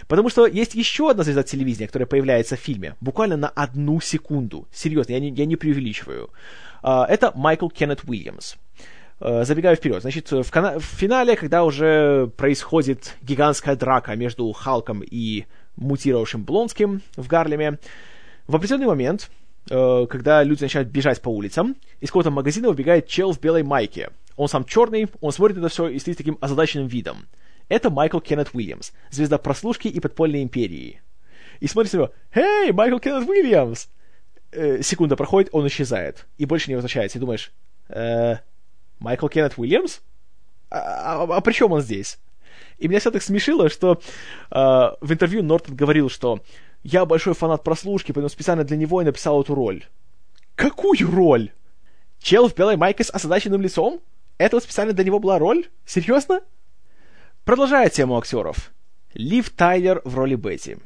Потому 0.09 0.29
что 0.29 0.47
есть 0.47 0.75
еще 0.75 1.11
одна 1.11 1.23
звезда 1.23 1.43
телевидения, 1.43 1.87
которая 1.87 2.07
появляется 2.07 2.57
в 2.57 2.61
фильме. 2.61 2.97
Буквально 3.01 3.37
на 3.37 3.49
одну 3.49 4.01
секунду. 4.01 4.67
Серьезно, 4.73 5.13
я 5.13 5.21
не, 5.21 5.31
я 5.31 5.45
не 5.45 5.57
преувеличиваю. 5.57 6.31
Uh, 6.83 7.05
это 7.07 7.33
Майкл 7.35 7.69
Кеннет 7.69 8.05
Уильямс. 8.07 8.57
Э, 9.19 9.45
забегаю 9.45 9.77
вперед. 9.77 10.03
Значит, 10.03 10.31
в, 10.31 10.51
кана- 10.51 10.79
в 10.79 10.85
финале, 10.85 11.37
когда 11.37 11.65
уже 11.65 12.31
происходит 12.37 13.15
гигантская 13.23 13.77
драка 13.77 14.15
между 14.15 14.51
Халком 14.53 15.03
и 15.03 15.47
мутировавшим 15.77 16.45
Блонским 16.45 17.03
в 17.17 17.27
Гарлеме, 17.27 17.79
в 18.47 18.55
определенный 18.55 18.87
момент, 18.87 19.31
э, 19.71 20.07
когда 20.09 20.43
люди 20.43 20.63
начинают 20.63 20.91
бежать 20.91 21.23
по 21.23 21.31
улицам, 21.31 21.77
из 22.01 22.09
какого-то 22.09 22.31
магазина 22.31 22.69
убегает 22.69 23.09
чел 23.09 23.33
в 23.33 23.41
белой 23.41 23.63
майке. 23.63 24.11
Он 24.37 24.49
сам 24.49 24.65
черный, 24.65 25.09
он 25.21 25.33
смотрит 25.33 25.59
это 25.59 25.69
все 25.69 25.89
и 25.89 25.99
стоит 25.99 26.19
таким 26.19 26.39
озадаченным 26.41 26.87
видом. 26.87 27.27
Это 27.69 27.91
Майкл 27.91 28.21
Кеннет 28.21 28.51
Уильямс, 28.53 28.93
звезда 29.11 29.39
прослушки 29.39 29.89
и 29.89 29.99
подпольной 29.99 30.43
империи. 30.43 31.01
И 31.61 31.67
смотрит 31.67 31.93
на 31.95 31.97
него, 31.97 32.13
«Эй, 32.35 32.73
Майкл 32.73 32.99
Кеннет 32.99 33.29
Уильямс!» 33.29 33.89
э, 34.53 34.83
Секунда 34.83 35.17
проходит, 35.17 35.51
он 35.53 35.67
исчезает. 35.67 36.27
И 36.39 36.45
больше 36.45 36.71
не 36.71 36.75
возвращается. 36.75 37.19
И 37.19 37.21
думаешь, 37.21 37.53
э, 37.89 38.37
Майкл 38.99 39.29
Кеннет 39.29 39.55
Уильямс? 39.57 40.01
А, 40.71 41.23
а, 41.23 41.37
а 41.37 41.41
при 41.41 41.53
чем 41.53 41.73
он 41.73 41.81
здесь? 41.81 42.19
И 42.79 42.89
меня 42.89 43.01
все 43.01 43.11
так 43.11 43.23
смешило, 43.23 43.69
что 43.69 44.01
э, 44.51 44.55
в 44.55 45.13
интервью 45.13 45.43
Нортон 45.43 45.75
говорил, 45.77 46.11
что 46.11 46.41
я 46.83 47.05
большой 47.05 47.35
фанат 47.35 47.65
прослушки, 47.65 48.13
поэтому 48.13 48.29
специально 48.29 48.65
для 48.65 48.77
него 48.77 49.01
и 49.01 49.05
написал 49.05 49.43
эту 49.43 49.55
роль. 49.55 49.85
Какую 50.55 51.11
роль? 51.11 51.51
Чел 52.21 52.49
в 52.49 52.55
белой 52.55 52.77
майке 52.77 53.05
с 53.05 53.11
озадаченным 53.13 53.61
лицом? 53.61 54.01
Это 54.39 54.61
специально 54.61 54.93
для 54.93 55.05
него 55.05 55.19
была 55.19 55.39
роль? 55.39 55.69
Серьезно? 55.85 56.41
Продолжая 57.45 57.89
тему 57.89 58.19
актеров. 58.19 58.73
Лив 59.15 59.51
Тайлер 59.51 60.03
в 60.05 60.15
роли 60.15 60.35
Бетти. 60.35 60.77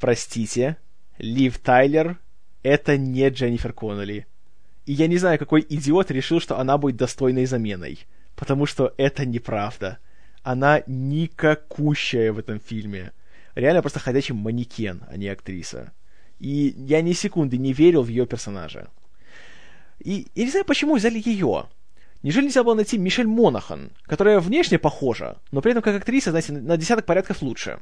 Простите, 0.00 0.76
Лив 1.18 1.58
Тайлер— 1.58 2.18
это 2.62 2.96
не 2.96 3.28
Дженнифер 3.28 3.72
Коннелли. 3.72 4.26
И 4.86 4.92
я 4.92 5.06
не 5.06 5.18
знаю, 5.18 5.38
какой 5.38 5.64
идиот 5.68 6.10
решил, 6.10 6.40
что 6.40 6.58
она 6.58 6.78
будет 6.78 6.96
достойной 6.96 7.46
заменой. 7.46 8.06
Потому 8.34 8.66
что 8.66 8.94
это 8.96 9.26
неправда. 9.26 9.98
Она 10.42 10.82
никакущая 10.86 12.32
в 12.32 12.38
этом 12.38 12.58
фильме. 12.58 13.12
Реально 13.54 13.82
просто 13.82 14.00
ходячий 14.00 14.34
манекен, 14.34 15.02
а 15.08 15.16
не 15.16 15.28
актриса. 15.28 15.92
И 16.38 16.74
я 16.76 17.02
ни 17.02 17.12
секунды 17.12 17.58
не 17.58 17.72
верил 17.72 18.02
в 18.02 18.08
ее 18.08 18.26
персонажа. 18.26 18.88
И 19.98 20.28
я 20.34 20.44
не 20.44 20.50
знаю, 20.50 20.64
почему 20.64 20.96
взяли 20.96 21.20
ее. 21.22 21.66
Неужели 22.22 22.46
нельзя 22.46 22.64
было 22.64 22.74
найти 22.74 22.98
Мишель 22.98 23.26
Монахан, 23.26 23.90
которая 24.04 24.40
внешне 24.40 24.78
похожа, 24.78 25.36
но 25.52 25.60
при 25.60 25.70
этом 25.70 25.82
как 25.82 25.96
актриса, 25.96 26.30
знаете, 26.30 26.52
на 26.52 26.76
десяток 26.76 27.06
порядков 27.06 27.42
лучше? 27.42 27.80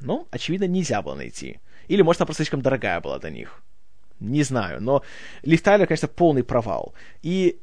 Ну, 0.00 0.28
очевидно, 0.30 0.66
нельзя 0.66 1.00
было 1.00 1.14
найти. 1.14 1.60
Или, 1.88 2.02
может, 2.02 2.20
она 2.20 2.26
просто 2.26 2.42
слишком 2.42 2.60
дорогая 2.60 3.00
была 3.00 3.18
для 3.18 3.30
них. 3.30 3.62
Не 4.20 4.42
знаю, 4.42 4.82
но 4.82 5.02
Лив 5.42 5.62
Тайлер, 5.62 5.86
конечно, 5.86 6.08
полный 6.08 6.44
провал. 6.44 6.94
И 7.22 7.58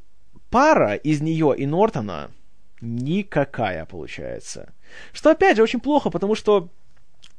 пара 0.50 0.96
из 0.96 1.22
нее 1.22 1.56
и 1.58 1.66
Нортона 1.66 2.32
никакая 2.82 3.86
получается. 3.86 4.74
Что, 5.14 5.30
опять 5.30 5.58
же, 5.58 5.64
очень 5.64 5.80
плохо, 5.80 6.10
потому 6.10 6.36
что 6.36 6.70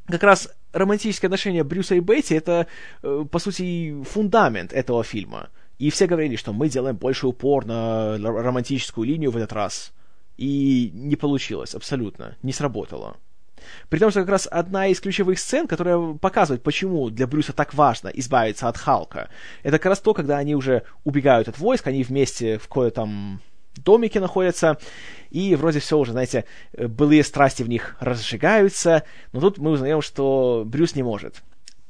как 0.06 0.22
раз 0.22 0.48
романтические 0.72 1.28
отношения 1.28 1.64
Брюса 1.64 1.94
и 1.94 2.00
Бетти 2.00 2.34
это, 2.34 2.66
э, 3.02 3.24
по 3.30 3.38
сути, 3.38 4.02
фундамент 4.04 4.72
этого 4.72 5.04
фильма. 5.04 5.50
И 5.82 5.90
все 5.90 6.06
говорили, 6.06 6.36
что 6.36 6.52
мы 6.52 6.68
делаем 6.68 6.94
больше 6.94 7.26
упор 7.26 7.66
на 7.66 8.16
романтическую 8.16 9.04
линию 9.04 9.32
в 9.32 9.36
этот 9.36 9.52
раз. 9.52 9.92
И 10.36 10.92
не 10.94 11.16
получилось, 11.16 11.74
абсолютно. 11.74 12.36
Не 12.44 12.52
сработало. 12.52 13.16
При 13.88 13.98
том, 13.98 14.12
что 14.12 14.20
как 14.20 14.28
раз 14.28 14.46
одна 14.48 14.86
из 14.86 15.00
ключевых 15.00 15.40
сцен, 15.40 15.66
которая 15.66 16.14
показывает, 16.14 16.62
почему 16.62 17.10
для 17.10 17.26
Брюса 17.26 17.52
так 17.52 17.74
важно 17.74 18.10
избавиться 18.14 18.68
от 18.68 18.76
Халка, 18.76 19.28
это 19.64 19.78
как 19.78 19.86
раз 19.86 19.98
то, 19.98 20.14
когда 20.14 20.38
они 20.38 20.54
уже 20.54 20.84
убегают 21.02 21.48
от 21.48 21.58
войск, 21.58 21.88
они 21.88 22.04
вместе 22.04 22.58
в 22.58 22.68
кое 22.68 22.90
там 22.90 23.40
домике 23.74 24.20
находятся, 24.20 24.78
и 25.30 25.56
вроде 25.56 25.80
все 25.80 25.98
уже, 25.98 26.12
знаете, 26.12 26.44
былые 26.78 27.24
страсти 27.24 27.64
в 27.64 27.68
них 27.68 27.96
разжигаются, 27.98 29.02
но 29.32 29.40
тут 29.40 29.58
мы 29.58 29.72
узнаем, 29.72 30.00
что 30.00 30.62
Брюс 30.64 30.94
не 30.94 31.02
может. 31.02 31.42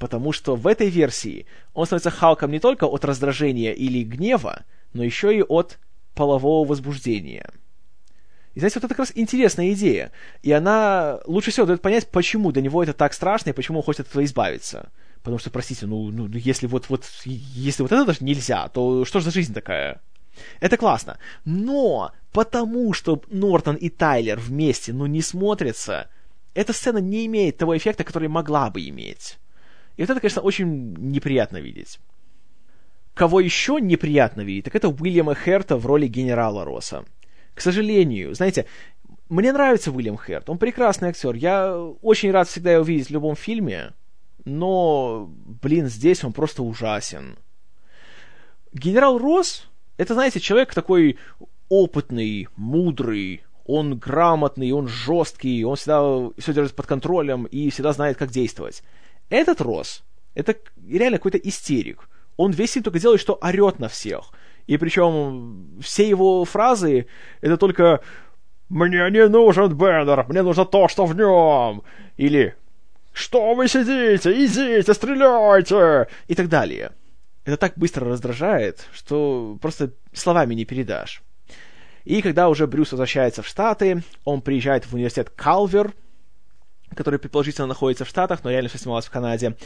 Потому 0.02 0.32
что 0.32 0.56
в 0.56 0.66
этой 0.66 0.88
версии 0.88 1.46
он 1.74 1.86
становится 1.86 2.10
Халком 2.10 2.50
не 2.50 2.58
только 2.58 2.86
от 2.86 3.04
раздражения 3.04 3.70
или 3.70 4.02
гнева, 4.02 4.64
но 4.94 5.04
еще 5.04 5.32
и 5.32 5.42
от 5.42 5.78
полового 6.14 6.68
возбуждения– 6.68 7.48
и 8.54 8.58
знаете, 8.58 8.80
вот 8.80 8.84
это 8.84 8.94
как 8.94 8.98
раз 8.98 9.12
интересная 9.14 9.72
идея. 9.72 10.12
И 10.42 10.52
она 10.52 11.20
лучше 11.24 11.50
всего 11.50 11.64
дает 11.64 11.80
понять, 11.80 12.10
почему 12.10 12.52
для 12.52 12.60
него 12.60 12.82
это 12.82 12.92
так 12.92 13.14
страшно 13.14 13.48
и 13.48 13.52
почему 13.54 13.78
он 13.78 13.84
хочет 13.84 14.00
от 14.00 14.08
этого 14.08 14.24
избавиться. 14.24 14.90
Потому 15.22 15.38
что, 15.38 15.48
простите, 15.48 15.86
ну, 15.86 16.10
ну 16.10 16.28
если 16.34 16.66
вот, 16.66 16.90
вот, 16.90 17.06
если 17.24 17.82
вот 17.82 17.92
это 17.92 18.04
даже 18.04 18.22
нельзя, 18.22 18.68
то 18.68 19.06
что 19.06 19.20
же 19.20 19.26
за 19.26 19.30
жизнь 19.30 19.54
такая? 19.54 20.02
Это 20.60 20.76
классно. 20.76 21.16
Но 21.46 22.12
потому 22.30 22.92
что 22.92 23.22
Нортон 23.30 23.76
и 23.76 23.88
Тайлер 23.88 24.38
вместе, 24.38 24.92
ну, 24.92 25.06
не 25.06 25.22
смотрятся, 25.22 26.10
эта 26.52 26.74
сцена 26.74 26.98
не 26.98 27.24
имеет 27.24 27.56
того 27.56 27.74
эффекта, 27.74 28.04
который 28.04 28.28
могла 28.28 28.68
бы 28.68 28.86
иметь. 28.86 29.38
И 30.02 30.04
вот 30.04 30.10
это, 30.10 30.20
конечно, 30.20 30.42
очень 30.42 30.94
неприятно 30.98 31.58
видеть. 31.58 32.00
Кого 33.14 33.38
еще 33.38 33.78
неприятно 33.80 34.40
видеть, 34.40 34.64
так 34.64 34.74
это 34.74 34.88
Уильяма 34.88 35.36
Херта 35.36 35.76
в 35.76 35.86
роли 35.86 36.08
генерала 36.08 36.64
Росса. 36.64 37.04
К 37.54 37.60
сожалению, 37.60 38.34
знаете, 38.34 38.66
мне 39.28 39.52
нравится 39.52 39.92
Уильям 39.92 40.18
Херт, 40.18 40.50
он 40.50 40.58
прекрасный 40.58 41.10
актер. 41.10 41.36
Я 41.36 41.76
очень 41.76 42.32
рад 42.32 42.48
всегда 42.48 42.72
его 42.72 42.82
видеть 42.82 43.10
в 43.10 43.12
любом 43.12 43.36
фильме, 43.36 43.92
но, 44.44 45.30
блин, 45.62 45.86
здесь 45.86 46.24
он 46.24 46.32
просто 46.32 46.64
ужасен. 46.64 47.38
Генерал 48.72 49.18
Росс, 49.18 49.68
это, 49.98 50.14
знаете, 50.14 50.40
человек 50.40 50.74
такой 50.74 51.16
опытный, 51.68 52.48
мудрый, 52.56 53.44
он 53.66 54.00
грамотный, 54.00 54.72
он 54.72 54.88
жесткий, 54.88 55.64
он 55.64 55.76
всегда 55.76 56.28
все 56.38 56.52
держит 56.52 56.74
под 56.74 56.86
контролем 56.86 57.44
и 57.44 57.70
всегда 57.70 57.92
знает, 57.92 58.16
как 58.16 58.32
действовать. 58.32 58.82
Этот 59.32 59.62
Росс, 59.62 60.02
это 60.34 60.54
реально 60.86 61.16
какой-то 61.16 61.38
истерик. 61.38 62.06
Он 62.36 62.50
весь 62.50 62.72
фильм 62.72 62.84
только 62.84 62.98
делает, 62.98 63.18
что 63.18 63.38
орет 63.40 63.78
на 63.78 63.88
всех. 63.88 64.30
И 64.66 64.76
причем 64.76 65.80
все 65.80 66.06
его 66.06 66.44
фразы 66.44 67.06
это 67.40 67.56
только 67.56 68.02
«Мне 68.68 69.10
не 69.10 69.26
нужен 69.28 69.74
Бендер, 69.74 70.26
мне 70.28 70.42
нужно 70.42 70.66
то, 70.66 70.86
что 70.86 71.06
в 71.06 71.16
нем!» 71.16 71.82
Или 72.18 72.56
«Что 73.14 73.54
вы 73.54 73.68
сидите? 73.68 74.32
Идите, 74.44 74.92
стреляйте!» 74.92 76.08
И 76.28 76.34
так 76.34 76.50
далее. 76.50 76.92
Это 77.46 77.56
так 77.56 77.72
быстро 77.76 78.06
раздражает, 78.06 78.86
что 78.92 79.56
просто 79.62 79.92
словами 80.12 80.52
не 80.52 80.66
передашь. 80.66 81.22
И 82.04 82.20
когда 82.20 82.50
уже 82.50 82.66
Брюс 82.66 82.92
возвращается 82.92 83.42
в 83.42 83.46
Штаты, 83.46 84.02
он 84.24 84.42
приезжает 84.42 84.84
в 84.84 84.92
университет 84.92 85.30
Калвер, 85.30 85.94
который 86.96 87.18
предположительно 87.18 87.66
находится 87.66 88.04
в 88.04 88.08
Штатах, 88.08 88.44
но 88.44 88.50
реально 88.50 88.68
все 88.68 88.78
снималось 88.78 89.06
в 89.06 89.10
Канаде, 89.10 89.56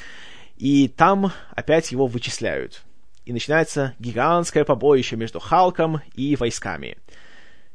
и 0.56 0.88
там 0.88 1.32
опять 1.54 1.92
его 1.92 2.06
вычисляют 2.06 2.82
и 3.26 3.32
начинается 3.32 3.94
гигантское 3.98 4.64
побоище 4.64 5.16
между 5.16 5.40
Халком 5.40 6.00
и 6.14 6.36
войсками. 6.36 6.96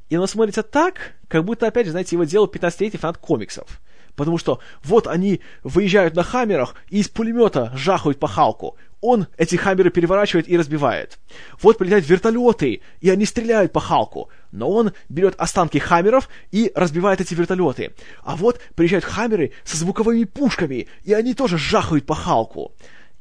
И 0.09 0.15
оно 0.15 0.25
смотрится 0.25 0.63
так, 0.63 1.13
как 1.27 1.45
будто, 1.45 1.67
опять 1.67 1.85
же, 1.85 1.91
знаете, 1.91 2.15
его 2.15 2.23
делал 2.23 2.47
15-летний 2.47 2.99
фанат 2.99 3.17
комиксов. 3.17 3.79
Потому 4.15 4.37
что 4.37 4.59
вот 4.83 5.07
они 5.07 5.41
выезжают 5.63 6.15
на 6.15 6.23
хаммерах 6.23 6.75
и 6.89 6.99
из 6.99 7.07
пулемета 7.07 7.71
жахают 7.75 8.19
по 8.19 8.27
Халку. 8.27 8.77
Он 9.01 9.27
эти 9.37 9.55
хаммеры 9.55 9.89
переворачивает 9.89 10.47
и 10.47 10.57
разбивает. 10.57 11.19
Вот 11.59 11.77
прилетают 11.79 12.07
вертолеты, 12.07 12.81
и 13.01 13.09
они 13.09 13.25
стреляют 13.25 13.73
по 13.73 13.79
Халку. 13.79 14.29
Но 14.51 14.69
он 14.69 14.93
берет 15.09 15.33
останки 15.37 15.79
хаммеров 15.79 16.29
и 16.51 16.71
разбивает 16.75 17.19
эти 17.19 17.33
вертолеты. 17.33 17.93
А 18.21 18.35
вот 18.35 18.61
приезжают 18.75 19.03
хаммеры 19.03 19.53
со 19.63 19.77
звуковыми 19.77 20.25
пушками, 20.25 20.87
и 21.03 21.13
они 21.13 21.33
тоже 21.33 21.57
жахают 21.57 22.05
по 22.05 22.13
Халку. 22.13 22.73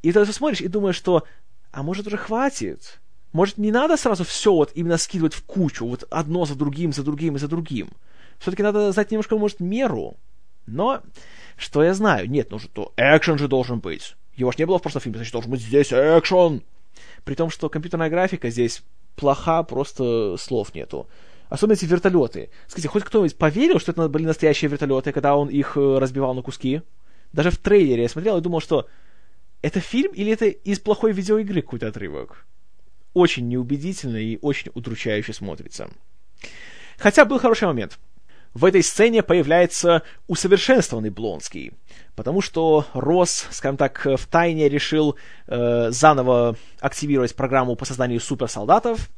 И 0.03 0.11
ты 0.11 0.23
смотришь 0.31 0.61
и 0.61 0.67
думаешь, 0.67 0.95
что 0.95 1.23
а 1.71 1.83
может 1.83 2.05
уже 2.07 2.17
хватит? 2.17 2.99
Может, 3.33 3.57
не 3.57 3.71
надо 3.71 3.97
сразу 3.97 4.23
все 4.23 4.53
вот 4.53 4.71
именно 4.75 4.97
скидывать 4.97 5.33
в 5.33 5.43
кучу, 5.43 5.85
вот 5.87 6.03
одно 6.11 6.45
за 6.45 6.55
другим, 6.55 6.91
за 6.91 7.03
другим 7.03 7.37
и 7.37 7.39
за 7.39 7.47
другим? 7.47 7.89
Все-таки 8.39 8.61
надо 8.61 8.91
знать 8.91 9.11
немножко, 9.11 9.37
может, 9.37 9.59
меру. 9.61 10.17
Но, 10.65 11.01
что 11.57 11.83
я 11.83 11.93
знаю? 11.93 12.29
Нет, 12.29 12.51
ну 12.51 12.59
что, 12.59 12.91
экшен 12.97 13.37
же 13.37 13.47
должен 13.47 13.79
быть. 13.79 14.15
Его 14.35 14.51
ж 14.51 14.57
не 14.57 14.65
было 14.65 14.79
в 14.79 14.81
прошлом 14.81 15.01
фильме, 15.01 15.17
значит, 15.17 15.33
должен 15.33 15.51
быть 15.51 15.61
здесь 15.61 15.91
экшен. 15.91 16.61
При 17.23 17.35
том, 17.35 17.49
что 17.49 17.69
компьютерная 17.69 18.09
графика 18.09 18.49
здесь 18.49 18.83
плоха, 19.15 19.63
просто 19.63 20.35
слов 20.37 20.73
нету. 20.73 21.07
Особенно 21.49 21.73
эти 21.73 21.85
вертолеты. 21.85 22.49
Скажите, 22.67 22.87
хоть 22.87 23.03
кто-нибудь 23.03 23.37
поверил, 23.37 23.79
что 23.79 23.91
это 23.91 24.07
были 24.07 24.25
настоящие 24.25 24.69
вертолеты, 24.69 25.11
когда 25.11 25.35
он 25.35 25.49
их 25.49 25.75
э, 25.75 25.97
разбивал 25.99 26.33
на 26.33 26.41
куски? 26.41 26.81
Даже 27.33 27.51
в 27.51 27.57
трейлере 27.57 28.03
я 28.03 28.09
смотрел 28.09 28.37
и 28.37 28.41
думал, 28.41 28.61
что 28.61 28.87
это 29.61 29.79
фильм 29.79 30.13
или 30.13 30.31
это 30.31 30.45
из 30.45 30.79
плохой 30.79 31.11
видеоигры 31.11 31.61
какой-то 31.61 31.87
отрывок? 31.87 32.45
Очень 33.13 33.49
неубедительно 33.49 34.17
и 34.17 34.39
очень 34.41 34.71
удручающе 34.73 35.33
смотрится. 35.33 35.89
Хотя 36.97 37.25
был 37.25 37.37
хороший 37.37 37.67
момент. 37.67 37.99
В 38.53 38.65
этой 38.65 38.83
сцене 38.83 39.23
появляется 39.23 40.03
усовершенствованный 40.27 41.09
Блонский, 41.09 41.73
потому 42.15 42.41
что 42.41 42.85
Росс, 42.93 43.47
скажем 43.51 43.77
так, 43.77 44.05
в 44.05 44.27
тайне 44.27 44.69
решил 44.69 45.15
э, 45.47 45.91
заново 45.91 46.55
активировать 46.79 47.35
программу 47.35 47.75
по 47.75 47.85
созданию 47.85 48.19
суперсолдатов, 48.19 49.09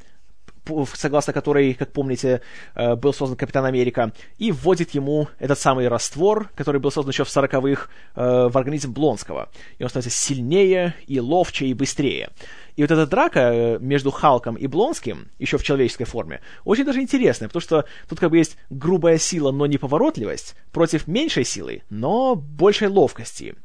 согласно 0.94 1.34
которой, 1.34 1.74
как 1.74 1.92
помните, 1.92 2.42
э, 2.76 2.96
был 2.96 3.14
создан 3.14 3.38
Капитан 3.38 3.66
Америка, 3.66 4.14
и 4.38 4.52
вводит 4.52 4.92
ему 4.92 5.28
этот 5.40 5.60
самый 5.60 5.88
раствор, 5.88 6.50
который 6.56 6.80
был 6.80 6.92
создан 6.92 7.12
еще 7.12 7.24
в 7.24 7.28
40-х, 7.28 7.90
э, 8.16 8.50
в 8.50 8.58
организм 8.58 8.94
Блонского. 8.94 9.50
И 9.78 9.84
он 9.84 9.90
становится 9.90 10.18
сильнее, 10.18 10.96
и 11.08 11.20
ловче, 11.20 11.66
и 11.66 11.74
быстрее. 11.74 12.30
И 12.76 12.82
вот 12.82 12.92
эта 12.92 13.06
драка 13.06 13.40
э, 13.40 13.80
между 13.80 14.12
Халком 14.12 14.56
и 14.56 14.68
Блонским, 14.68 15.30
еще 15.38 15.58
в 15.58 15.64
человеческой 15.64 16.06
форме, 16.06 16.42
очень 16.66 16.86
даже 16.86 17.02
интересная, 17.02 17.48
потому 17.48 17.62
что 17.62 17.86
тут 18.10 18.20
как 18.20 18.32
бы 18.32 18.38
есть 18.38 18.58
грубая 18.70 19.18
сила, 19.18 19.52
но 19.52 19.66
неповоротливость, 19.66 20.56
против 20.72 21.08
меньшей 21.08 21.44
силы, 21.44 21.84
но 21.90 22.36
большей 22.36 22.88
ловкости. 22.88 23.56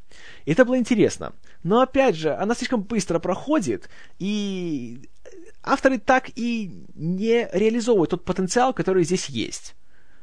И 0.44 0.52
это 0.52 0.64
было 0.64 0.78
интересно. 0.78 1.32
Но 1.62 1.80
опять 1.80 2.16
же, 2.16 2.34
она 2.34 2.54
слишком 2.54 2.82
быстро 2.82 3.18
проходит, 3.18 3.88
и 4.18 5.08
авторы 5.62 5.98
так 5.98 6.30
и 6.36 6.84
не 6.94 7.48
реализовывают 7.52 8.10
тот 8.10 8.24
потенциал, 8.24 8.74
который 8.74 9.04
здесь 9.04 9.26
есть. 9.26 9.74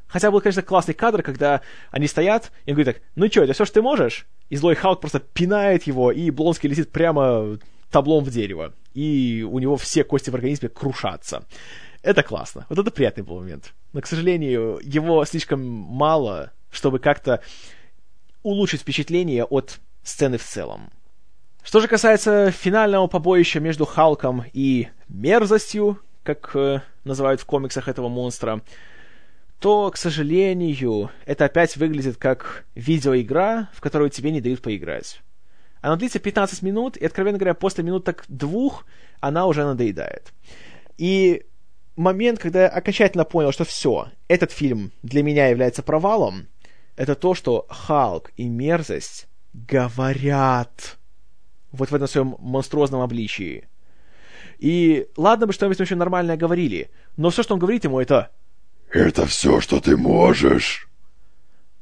Хотя 0.07 0.29
был, 0.29 0.39
конечно, 0.39 0.61
классный 0.61 0.93
кадр, 0.93 1.23
когда 1.23 1.61
они 1.89 2.07
стоят, 2.07 2.51
и 2.65 2.71
он 2.71 2.75
говорит 2.75 2.95
так, 2.95 3.03
ну 3.15 3.27
что, 3.27 3.41
это 3.41 3.53
все, 3.53 3.65
что 3.65 3.73
ты 3.75 3.81
можешь? 3.81 4.27
И 4.49 4.55
злой 4.55 4.75
Халк 4.75 5.01
просто 5.01 5.19
пинает 5.19 5.83
его, 5.83 6.11
и 6.11 6.29
Блонский 6.29 6.69
летит 6.69 6.91
прямо 6.91 7.57
таблом 7.91 8.23
в 8.23 8.31
дерево. 8.31 8.73
И 8.93 9.45
у 9.49 9.59
него 9.59 9.77
все 9.77 10.03
кости 10.03 10.29
в 10.29 10.35
организме 10.35 10.69
крушатся. 10.69 11.45
Это 12.01 12.23
классно. 12.23 12.65
Вот 12.69 12.77
это 12.79 12.91
приятный 12.91 13.23
был 13.23 13.39
момент. 13.39 13.73
Но, 13.93 14.01
к 14.01 14.07
сожалению, 14.07 14.79
его 14.83 15.25
слишком 15.25 15.61
мало, 15.65 16.51
чтобы 16.69 16.99
как-то 16.99 17.41
улучшить 18.43 18.81
впечатление 18.81 19.43
от 19.43 19.79
сцены 20.03 20.37
в 20.37 20.43
целом. 20.43 20.91
Что 21.63 21.79
же 21.79 21.87
касается 21.87 22.51
финального 22.51 23.07
побоища 23.07 23.59
между 23.59 23.85
Халком 23.85 24.43
и 24.53 24.89
Мерзостью, 25.07 25.99
как 26.21 26.55
э, 26.55 26.81
называют 27.03 27.41
в 27.41 27.45
комиксах 27.45 27.87
этого 27.87 28.07
монстра, 28.07 28.61
то, 29.59 29.89
к 29.89 29.97
сожалению, 29.97 31.09
это 31.25 31.45
опять 31.45 31.75
выглядит 31.75 32.17
как 32.17 32.65
видеоигра, 32.75 33.69
в 33.73 33.81
которую 33.81 34.11
тебе 34.11 34.29
не 34.29 34.41
дают 34.41 34.61
поиграть. 34.61 35.21
Она 35.85 35.97
длится 35.97 36.17
15 36.17 36.63
минут, 36.63 36.97
и, 36.97 37.05
откровенно 37.05 37.37
говоря, 37.37 37.53
после 37.53 37.83
минут 37.83 38.05
так 38.05 38.25
двух 38.27 38.87
она 39.19 39.45
уже 39.45 39.63
надоедает. 39.63 40.33
И 40.97 41.43
момент, 41.95 42.39
когда 42.39 42.63
я 42.63 42.69
окончательно 42.69 43.23
понял, 43.23 43.51
что 43.51 43.65
все, 43.65 44.07
этот 44.27 44.51
фильм 44.51 44.91
для 45.03 45.21
меня 45.21 45.45
является 45.47 45.83
провалом, 45.83 46.47
это 46.95 47.13
то, 47.13 47.35
что 47.35 47.67
Халк 47.69 48.31
и 48.35 48.47
Мерзость 48.47 49.27
говорят 49.53 50.97
вот 51.71 51.91
в 51.91 51.93
этом 51.93 52.07
своем 52.07 52.35
монструозном 52.39 53.01
обличии. 53.01 53.67
И 54.57 55.07
ладно 55.15 55.45
бы 55.45 55.53
что-нибудь 55.53 55.79
еще 55.79 55.93
нормальное 55.93 56.35
говорили, 56.35 56.89
но 57.15 57.29
все, 57.29 57.43
что 57.43 57.53
он 57.53 57.59
говорит 57.59 57.83
ему, 57.83 57.99
это 57.99 58.31
«Это 58.89 59.27
все, 59.27 59.61
что 59.61 59.79
ты 59.79 59.95
можешь!» 59.95 60.89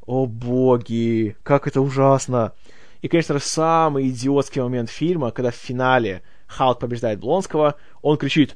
О 0.06 0.26
боги, 0.26 1.38
как 1.44 1.68
это 1.68 1.80
ужасно! 1.80 2.52
И, 3.04 3.10
конечно 3.10 3.38
самый 3.38 4.08
идиотский 4.08 4.62
момент 4.62 4.90
фильма, 4.90 5.32
когда 5.32 5.52
в 5.52 5.56
финале 5.56 6.24
Халк 6.48 6.80
побеждает 6.80 7.20
Блонского, 7.20 7.76
он 8.02 8.16
кричит 8.16 8.56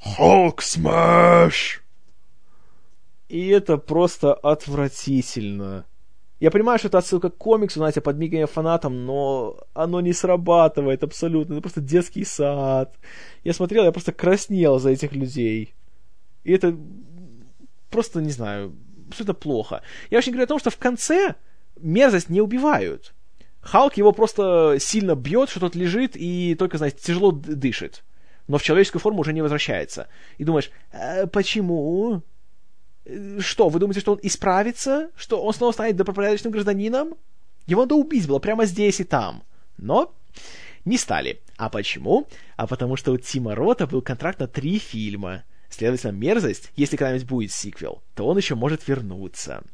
«Халк 0.00 0.62
смэш!» 0.62 1.82
И 3.28 3.48
это 3.48 3.76
просто 3.76 4.32
отвратительно. 4.32 5.84
Я 6.40 6.50
понимаю, 6.50 6.78
что 6.78 6.88
это 6.88 6.96
отсылка 6.96 7.28
к 7.28 7.36
комиксу, 7.36 7.78
знаете, 7.78 8.00
подмигивание 8.00 8.46
фанатам, 8.46 9.04
но 9.04 9.58
оно 9.74 10.00
не 10.00 10.14
срабатывает 10.14 11.04
абсолютно. 11.04 11.52
Это 11.52 11.60
просто 11.60 11.82
детский 11.82 12.24
сад. 12.24 12.96
Я 13.44 13.52
смотрел, 13.52 13.84
я 13.84 13.92
просто 13.92 14.12
краснел 14.12 14.78
за 14.78 14.90
этих 14.90 15.12
людей. 15.12 15.74
И 16.42 16.52
это 16.52 16.74
просто, 17.90 18.22
не 18.22 18.30
знаю, 18.30 18.74
абсолютно 19.08 19.34
плохо. 19.34 19.82
Я 20.08 20.16
очень 20.16 20.32
говорю 20.32 20.44
о 20.44 20.48
том, 20.48 20.58
что 20.58 20.70
в 20.70 20.78
конце 20.78 21.34
мерзость 21.76 22.30
не 22.30 22.40
убивают. 22.40 23.12
Халк 23.64 23.96
его 23.96 24.12
просто 24.12 24.76
сильно 24.78 25.14
бьет, 25.14 25.48
что 25.48 25.60
тот 25.60 25.74
лежит 25.74 26.12
и 26.16 26.54
только, 26.54 26.76
знаете, 26.76 26.98
тяжело 27.00 27.32
дышит. 27.32 28.04
Но 28.46 28.58
в 28.58 28.62
человеческую 28.62 29.00
форму 29.00 29.20
уже 29.20 29.32
не 29.32 29.40
возвращается. 29.40 30.08
И 30.36 30.44
думаешь, 30.44 30.70
э, 30.92 31.26
почему? 31.26 32.22
Что, 33.38 33.70
вы 33.70 33.80
думаете, 33.80 34.00
что 34.00 34.12
он 34.12 34.20
исправится? 34.22 35.10
Что 35.16 35.42
он 35.42 35.54
снова 35.54 35.72
станет 35.72 35.96
добропорядочным 35.96 36.52
гражданином? 36.52 37.14
Его 37.66 37.82
надо 37.82 37.94
убить 37.94 38.26
было 38.28 38.38
прямо 38.38 38.66
здесь 38.66 39.00
и 39.00 39.04
там. 39.04 39.42
Но 39.78 40.14
не 40.84 40.98
стали. 40.98 41.40
А 41.56 41.70
почему? 41.70 42.26
А 42.56 42.66
потому 42.66 42.96
что 42.96 43.12
у 43.12 43.16
Тима 43.16 43.54
Рота 43.54 43.86
был 43.86 44.02
контракт 44.02 44.40
на 44.40 44.46
три 44.46 44.78
фильма. 44.78 45.44
Следовательно, 45.70 46.12
мерзость, 46.12 46.70
если 46.76 46.96
когда-нибудь 46.96 47.26
будет 47.26 47.52
сиквел, 47.52 48.02
то 48.14 48.26
он 48.26 48.36
еще 48.36 48.54
может 48.54 48.86
вернуться. 48.86 49.64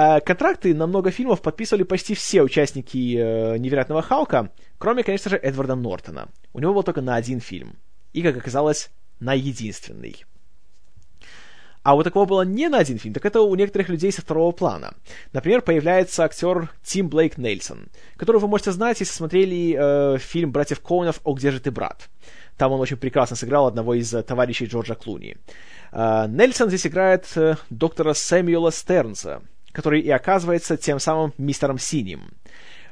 А, 0.00 0.20
контракты 0.20 0.76
на 0.76 0.86
много 0.86 1.10
фильмов 1.10 1.42
подписывали 1.42 1.82
почти 1.82 2.14
все 2.14 2.42
участники 2.42 3.16
э, 3.16 3.58
«Невероятного 3.58 4.00
Халка», 4.00 4.52
кроме, 4.78 5.02
конечно 5.02 5.28
же, 5.28 5.36
Эдварда 5.36 5.74
Нортона. 5.74 6.28
У 6.52 6.60
него 6.60 6.72
был 6.72 6.84
только 6.84 7.00
на 7.00 7.16
один 7.16 7.40
фильм. 7.40 7.74
И, 8.12 8.22
как 8.22 8.36
оказалось, 8.36 8.90
на 9.18 9.34
единственный. 9.34 10.24
А 11.82 11.96
вот 11.96 12.04
такого 12.04 12.26
было 12.26 12.42
не 12.42 12.68
на 12.68 12.78
один 12.78 13.00
фильм, 13.00 13.12
так 13.12 13.26
это 13.26 13.40
у 13.40 13.52
некоторых 13.56 13.88
людей 13.88 14.12
со 14.12 14.22
второго 14.22 14.52
плана. 14.52 14.94
Например, 15.32 15.62
появляется 15.62 16.22
актер 16.22 16.70
Тим 16.84 17.08
Блейк 17.08 17.36
Нельсон, 17.36 17.88
которого 18.16 18.42
вы 18.42 18.48
можете 18.48 18.70
знать, 18.70 19.00
если 19.00 19.12
смотрели 19.12 19.76
э, 19.76 20.18
фильм 20.18 20.52
«Братьев 20.52 20.78
Коунов. 20.78 21.20
О, 21.24 21.34
где 21.34 21.50
же 21.50 21.58
ты, 21.58 21.72
брат?». 21.72 22.08
Там 22.56 22.70
он 22.70 22.80
очень 22.80 22.98
прекрасно 22.98 23.34
сыграл 23.34 23.66
одного 23.66 23.94
из 23.94 24.14
э, 24.14 24.22
товарищей 24.22 24.66
Джорджа 24.66 24.94
Клуни. 24.94 25.38
Э, 25.90 26.26
Нельсон 26.28 26.68
здесь 26.68 26.86
играет 26.86 27.26
э, 27.34 27.56
доктора 27.68 28.14
Сэмюэла 28.14 28.70
Стернса, 28.70 29.42
который 29.72 30.00
и 30.00 30.10
оказывается 30.10 30.76
тем 30.76 30.98
самым 30.98 31.32
мистером 31.38 31.78
Синим. 31.78 32.30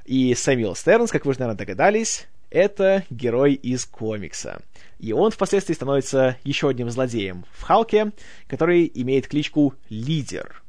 И 0.05 0.35
Сэмюэл 0.35 0.77
Стернс, 0.77 1.11
как 1.11 1.25
вы 1.25 1.31
уже, 1.31 1.41
наверное, 1.41 1.59
догадались, 1.59 2.27
это 2.51 3.05
герой 3.11 3.55
из 3.55 3.85
комикса. 3.85 4.63
И 4.99 5.13
он 5.13 5.31
впоследствии 5.31 5.75
становится 5.75 6.37
еще 6.45 6.69
одним 6.69 6.91
злодеем 6.91 7.45
в 7.53 7.63
Халке, 7.63 8.13
который 8.47 8.91
имеет 8.95 9.29
кличку 9.29 9.75
Лидер. 9.89 10.63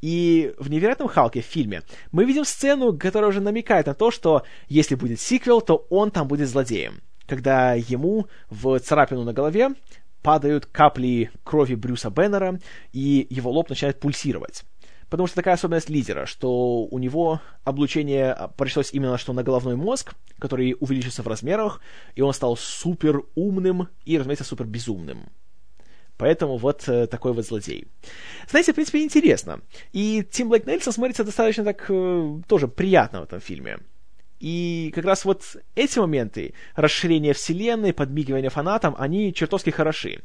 И 0.00 0.52
в 0.58 0.68
«Невероятном 0.68 1.08
Халке» 1.08 1.40
в 1.40 1.46
фильме 1.46 1.82
мы 2.12 2.26
видим 2.26 2.44
сцену, 2.44 2.96
которая 2.96 3.30
уже 3.30 3.40
намекает 3.40 3.86
на 3.86 3.94
то, 3.94 4.10
что 4.10 4.42
если 4.68 4.96
будет 4.96 5.18
сиквел, 5.18 5.62
то 5.62 5.86
он 5.88 6.10
там 6.10 6.28
будет 6.28 6.48
злодеем. 6.50 7.00
Когда 7.26 7.72
ему 7.72 8.26
в 8.50 8.78
царапину 8.80 9.24
на 9.24 9.32
голове 9.32 9.70
падают 10.22 10.66
капли 10.66 11.30
крови 11.42 11.74
Брюса 11.74 12.10
Беннера, 12.10 12.60
и 12.92 13.26
его 13.30 13.50
лоб 13.50 13.70
начинает 13.70 13.98
пульсировать. 13.98 14.64
Потому 15.10 15.26
что 15.26 15.36
такая 15.36 15.54
особенность 15.54 15.90
лидера, 15.90 16.26
что 16.26 16.84
у 16.84 16.98
него 16.98 17.40
облучение 17.64 18.36
пришлось 18.56 18.92
именно 18.92 19.18
что 19.18 19.32
на 19.32 19.42
головной 19.42 19.76
мозг, 19.76 20.14
который 20.38 20.76
увеличился 20.80 21.22
в 21.22 21.28
размерах, 21.28 21.80
и 22.14 22.22
он 22.22 22.32
стал 22.32 22.56
супер 22.56 23.22
умным 23.34 23.88
и, 24.04 24.18
разумеется, 24.18 24.44
супер 24.44 24.66
безумным. 24.66 25.28
Поэтому 26.16 26.56
вот 26.58 26.88
э, 26.88 27.06
такой 27.06 27.32
вот 27.32 27.44
злодей. 27.44 27.88
Знаете, 28.48 28.72
в 28.72 28.76
принципе, 28.76 29.02
интересно. 29.02 29.60
И 29.92 30.24
Тим 30.30 30.48
Блэк 30.48 30.66
Нельсон 30.66 30.92
смотрится 30.92 31.24
достаточно 31.24 31.64
так 31.64 31.86
э, 31.88 32.40
тоже 32.46 32.68
приятно 32.68 33.20
в 33.20 33.24
этом 33.24 33.40
фильме. 33.40 33.78
И 34.40 34.92
как 34.94 35.04
раз 35.04 35.24
вот 35.24 35.42
эти 35.74 35.98
моменты, 35.98 36.54
расширение 36.74 37.32
вселенной, 37.32 37.92
подмигивание 37.92 38.50
фанатам, 38.50 38.94
они 38.98 39.32
чертовски 39.32 39.70
хороши. 39.70 40.22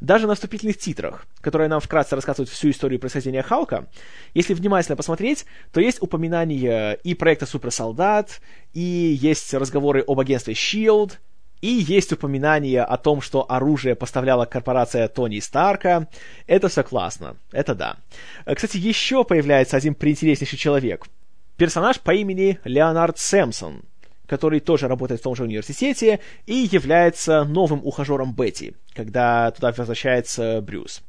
Даже 0.00 0.26
на 0.26 0.34
вступительных 0.34 0.78
титрах, 0.78 1.26
которые 1.40 1.68
нам 1.68 1.80
вкратце 1.80 2.16
рассказывают 2.16 2.50
всю 2.50 2.70
историю 2.70 3.00
происхождения 3.00 3.42
Халка, 3.42 3.86
если 4.34 4.54
внимательно 4.54 4.96
посмотреть, 4.96 5.46
то 5.72 5.80
есть 5.80 6.02
упоминание 6.02 6.98
и 7.04 7.14
проекта 7.14 7.46
Суперсолдат, 7.46 8.40
и 8.74 8.80
есть 8.80 9.54
разговоры 9.54 10.04
об 10.06 10.18
агентстве 10.20 10.54
S.H.I.E.L.D., 10.54 11.14
и 11.62 11.68
есть 11.68 12.12
упоминание 12.12 12.82
о 12.82 12.96
том, 12.96 13.20
что 13.20 13.46
оружие 13.48 13.94
поставляла 13.94 14.46
корпорация 14.46 15.06
Тони 15.06 15.38
Старка. 15.38 16.08
Это 16.48 16.68
все 16.68 16.82
классно. 16.82 17.36
Это 17.52 17.76
да. 17.76 17.98
Кстати, 18.44 18.78
еще 18.78 19.22
появляется 19.22 19.76
один 19.76 19.94
приинтереснейший 19.94 20.58
человек— 20.58 21.06
персонаж 21.56 22.00
по 22.00 22.12
имени 22.12 22.58
Леонард 22.64 23.18
Сэмпсон, 23.18 23.82
который 24.26 24.60
тоже 24.60 24.88
работает 24.88 25.20
в 25.20 25.24
том 25.24 25.34
же 25.34 25.44
университете 25.44 26.20
и 26.46 26.68
является 26.70 27.44
новым 27.44 27.80
ухажером 27.84 28.34
Бетти, 28.34 28.74
когда 28.94 29.50
туда 29.50 29.72
возвращается 29.76 30.60
Брюс. 30.60 31.02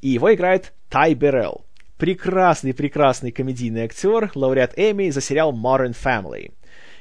И 0.00 0.08
его 0.08 0.32
играет 0.32 0.72
Тай 0.88 1.14
Беррелл. 1.14 1.64
Прекрасный-прекрасный 1.98 3.32
комедийный 3.32 3.82
актер, 3.82 4.30
лауреат 4.34 4.72
Эми 4.76 5.10
за 5.10 5.20
сериал 5.20 5.52
Modern 5.52 5.94
Family. 5.94 6.52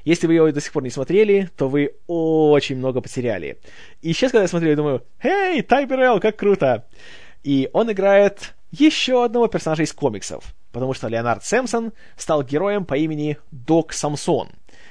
Если 0.03 0.27
вы 0.27 0.33
его 0.33 0.51
до 0.51 0.59
сих 0.59 0.73
пор 0.73 0.83
не 0.83 0.89
смотрели, 0.89 1.49
то 1.55 1.69
вы 1.69 1.93
очень 2.07 2.77
много 2.77 2.99
потеряли. 2.99 3.59
И 4.01 4.11
сейчас, 4.11 4.31
когда 4.31 4.41
я 4.41 4.47
смотрю, 4.47 4.69
я 4.71 4.75
думаю, 4.75 5.03
«Эй, 5.21 5.61
Тай 5.61 5.85
Беррелл, 5.85 6.19
как 6.19 6.35
круто!» 6.35 6.85
И 7.43 7.69
он 7.73 7.91
играет 7.91 8.53
еще 8.71 9.23
одного 9.23 9.47
персонажа 9.47 9.83
из 9.83 9.93
комиксов, 9.93 10.53
потому 10.71 10.93
что 10.93 11.07
Леонард 11.07 11.43
Сэмпсон 11.43 11.93
стал 12.17 12.43
героем 12.43 12.85
по 12.85 12.95
имени 12.95 13.37
Док 13.51 13.93
Самсон, 13.93 14.49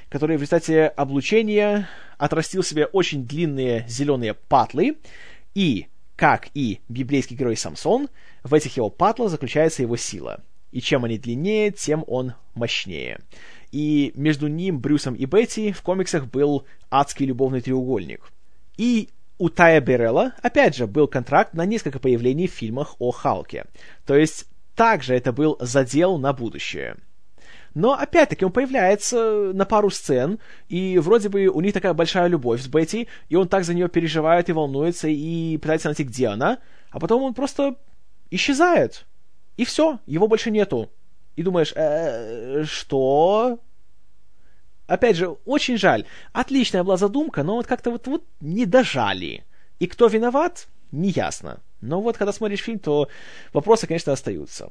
который 0.09 0.37
в 0.37 0.41
результате 0.41 0.87
облучения 0.87 1.89
отрастил 2.17 2.63
себе 2.63 2.85
очень 2.85 3.25
длинные 3.25 3.85
зеленые 3.87 4.33
патлы 4.33 4.97
и, 5.55 5.87
как 6.15 6.49
и 6.53 6.81
библейский 6.89 7.35
герой 7.35 7.55
Самсон, 7.55 8.09
в 8.43 8.53
этих 8.53 8.77
его 8.77 8.89
патлах 8.89 9.29
заключается 9.29 9.81
его 9.81 9.95
сила. 9.95 10.41
И 10.71 10.81
чем 10.81 11.03
они 11.03 11.17
длиннее, 11.17 11.71
тем 11.71 12.03
он 12.07 12.33
мощнее. 12.53 13.21
И 13.71 14.11
между 14.15 14.47
ним, 14.47 14.79
Брюсом 14.79 15.15
и 15.15 15.25
Бетти 15.25 15.71
в 15.71 15.81
комиксах 15.81 16.27
был 16.27 16.65
адский 16.91 17.25
любовный 17.25 17.61
треугольник. 17.61 18.31
И 18.77 19.09
у 19.37 19.49
Тая 19.49 19.79
Берелла, 19.81 20.33
опять 20.41 20.75
же, 20.75 20.85
был 20.85 21.07
контракт 21.07 21.53
на 21.53 21.65
несколько 21.65 21.99
появлений 21.99 22.47
в 22.47 22.51
фильмах 22.51 22.95
о 22.99 23.11
Халке. 23.11 23.65
То 24.05 24.15
есть, 24.15 24.45
также 24.79 25.13
это 25.13 25.33
был 25.33 25.57
задел 25.59 26.17
на 26.17 26.31
будущее. 26.31 26.95
Но, 27.73 27.95
опять-таки, 27.95 28.45
он 28.45 28.53
появляется 28.53 29.51
на 29.53 29.65
пару 29.65 29.89
сцен, 29.89 30.39
и 30.69 30.97
вроде 30.99 31.27
бы 31.27 31.47
у 31.47 31.59
них 31.59 31.73
такая 31.73 31.93
большая 31.93 32.27
любовь 32.27 32.61
с 32.61 32.67
Бетти, 32.67 33.09
и 33.27 33.35
он 33.35 33.49
так 33.49 33.65
за 33.65 33.73
нее 33.73 33.89
переживает 33.89 34.47
и 34.47 34.53
волнуется, 34.53 35.09
и 35.09 35.57
пытается 35.57 35.89
найти, 35.89 36.05
где 36.05 36.27
она, 36.27 36.59
а 36.91 36.99
потом 37.01 37.23
он 37.23 37.33
просто 37.33 37.75
исчезает. 38.31 39.05
И 39.57 39.65
все, 39.65 39.99
его 40.05 40.29
больше 40.29 40.49
нету. 40.49 40.89
И 41.35 41.43
думаешь, 41.43 41.73
э, 41.75 42.63
что? 42.63 43.59
Опять 44.87 45.17
же, 45.17 45.35
очень 45.43 45.77
жаль. 45.77 46.05
Отличная 46.31 46.85
была 46.85 46.95
задумка, 46.95 47.43
но 47.43 47.55
вот 47.55 47.67
как-то 47.67 47.91
вот, 47.91 48.07
вот 48.07 48.23
не 48.39 48.65
дожали. 48.65 49.43
И 49.79 49.87
кто 49.87 50.07
виноват, 50.07 50.69
неясно. 50.93 51.59
Но 51.81 52.01
вот 52.01 52.17
когда 52.17 52.31
смотришь 52.33 52.61
фильм, 52.61 52.79
то 52.79 53.07
вопросы, 53.53 53.87
конечно, 53.87 54.13
остаются. 54.13 54.69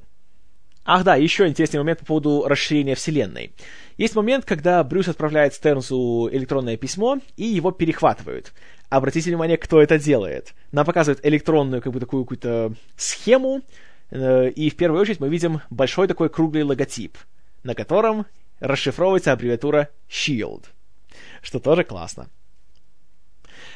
Ах 0.90 1.04
да, 1.04 1.16
еще 1.16 1.46
интересный 1.46 1.80
момент 1.80 1.98
по 2.00 2.06
поводу 2.06 2.44
расширения 2.46 2.94
вселенной. 2.94 3.52
Есть 3.98 4.14
момент, 4.14 4.46
когда 4.46 4.82
Брюс 4.82 5.08
отправляет 5.08 5.52
Стернсу 5.52 6.30
электронное 6.32 6.78
письмо, 6.78 7.18
и 7.36 7.44
его 7.44 7.72
перехватывают. 7.72 8.54
Обратите 8.88 9.28
внимание, 9.28 9.58
кто 9.58 9.82
это 9.82 9.98
делает. 9.98 10.54
Нам 10.72 10.86
показывают 10.86 11.24
электронную, 11.26 11.82
как 11.82 11.92
бы 11.92 12.00
такую 12.00 12.24
какую-то 12.24 12.72
схему, 12.96 13.60
э, 14.10 14.48
и 14.48 14.70
в 14.70 14.76
первую 14.76 15.02
очередь 15.02 15.20
мы 15.20 15.28
видим 15.28 15.60
большой 15.68 16.08
такой 16.08 16.30
круглый 16.30 16.62
логотип, 16.62 17.18
на 17.64 17.74
котором 17.74 18.24
расшифровывается 18.60 19.32
аббревиатура 19.32 19.90
SHIELD, 20.08 20.64
что 21.42 21.60
тоже 21.60 21.84
классно. 21.84 22.28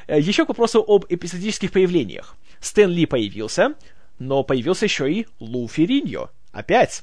Э, 0.06 0.18
еще 0.18 0.44
к 0.44 0.48
вопросу 0.48 0.84
об 0.86 1.06
эпизодических 1.08 1.72
появлениях. 1.72 2.36
Стэн 2.60 2.90
Ли 2.90 3.06
появился, 3.06 3.74
но 4.18 4.42
появился 4.44 4.86
еще 4.86 5.12
и 5.12 5.26
Лу 5.40 5.68
Фериньо, 5.68 6.30
Опять. 6.52 7.02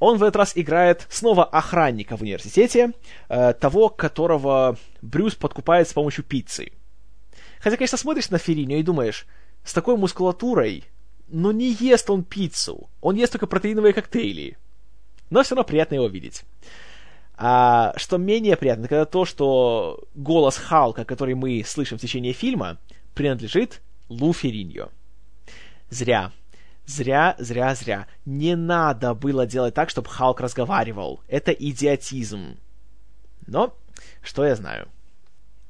Он 0.00 0.16
в 0.18 0.22
этот 0.22 0.36
раз 0.36 0.52
играет 0.56 1.06
снова 1.10 1.44
охранника 1.44 2.16
в 2.16 2.22
университете, 2.22 2.92
э, 3.28 3.52
того, 3.52 3.88
которого 3.88 4.76
Брюс 5.02 5.34
подкупает 5.34 5.88
с 5.88 5.92
помощью 5.92 6.24
пиццы. 6.24 6.72
Хотя, 7.60 7.76
конечно, 7.76 7.98
смотришь 7.98 8.30
на 8.30 8.38
Фериньо 8.38 8.78
и 8.78 8.82
думаешь, 8.82 9.26
с 9.62 9.74
такой 9.74 9.96
мускулатурой, 9.96 10.84
но 11.28 11.52
не 11.52 11.72
ест 11.72 12.08
он 12.08 12.24
пиццу, 12.24 12.88
он 13.02 13.14
ест 13.16 13.32
только 13.32 13.46
протеиновые 13.46 13.92
коктейли. 13.92 14.56
Но 15.28 15.42
все 15.42 15.54
равно 15.54 15.68
приятно 15.68 15.96
его 15.96 16.08
видеть. 16.08 16.44
А 17.42 17.94
что 17.96 18.18
менее 18.18 18.54
приятно, 18.54 18.84
это 18.84 19.06
то, 19.06 19.24
что 19.24 20.04
голос 20.14 20.58
Халка, 20.58 21.06
который 21.06 21.34
мы 21.34 21.64
слышим 21.64 21.96
в 21.96 22.00
течение 22.02 22.34
фильма, 22.34 22.76
принадлежит 23.14 23.80
Лу 24.10 24.34
Фериньо. 24.34 24.90
Зря. 25.88 26.32
Зря, 26.84 27.36
зря, 27.38 27.74
зря. 27.74 28.06
Не 28.26 28.56
надо 28.56 29.14
было 29.14 29.46
делать 29.46 29.72
так, 29.72 29.88
чтобы 29.88 30.10
Халк 30.10 30.42
разговаривал. 30.42 31.22
Это 31.28 31.50
идиотизм. 31.52 32.58
Но, 33.46 33.74
что 34.20 34.44
я 34.44 34.54
знаю. 34.54 34.88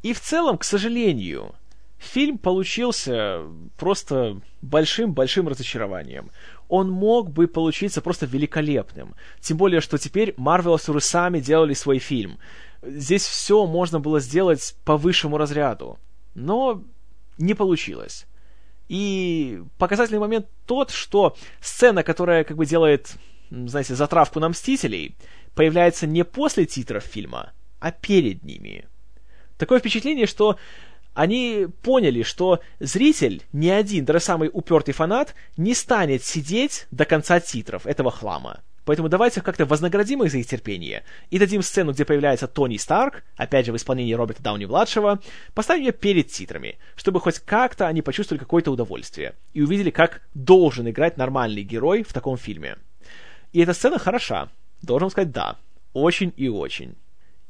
И 0.03 0.13
в 0.13 0.19
целом, 0.19 0.59
к 0.59 0.65
сожалению, 0.65 1.55
фильм 1.99 2.37
получился 2.39 3.43
просто 3.77 4.41
большим-большим 4.61 5.47
разочарованием. 5.47 6.33
Он 6.71 6.89
мог 6.89 7.31
бы 7.33 7.49
получиться 7.49 8.01
просто 8.01 8.27
великолепным. 8.27 9.17
Тем 9.41 9.57
более, 9.57 9.81
что 9.81 9.99
теперь 9.99 10.35
Марвелосуры 10.37 11.01
сами 11.01 11.41
делали 11.41 11.75
свой 11.75 11.99
фильм. 11.99 12.39
Здесь 12.81 13.25
все 13.25 13.67
можно 13.67 13.99
было 13.99 14.21
сделать 14.21 14.77
по 14.85 14.97
высшему 14.97 15.37
разряду. 15.37 15.99
Но 16.35 16.85
не 17.39 17.55
получилось. 17.55 18.27
И 18.89 19.63
показательный 19.79 20.21
момент 20.21 20.47
тот, 20.65 20.91
что 20.91 21.37
сцена, 21.61 22.05
которая 22.05 22.45
как 22.45 22.57
бы 22.57 22.65
делает, 22.67 23.17
знаете, 23.51 23.97
затравку 23.97 24.39
на 24.39 24.49
Мстителей, 24.49 25.17
появляется 25.57 26.07
не 26.07 26.25
после 26.25 26.67
титров 26.67 27.03
фильма, 27.03 27.53
а 27.81 27.91
перед 27.91 28.45
ними. 28.45 28.87
Такое 29.59 29.81
впечатление, 29.81 30.27
что 30.27 30.57
они 31.15 31.67
поняли, 31.83 32.23
что 32.23 32.61
зритель, 32.79 33.43
ни 33.53 33.69
один, 33.69 34.05
даже 34.05 34.21
самый 34.21 34.51
упертый 34.53 34.95
фанат, 34.95 35.35
не 35.57 35.75
станет 35.75 36.25
сидеть 36.25 36.87
до 36.91 37.05
конца 37.05 37.41
титров 37.41 37.87
этого 37.87 38.11
хлама. 38.11 38.61
Поэтому 38.85 39.09
давайте 39.09 39.41
как-то 39.41 39.67
вознаградим 39.67 40.23
их 40.23 40.33
за 40.33 40.39
их 40.39 40.47
терпение 40.47 41.05
и 41.31 41.39
дадим 41.39 41.63
сцену, 41.63 41.93
где 41.93 42.05
появляется 42.05 42.49
Тони 42.49 42.77
Старк, 42.77 43.23
опять 43.37 43.67
же 43.67 43.73
в 43.73 43.77
исполнении 43.77 44.15
Роберта 44.15 44.43
Дауни-младшего, 44.43 45.21
поставим 45.55 45.85
ее 45.85 45.93
перед 45.93 46.29
титрами, 46.29 46.79
чтобы 46.97 47.21
хоть 47.21 47.39
как-то 47.39 47.87
они 47.87 48.03
почувствовали 48.03 48.41
какое-то 48.41 48.71
удовольствие 48.71 49.35
и 49.53 49.63
увидели, 49.63 49.91
как 49.91 50.23
должен 50.35 50.89
играть 50.89 51.19
нормальный 51.19 51.63
герой 51.63 52.03
в 52.03 52.13
таком 52.13 52.37
фильме. 52.37 52.79
И 53.53 53.61
эта 53.61 53.75
сцена 53.75 53.99
хороша, 53.99 54.49
должен 54.83 55.11
сказать 55.11 55.31
да, 55.31 55.57
очень 55.93 56.33
и 56.37 56.49
очень. 56.49 56.97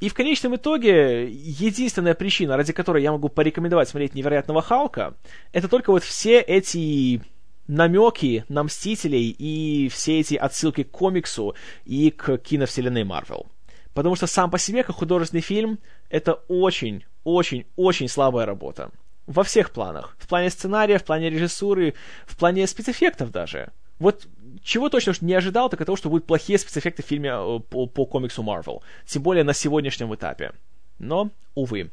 И 0.01 0.09
в 0.09 0.14
конечном 0.14 0.56
итоге, 0.56 1.31
единственная 1.31 2.14
причина, 2.14 2.56
ради 2.56 2.72
которой 2.72 3.02
я 3.02 3.12
могу 3.12 3.28
порекомендовать 3.28 3.89
смотреть 3.89 4.14
«Невероятного 4.14 4.62
Халка», 4.62 5.14
это 5.52 5.68
только 5.68 5.90
вот 5.90 6.02
все 6.02 6.40
эти 6.40 7.20
намеки 7.66 8.44
на 8.48 8.64
Мстителей 8.64 9.28
и 9.39 9.89
все 9.90 10.20
эти 10.20 10.35
отсылки 10.35 10.85
к 10.85 10.90
комиксу 10.90 11.55
и 11.85 12.10
к 12.10 12.39
киновселенной 12.39 13.05
Марвел. 13.05 13.47
Потому 13.93 14.16
что 14.16 14.27
сам 14.27 14.51
по 14.51 14.59
себе, 14.59 14.85
как 14.85 14.97
художественный 14.97 15.43
фильм, 15.43 15.78
это 16.09 16.35
очень, 16.48 17.05
очень, 17.24 17.66
очень 17.77 18.09
слабая 18.09 18.47
работа. 18.47 18.90
Во 19.27 19.44
всех 19.44 19.70
планах. 19.70 20.16
В 20.18 20.27
плане 20.27 20.48
сценария, 20.48 20.98
в 20.98 21.05
плане 21.05 21.28
режиссуры, 21.28 21.94
в 22.27 22.36
плане 22.36 22.66
спецэффектов 22.66 23.31
даже. 23.31 23.70
Вот 24.01 24.27
чего 24.64 24.89
точно 24.89 25.14
не 25.20 25.35
ожидал, 25.35 25.68
так 25.68 25.81
это 25.81 25.86
того, 25.86 25.97
что 25.97 26.09
будут 26.09 26.27
плохие 26.27 26.59
спецэффекты 26.59 27.02
в 27.02 27.06
фильме 27.06 27.31
э, 27.31 27.60
по, 27.68 27.86
по 27.86 28.06
комиксу 28.06 28.43
Marvel. 28.43 28.82
Тем 29.06 29.22
более 29.22 29.44
на 29.44 29.52
сегодняшнем 29.52 30.12
этапе. 30.14 30.52
Но, 30.98 31.31
увы. 31.55 31.90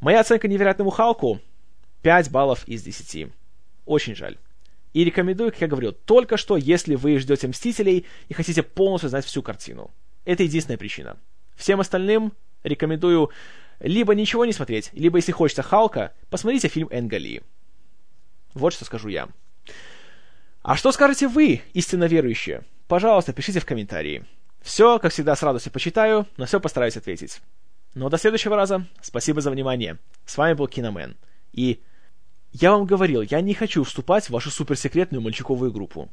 Моя 0.00 0.20
оценка 0.20 0.48
невероятному 0.48 0.90
Халку 0.90 1.40
5 2.02 2.30
баллов 2.30 2.66
из 2.66 2.82
10. 2.82 3.28
Очень 3.84 4.14
жаль. 4.14 4.38
И 4.92 5.02
рекомендую, 5.04 5.50
как 5.50 5.60
я 5.60 5.66
говорил, 5.66 5.92
только 5.92 6.36
что, 6.36 6.56
если 6.56 6.94
вы 6.94 7.18
ждете 7.18 7.48
Мстителей 7.48 8.06
и 8.28 8.34
хотите 8.34 8.62
полностью 8.62 9.10
знать 9.10 9.24
всю 9.24 9.42
картину. 9.42 9.90
Это 10.24 10.44
единственная 10.44 10.78
причина. 10.78 11.16
Всем 11.56 11.80
остальным 11.80 12.32
рекомендую 12.62 13.30
либо 13.80 14.14
ничего 14.14 14.44
не 14.44 14.52
смотреть, 14.52 14.90
либо, 14.92 15.18
если 15.18 15.32
хочется 15.32 15.62
Халка, 15.62 16.12
посмотрите 16.30 16.68
фильм 16.68 16.88
Энгали. 16.92 17.42
Вот 18.54 18.72
что 18.72 18.84
скажу 18.84 19.08
я. 19.08 19.28
А 20.64 20.76
что 20.76 20.92
скажете 20.92 21.28
вы, 21.28 21.60
истинно 21.74 22.04
верующие? 22.04 22.62
Пожалуйста, 22.88 23.34
пишите 23.34 23.60
в 23.60 23.66
комментарии. 23.66 24.24
Все, 24.62 24.98
как 24.98 25.12
всегда, 25.12 25.36
с 25.36 25.42
радостью 25.42 25.70
почитаю, 25.70 26.26
но 26.38 26.46
все 26.46 26.58
постараюсь 26.58 26.96
ответить. 26.96 27.42
Но 27.92 28.08
до 28.08 28.16
следующего 28.16 28.56
раза. 28.56 28.86
Спасибо 29.02 29.42
за 29.42 29.50
внимание. 29.50 29.98
С 30.24 30.38
вами 30.38 30.54
был 30.54 30.66
Киномен. 30.66 31.18
И 31.52 31.82
я 32.50 32.72
вам 32.72 32.86
говорил, 32.86 33.20
я 33.20 33.42
не 33.42 33.52
хочу 33.52 33.84
вступать 33.84 34.24
в 34.24 34.30
вашу 34.30 34.50
суперсекретную 34.50 35.20
мальчиковую 35.20 35.70
группу. 35.70 36.10